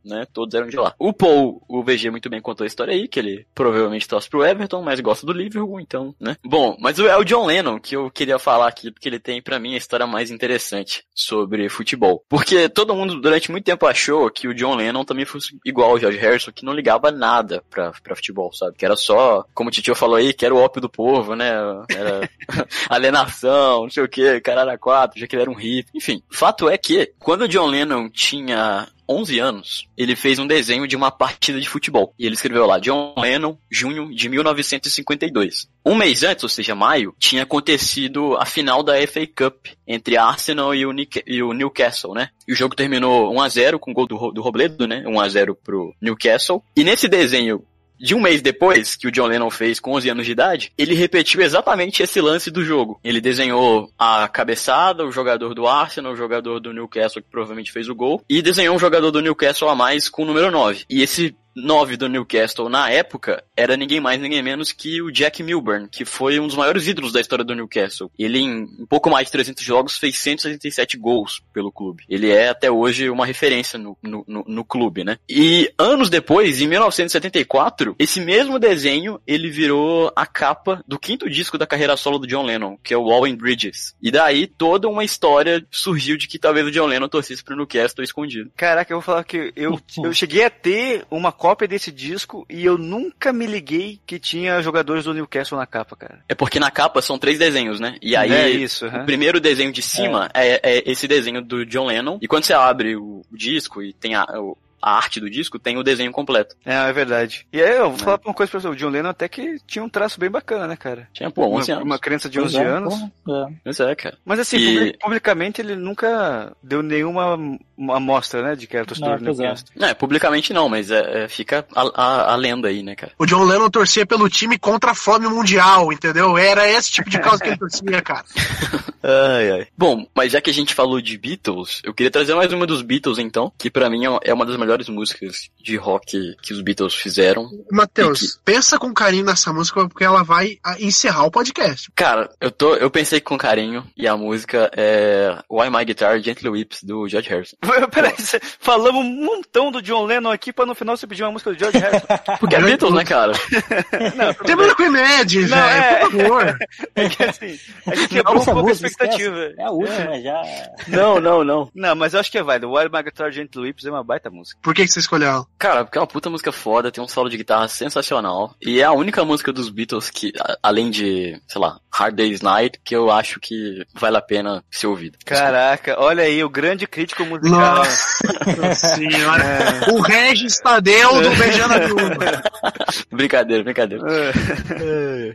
né, 0.05 0.27
todos 0.33 0.55
eram 0.55 0.69
de 0.69 0.77
lá. 0.77 0.95
O 0.99 1.13
Paul, 1.13 1.63
o 1.69 1.83
VG 1.83 2.11
muito 2.11 2.31
bem 2.31 2.41
contou 2.41 2.65
a 2.65 2.67
história 2.67 2.95
aí, 2.95 3.09
que 3.09 3.19
ele 3.19 3.47
provavelmente 3.55 4.09
torce 4.09 4.29
pro 4.29 4.45
Everton, 4.45 4.83
mas 4.83 5.01
gosta 5.01 5.27
do 5.27 5.33
Liverpool, 5.33 5.81
então, 5.81 6.15
né. 6.21 6.37
Bom, 6.45 6.77
mas 6.81 6.99
é 6.99 7.17
o 7.17 7.25
John 7.25 7.47
Lennon 7.47 7.79
que 7.79 7.97
eu 7.97 8.11
queria 8.11 8.39
falar 8.39 8.69
aqui, 8.69 8.91
porque 8.91 9.09
ele 9.09 9.21
tem 9.21 9.43
pra 9.43 9.59
mim 9.59 9.75
a 9.75 9.79
história 9.79 10.07
mais 10.07 10.31
interessante 10.31 11.05
sobre 11.15 11.69
futebol. 11.69 12.25
Porque 12.29 12.69
todo 12.69 12.95
mundo 12.95 13.21
durante 13.21 13.51
muito 13.51 13.65
tempo 13.65 13.87
achou 13.87 14.31
que 14.31 14.49
o 14.49 14.55
John 14.55 14.75
Lennon 14.75 15.05
também 15.05 15.25
fosse 15.25 15.59
igual 15.65 15.91
ao 15.91 15.99
George 15.99 16.19
Harrison, 16.19 16.53
que 16.53 16.65
não 16.65 16.73
ligava 16.73 17.11
nada 17.11 17.63
pra, 17.71 17.93
pra 18.03 18.17
futebol, 18.17 18.53
sabe? 18.53 18.77
Que 18.77 18.85
era 18.85 18.97
só, 18.97 19.45
como 19.55 19.69
o 19.69 19.73
Titio 19.73 19.95
falou 19.95 20.17
aí, 20.17 20.33
que 20.33 20.45
era 20.45 20.55
o 20.55 20.59
ópio 20.59 20.81
do 20.81 20.89
povo, 20.89 21.35
né? 21.35 21.51
Era 21.91 22.29
alienação, 22.89 23.83
não 23.83 23.91
sei 23.91 24.03
o 24.03 24.09
que, 24.09 24.41
caralho, 24.41 24.79
quatro, 24.79 25.19
já 25.19 25.27
que 25.27 25.35
ele 25.35 25.43
era 25.43 25.51
um 25.51 25.55
hippie. 25.55 25.91
Enfim, 25.95 26.23
fato 26.31 26.69
é 26.69 26.79
que, 26.79 27.13
quando 27.19 27.43
o 27.43 27.49
John 27.49 27.67
Lennon 27.67 28.09
tinha 28.09 28.89
11 29.11 29.39
anos, 29.41 29.89
ele 29.97 30.15
fez 30.15 30.39
um 30.39 30.47
desenho 30.47 30.87
de 30.87 30.95
uma 30.95 31.11
partida 31.11 31.61
de 31.61 31.69
futebol. 31.69 32.15
E 32.19 32.25
ele 32.25 32.35
escreveu 32.35 32.65
lá, 32.67 32.79
John 32.79 33.15
Lennon, 33.19 33.57
junho 33.71 34.15
de 34.15 34.29
1952. 34.29 35.69
Um 35.85 35.95
mês 35.95 36.23
antes, 36.23 36.45
ou 36.45 36.49
seja, 36.49 36.75
maio, 36.75 37.15
tinha 37.19 37.43
acontecido 37.43 38.37
a 38.37 38.45
final 38.47 38.83
da 38.83 38.95
FA 39.07 39.27
Cup 39.27 39.67
entre 39.87 40.17
Arsenal 40.17 40.75
e 40.75 40.87
o, 40.87 40.93
Nick- 40.93 41.25
e 41.27 41.43
o 41.43 41.53
Newcastle, 41.53 42.15
né? 42.15 42.29
E 42.47 42.53
o 42.53 42.57
jogo 42.57 42.77
terminou 42.77 43.33
1x0 43.35 43.79
com 43.79 43.91
o 43.91 43.95
gol 43.95 44.07
do, 44.07 44.31
do 44.31 44.43
Robledo, 44.43 44.87
né? 44.87 45.03
1x0 45.07 45.57
pro 45.63 45.95
Newcastle. 46.01 46.63
E 46.77 46.85
nesse 46.85 47.09
desenho 47.09 47.63
de 48.01 48.15
um 48.15 48.21
mês 48.21 48.41
depois, 48.41 48.97
que 48.97 49.07
o 49.07 49.13
John 49.13 49.27
Lennon 49.27 49.51
fez 49.51 49.79
com 49.79 49.93
11 49.93 50.09
anos 50.09 50.27
de 50.27 50.33
idade, 50.33 50.73
ele 50.79 50.95
repetiu 50.95 51.43
exatamente 51.43 52.03
esse 52.03 52.21
lance 52.21 52.51
do 52.51 52.65
jogo. 52.65 52.99
Ele 53.05 53.21
desenhou 53.21 53.93
a 53.99 54.27
cabeçada, 54.27 55.05
o 55.05 55.13
jogador 55.13 55.55
do 55.55 55.67
Arsenal, 55.67 56.13
o 56.13 56.17
jogador 56.17 56.59
do 56.61 56.73
Newcastle, 56.73 57.23
que 57.23 57.31
provavelmente 57.31 57.71
fez 57.71 57.89
o 57.89 57.95
gol, 57.95 58.25
e 58.29 58.41
desenhou 58.41 58.75
um 58.75 58.79
jogador 58.79 59.11
do 59.11 59.21
Newcastle 59.21 59.69
a 59.69 59.75
mais 59.75 60.09
com 60.09 60.23
o 60.23 60.27
número 60.27 60.51
9. 60.51 60.85
E 60.89 61.03
esse 61.03 61.35
9 61.55 61.97
do 61.97 62.09
Newcastle 62.09 62.69
na 62.69 62.91
época 62.91 63.43
era 63.57 63.77
ninguém 63.77 64.01
mais, 64.01 64.21
ninguém 64.21 64.43
menos 64.43 64.73
que 64.73 65.03
o 65.03 65.11
Jack 65.11 65.43
Milburn, 65.43 65.89
que 65.89 66.05
foi 66.05 66.39
um 66.39 66.47
dos 66.47 66.57
maiores 66.57 66.87
ídolos 66.87 67.13
da 67.13 67.21
história 67.21 67.45
do 67.45 67.55
Newcastle. 67.55 68.11
Ele, 68.19 68.39
em 68.39 68.63
um 68.63 68.87
pouco 68.89 69.11
mais 69.11 69.27
de 69.27 69.33
300 69.33 69.65
jogos, 69.65 69.99
fez 69.99 70.19
167 70.19 70.97
gols 70.97 71.43
pelo 71.53 71.73
clube. 71.73 72.05
Ele 72.09 72.31
é 72.31 72.49
até 72.49 72.71
hoje 72.71 73.11
uma 73.11 73.27
referência 73.27 73.79
no, 73.79 73.97
no, 74.03 74.25
no, 74.27 74.45
no 74.47 74.65
clube, 74.65 75.05
né? 75.05 75.19
E 75.29 75.73
anos 75.79 76.09
depois, 76.11 76.61
em 76.61 76.69
1974, 76.69 77.95
esse 77.99 78.21
mesmo 78.21 78.59
desenho 78.59 79.21
ele 79.27 79.51
virou 79.51 80.13
a 80.15 80.27
capa 80.27 80.83
do 80.87 80.99
quinto 80.99 81.29
disco 81.29 81.59
da 81.59 81.67
carreira 81.67 81.97
solo 81.97 82.19
do 82.19 82.27
John 82.27 82.45
Lennon, 82.45 82.77
que 82.83 82.95
é 82.95 82.97
o 82.97 83.05
Wall 83.05 83.27
and 83.27 83.37
Bridges. 83.37 83.95
E 84.01 84.11
daí 84.11 84.47
toda 84.47 84.89
uma 84.89 85.05
história 85.05 85.65
surgiu 85.71 86.17
de 86.17 86.27
que 86.27 86.39
talvez 86.39 86.67
o 86.67 86.71
John 86.71 86.87
Lennon 86.87 87.09
torcesse 87.09 87.43
pro 87.43 87.57
Newcastle 87.57 88.05
escondido. 88.05 88.51
Caraca, 88.57 88.93
eu 88.93 88.99
vou 88.99 89.03
falar 89.03 89.25
que 89.25 89.53
eu, 89.57 89.81
eu 90.03 90.13
cheguei 90.13 90.45
a 90.45 90.51
ter 90.51 91.05
uma 91.11 91.33
cópia 91.41 91.67
desse 91.67 91.91
disco 91.91 92.45
e 92.51 92.67
eu 92.67 92.77
nunca 92.77 93.33
me 93.33 93.47
liguei 93.47 93.99
que 94.07 94.19
tinha 94.19 94.61
jogadores 94.61 95.05
do 95.05 95.15
Newcastle 95.15 95.57
na 95.59 95.67
capa, 95.67 95.97
cara. 95.97 96.23
É 96.29 96.35
porque 96.35 96.61
na 96.61 96.71
capa 96.71 97.01
são 97.01 97.19
três 97.19 97.39
desenhos, 97.39 97.81
né? 97.81 97.97
E 98.03 98.15
aí 98.15 98.31
é 98.31 98.51
isso, 98.51 98.85
O 98.85 98.89
aham. 98.89 99.07
primeiro 99.07 99.41
desenho 99.41 99.73
de 99.73 99.81
cima 99.81 100.29
é. 100.35 100.61
é 100.63 100.83
esse 100.91 101.09
desenho 101.09 101.41
do 101.41 101.65
John 101.65 101.87
Lennon. 101.87 102.19
E 102.21 102.29
quando 102.29 102.45
você 102.45 102.53
abre 102.53 102.95
o, 102.95 103.23
o 103.33 103.37
disco 103.37 103.83
e 103.83 103.95
tem 103.95 104.15
a, 104.15 104.25
o- 104.39 104.55
a 104.81 104.97
arte 104.97 105.21
do 105.21 105.29
disco, 105.31 105.59
tem 105.59 105.77
o 105.77 105.83
desenho 105.83 106.13
completo. 106.13 106.55
É, 106.65 106.75
é 106.75 106.93
verdade. 106.93 107.47
E 107.53 107.61
aí 107.63 107.77
eu 107.79 107.91
vou 107.91 107.99
falar 107.99 108.21
uma 108.25 108.35
coisa 108.35 108.51
pra 108.51 108.61
você, 108.61 108.69
o 108.69 108.75
John 108.77 108.89
Lennon 108.91 109.11
até 109.11 109.29
que 109.29 109.57
tinha 109.67 109.85
um 109.85 109.89
traço 109.89 110.19
bem 110.21 110.31
bacana, 110.31 110.67
né, 110.67 110.77
cara? 110.77 111.09
Tinha, 111.13 111.31
pô, 111.31 111.47
11 111.57 111.71
uma, 111.73 111.77
anos. 111.79 111.87
uma 111.91 111.99
criança 111.99 112.29
de 112.29 112.39
Pois 112.39 112.55
11 112.55 112.63
é, 112.65 112.67
anos. 112.67 112.95
porra, 113.25 113.49
é. 113.51 113.53
Pois 113.65 113.81
é, 113.81 113.95
cara. 113.95 114.19
Mas 114.25 114.39
assim, 114.41 114.57
E- 114.57 114.75
publi- 114.75 114.99
publicamente 115.01 115.61
ele 115.61 115.77
nunca 115.77 116.53
deu 116.63 116.83
nenhuma 116.83 117.37
uma 117.77 117.97
amostra, 117.97 118.43
né, 118.43 118.55
de 118.57 118.67
que 118.67 118.77
era 118.77 118.85
torcedor 118.85 119.13
Não, 119.21 119.33
do 119.33 119.43
é. 119.43 119.45
Newcastle. 119.45 119.69
É, 119.81 119.95
publicamente 119.95 120.53
não, 120.53 120.69
mas 120.69 120.91
é, 120.91 121.25
é, 121.25 121.29
fica 121.29 121.67
a, 121.75 121.83
a, 121.95 122.33
a 122.33 122.37
lenda 122.37 122.69
aí, 122.69 122.83
né, 122.83 122.95
cara? 122.95 123.13
o 123.19 123.25
John 123.25 123.43
Lennon 123.45 123.71
torcia 123.71 124.05
pelo 124.05 124.29
time 124.29 124.59
contra 124.59 124.91
a 124.91 124.95
fome 124.95 125.27
mundial, 125.29 125.91
entendeu? 125.93 126.37
Era 126.37 126.69
esse 126.69 126.91
tipo 126.93 127.09
de 127.09 127.19
causa 127.19 127.43
que 127.43 127.49
ele 127.49 127.57
torcia, 127.57 128.03
cara. 128.03 128.25
Ai, 129.03 129.51
ai. 129.51 129.67
Bom, 129.79 130.07
mas 130.15 130.31
já 130.33 130.43
que 130.43 130.51
a 130.51 130.53
gente 130.53 130.75
falou 130.75 131.01
de 131.01 131.17
Beatles, 131.17 131.81
eu 131.83 131.95
queria 131.95 132.11
trazer 132.11 132.35
mais 132.35 132.53
uma 132.53 132.67
dos 132.67 132.83
Beatles, 132.83 133.19
então, 133.19 133.51
que 133.57 133.71
pra 133.71 133.89
mim 133.89 134.03
é 134.23 134.35
uma 134.35 134.45
das 134.45 134.59
melhores 134.59 134.70
músicas 134.89 135.49
de 135.63 135.77
rock 135.77 136.35
que 136.43 136.53
os 136.53 136.61
Beatles 136.63 136.95
fizeram. 136.95 137.49
Matheus, 137.71 138.39
pensa 138.45 138.79
com 138.79 138.93
carinho 138.93 139.25
nessa 139.25 139.53
música 139.53 139.87
porque 139.89 140.05
ela 140.05 140.23
vai 140.23 140.59
ah, 140.65 140.77
encerrar 140.81 141.25
o 141.25 141.31
podcast. 141.31 141.91
Cara, 141.95 142.31
eu 142.41 142.51
tô, 142.51 142.75
eu 142.77 142.91
pensei 142.91 143.21
com 143.21 143.37
carinho 143.39 143.87
e 143.97 144.07
a 144.07 144.17
música 144.17 144.71
é 144.77 145.37
Why 145.51 145.71
My 145.71 145.85
Guitar 145.85 146.21
Gently 146.21 146.49
Whips 146.49 146.83
do 146.83 147.09
George 147.09 147.29
Harrison. 147.29 147.57
Peraí, 147.91 148.15
cê- 148.19 148.41
falamos 148.59 149.05
um 149.05 149.25
montão 149.25 149.71
do 149.71 149.83
John 149.83 150.05
Lennon 150.05 150.31
aqui 150.31 150.53
pra 150.53 150.67
no 150.67 150.75
final 150.75 150.97
você 150.97 151.07
pedir 151.07 151.23
uma 151.23 151.33
música 151.33 151.53
do 151.53 151.59
George 151.59 151.79
Harrison. 151.79 152.07
Porque 152.41 152.55
é 152.57 152.61
Beatles, 152.61 152.95
né, 152.95 153.05
cara? 153.05 153.33
Não, 154.17 154.35
Termina 154.35 154.75
com 154.75 154.83
Imagine, 154.83 155.49
Não, 155.49 155.57
velho, 155.57 155.85
é. 155.85 155.99
por 156.01 156.11
favor. 156.13 156.59
É 156.95 157.09
que 157.09 157.23
assim, 157.23 157.59
a 157.87 157.95
gente 157.95 158.09
quebrou 158.09 158.41
um 158.41 158.45
pouco 158.45 158.69
a 158.69 158.73
expectativa. 158.73 159.39
esquece. 159.41 159.61
É 159.61 159.65
a 159.65 159.71
última 159.71 160.21
já. 160.21 160.43
Não, 160.89 161.21
não, 161.21 161.45
não. 161.45 161.71
Não, 161.75 161.95
mas 161.95 162.15
eu 162.15 162.21
acho 162.21 162.31
que 162.31 162.39
é 162.39 162.43
válido. 162.43 162.71
Wild 162.73 162.91
My 162.95 163.03
Guitar 163.03 163.31
Gentle 163.31 163.65
Lips 163.65 163.85
é 163.85 163.91
uma 163.91 164.03
baita 164.05 164.31
música. 164.31 164.60
Por 164.63 164.75
que, 164.75 164.83
que 164.85 164.89
você 164.93 165.01
escolheu 165.01 165.29
ela? 165.29 165.47
Cara, 165.59 165.85
porque 165.85 165.99
é 165.99 166.01
uma 166.01 166.07
puta 166.07 166.29
música 166.31 166.53
foda, 166.53 166.91
tem 166.91 167.03
um 167.03 167.09
solo 167.09 167.29
de 167.29 167.37
guitarra 167.37 167.69
sensacional. 167.69 168.55
E 168.61 168.81
é 168.81 168.85
a 168.85 168.93
única 168.93 169.25
música 169.25 169.53
dos 169.53 169.69
Beatles 169.69 170.11
que, 170.11 170.33
além 170.63 170.91
de, 170.91 171.41
sei 171.49 171.61
lá, 171.61 171.79
Hard 171.93 172.15
Day's 172.15 172.41
Night, 172.43 172.81
que 172.85 172.95
eu 172.95 173.11
acho 173.11 173.41
que 173.41 173.85
vale 173.95 174.17
a 174.17 174.23
pena 174.23 174.63
ser 174.71 174.87
ouvida. 174.87 175.19
Caraca, 175.25 175.97
olha 175.99 176.25
aí, 176.25 176.43
o 176.45 176.49
grande 176.51 176.87
crítico 176.87 177.25
musical. 177.25 177.77
Nossa 177.77 178.75
senhora. 178.97 179.45
O 179.93 180.01
Regis 180.01 180.59
Tadeu 180.59 181.23
do 181.23 181.31
Beijando 181.37 181.75
a 181.75 181.79
Viúva. 181.79 182.43
brincadeira, 183.11 183.65
brincadeira. 183.65 184.05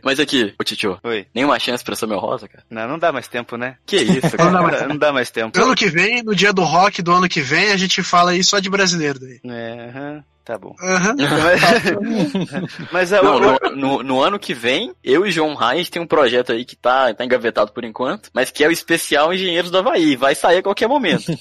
Mas 0.02 0.20
aqui, 0.20 0.54
ô 0.58 0.64
Titio, 0.64 0.98
Oi. 1.02 1.26
nenhuma 1.34 1.58
chance 1.58 1.82
pra 1.84 1.96
Samuel 1.96 2.20
Rosa, 2.20 2.48
cara? 2.48 2.64
Não, 2.70 2.88
não 2.88 2.98
dá 2.98 3.12
mais 3.12 3.28
tempo, 3.28 3.56
né? 3.56 3.76
Que 3.84 3.96
isso, 3.96 4.36
Não 4.38 4.50
cara? 4.50 4.50
dá 4.52 4.62
mais 4.62 4.88
Não 4.88 4.96
dá 4.96 5.12
mais 5.12 5.30
tempo. 5.30 5.60
Ano 5.60 5.74
que 5.74 5.88
vem, 5.88 6.22
no 6.22 6.34
dia 6.34 6.52
do 6.52 6.62
rock 6.62 7.02
do 7.02 7.12
ano 7.12 7.28
que 7.28 7.40
vem, 7.40 7.72
a 7.72 7.76
gente 7.76 8.02
fala 8.02 8.30
aí 8.32 8.42
só 8.42 8.58
de 8.58 8.70
brasileiro 8.70 9.15
daí. 9.18 9.40
É, 9.44 9.88
aham, 9.90 10.24
tá 10.44 10.56
bom. 10.58 10.74
Aham. 10.80 11.14
Mas, 12.92 12.92
mas 12.92 13.12
a, 13.12 13.22
Não, 13.22 13.36
o- 13.36 13.40
no, 13.40 13.76
no- 13.76 14.02
no 14.02 14.22
ano 14.22 14.38
que 14.38 14.54
vem, 14.54 14.92
eu 15.02 15.26
e 15.26 15.30
João 15.30 15.54
Reis 15.54 15.88
tem 15.90 16.00
um 16.00 16.06
projeto 16.06 16.52
aí 16.52 16.64
que 16.64 16.76
tá, 16.76 17.12
tá 17.14 17.24
engavetado 17.24 17.72
por 17.72 17.84
enquanto, 17.84 18.30
mas 18.32 18.50
que 18.50 18.62
é 18.64 18.68
o 18.68 18.72
especial 18.72 19.32
Engenheiros 19.32 19.70
do 19.70 19.78
Havaí. 19.78 20.14
Vai 20.16 20.34
sair 20.34 20.58
a 20.58 20.62
qualquer 20.62 20.88
momento. 20.88 21.24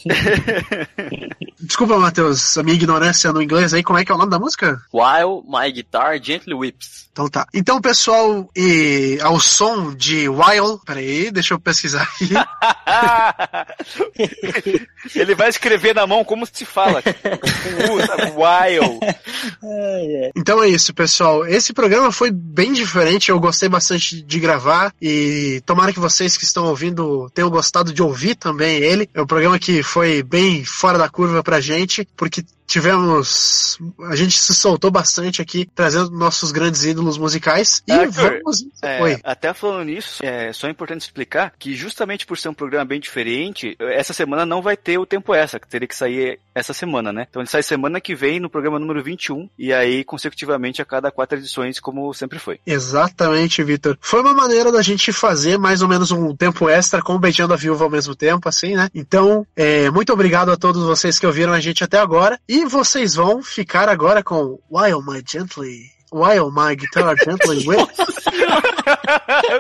Desculpa, 1.60 1.98
Matheus, 1.98 2.58
a 2.58 2.64
minha 2.64 2.76
ignorância 2.76 3.32
no 3.32 3.42
inglês 3.42 3.74
aí, 3.74 3.84
como 3.84 3.98
é 3.98 4.06
que 4.06 4.12
é 4.12 4.16
o 4.16 4.18
nome 4.18 4.32
da 4.32 4.40
música? 4.40 4.82
While 4.94 5.44
My 5.48 5.72
Guitar 5.72 6.22
Gently 6.22 6.54
Whips. 6.54 7.06
Então 7.16 7.30
tá. 7.30 7.48
Então, 7.54 7.80
pessoal, 7.80 8.50
e 8.54 9.18
ao 9.22 9.40
som 9.40 9.96
de 9.96 10.28
Wild. 10.28 10.82
Peraí, 10.86 11.32
deixa 11.32 11.54
eu 11.54 11.60
pesquisar 11.60 12.04
aqui. 12.04 12.28
Ele 15.16 15.34
vai 15.34 15.48
escrever 15.48 15.96
na 15.96 16.06
mão 16.06 16.26
como 16.26 16.46
se 16.46 16.66
fala. 16.66 17.02
Com 17.02 17.94
U, 17.94 18.06
sabe? 18.06 18.24
Wild. 18.24 19.00
Ai, 19.02 20.24
ai. 20.24 20.32
Então 20.36 20.62
é 20.62 20.68
isso, 20.68 20.94
pessoal. 20.94 21.48
Esse 21.48 21.72
programa 21.72 22.12
foi 22.12 22.32
bem 22.32 22.74
diferente, 22.74 23.30
eu 23.30 23.40
gostei 23.40 23.70
bastante 23.70 24.22
de 24.22 24.38
gravar 24.38 24.94
e 25.02 25.64
tomara 25.66 25.94
que 25.94 26.02
vocês 26.02 26.36
que 26.36 26.44
estão 26.44 26.66
ouvindo 26.66 27.30
tenham 27.34 27.50
gostado 27.50 27.94
de 27.94 28.04
ouvir 28.04 28.36
também 28.36 28.76
ele. 28.76 29.10
É 29.14 29.22
um 29.22 29.28
programa 29.28 29.58
que 29.58 29.82
foi 29.82 30.22
bem 30.22 30.66
fora 30.66 30.98
da 30.98 31.08
curva 31.08 31.42
pra 31.46 31.62
gente, 31.62 32.06
porque 32.18 32.44
tivemos. 32.66 33.80
A 34.10 34.16
gente 34.16 34.38
se 34.40 34.54
soltou 34.54 34.92
bastante 34.92 35.42
aqui, 35.42 35.70
trazendo 35.74 36.12
nossos 36.12 36.52
grandes 36.52 36.84
ídolos 36.84 37.18
musicais. 37.18 37.82
E 37.88 37.92
Arthur, 37.92 38.42
vamos. 38.44 38.66
É, 38.82 39.02
Oi. 39.02 39.20
até 39.24 39.54
falando 39.54 39.86
nisso, 39.86 40.24
é 40.24 40.52
só 40.54 40.68
importante 40.70 41.02
explicar 41.02 41.54
que 41.58 41.76
justamente 41.76 42.26
por 42.26 42.38
ser 42.38 42.50
um 42.50 42.54
programa 42.54 42.86
bem 42.86 43.00
diferente, 43.00 43.76
essa 43.80 44.14
semana 44.14 44.46
não 44.46 44.62
vai 44.62 44.76
ter 44.78 44.98
o 44.98 45.06
tempo 45.06 45.34
extra, 45.34 45.60
que 45.60 45.68
teria 45.68 45.88
que 45.88 45.96
sair 45.96 46.40
essa 46.54 46.74
semana, 46.74 47.12
né? 47.12 47.28
Então 47.30 47.42
ele 47.42 47.50
sai 47.50 47.62
semana 47.64 48.00
que 48.00 48.16
vem 48.16 48.40
no 48.40 48.50
programa 48.50 48.80
número 48.80 49.04
21 49.04 49.50
e 49.58 49.74
aí 49.74 50.04
consecutivamente 50.04 50.82
a 50.82 50.86
cada 50.86 51.12
quatro 51.12 51.38
edições, 51.38 51.80
como 51.80 52.14
sempre 52.14 52.40
foi. 52.40 52.60
Exatamente, 52.66 53.64
Vitor. 53.64 53.98
Foi 54.00 54.22
uma 54.22 54.34
maneira 54.34 54.72
da 54.72 54.82
gente 54.82 55.12
fazer 55.12 55.58
mais 55.58 55.82
ou 55.82 55.88
menos 55.88 56.12
um 56.12 56.36
tempo 56.36 56.70
extra 56.70 57.02
com 57.02 57.16
o 57.16 57.20
Beijando 57.20 57.54
a 57.54 57.58
Viúva 57.58 57.84
ao 57.84 57.90
mesmo 57.90 58.16
tempo, 58.16 58.48
assim, 58.48 58.76
né? 58.76 58.90
Então, 58.94 59.46
é, 59.56 59.90
muito 59.90 60.14
obrigado 60.14 60.52
a 60.52 60.58
todos 60.58 60.84
vocês 60.84 61.20
que 61.20 61.28
ouviram 61.28 61.54
a 61.54 61.60
gente 61.60 61.84
até 61.84 62.00
agora. 62.00 62.40
E 62.48 62.55
vocês 62.64 63.16
vão 63.16 63.44
ficar 63.44 63.90
agora 63.90 64.24
com 64.24 64.60
While 64.72 65.02
My 65.06 65.22
Gently. 65.28 65.92
While 66.14 66.52
My 66.52 66.76
Guitar 66.76 67.16
Gently 67.18 67.68
Whip. 67.68 67.92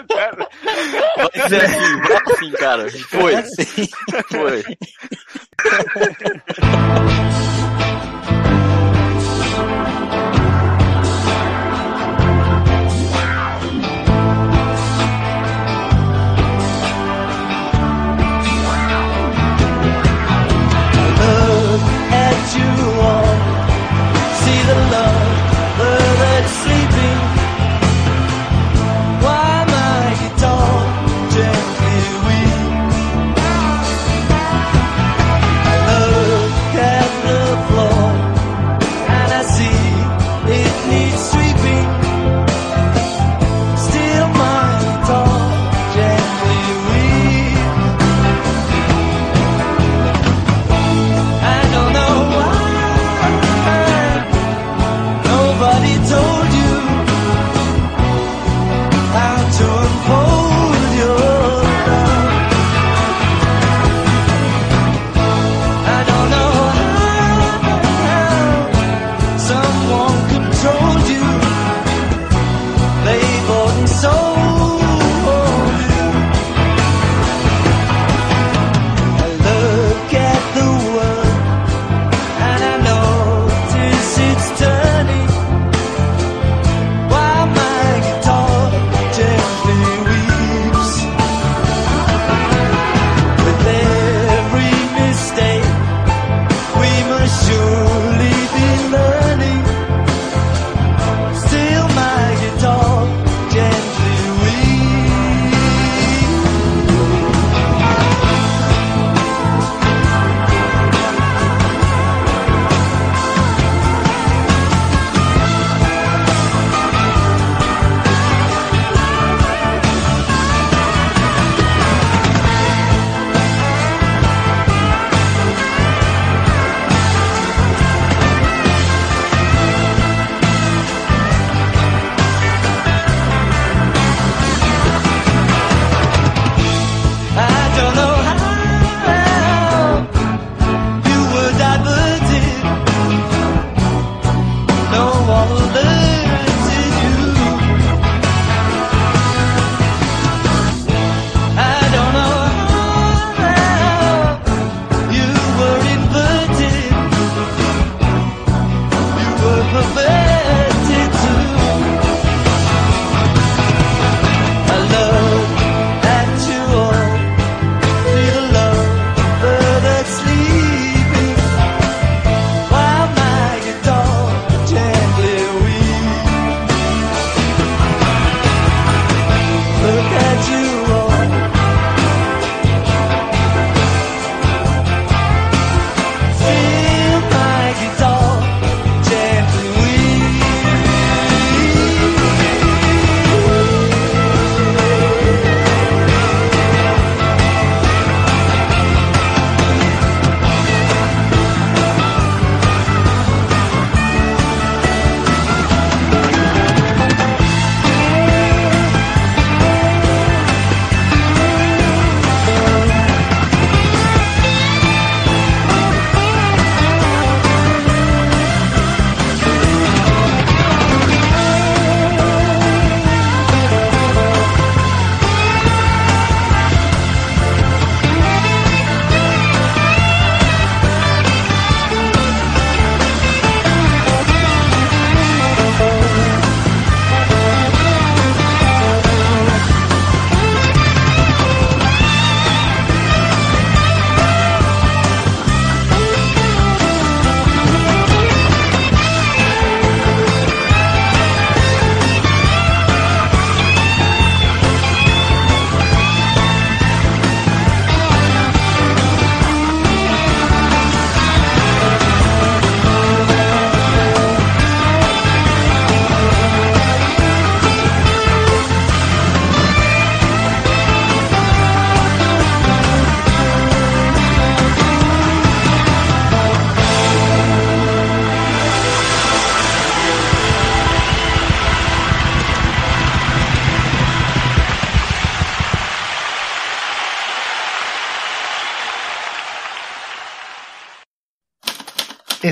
Cara, 0.08 0.48
Vai 1.18 1.50
ser 1.50 1.66
assim, 1.66 2.02
vai 2.02 2.22
assim, 2.28 2.52
cara. 2.52 2.92
Foi. 3.10 3.34
Foi. 4.32 4.64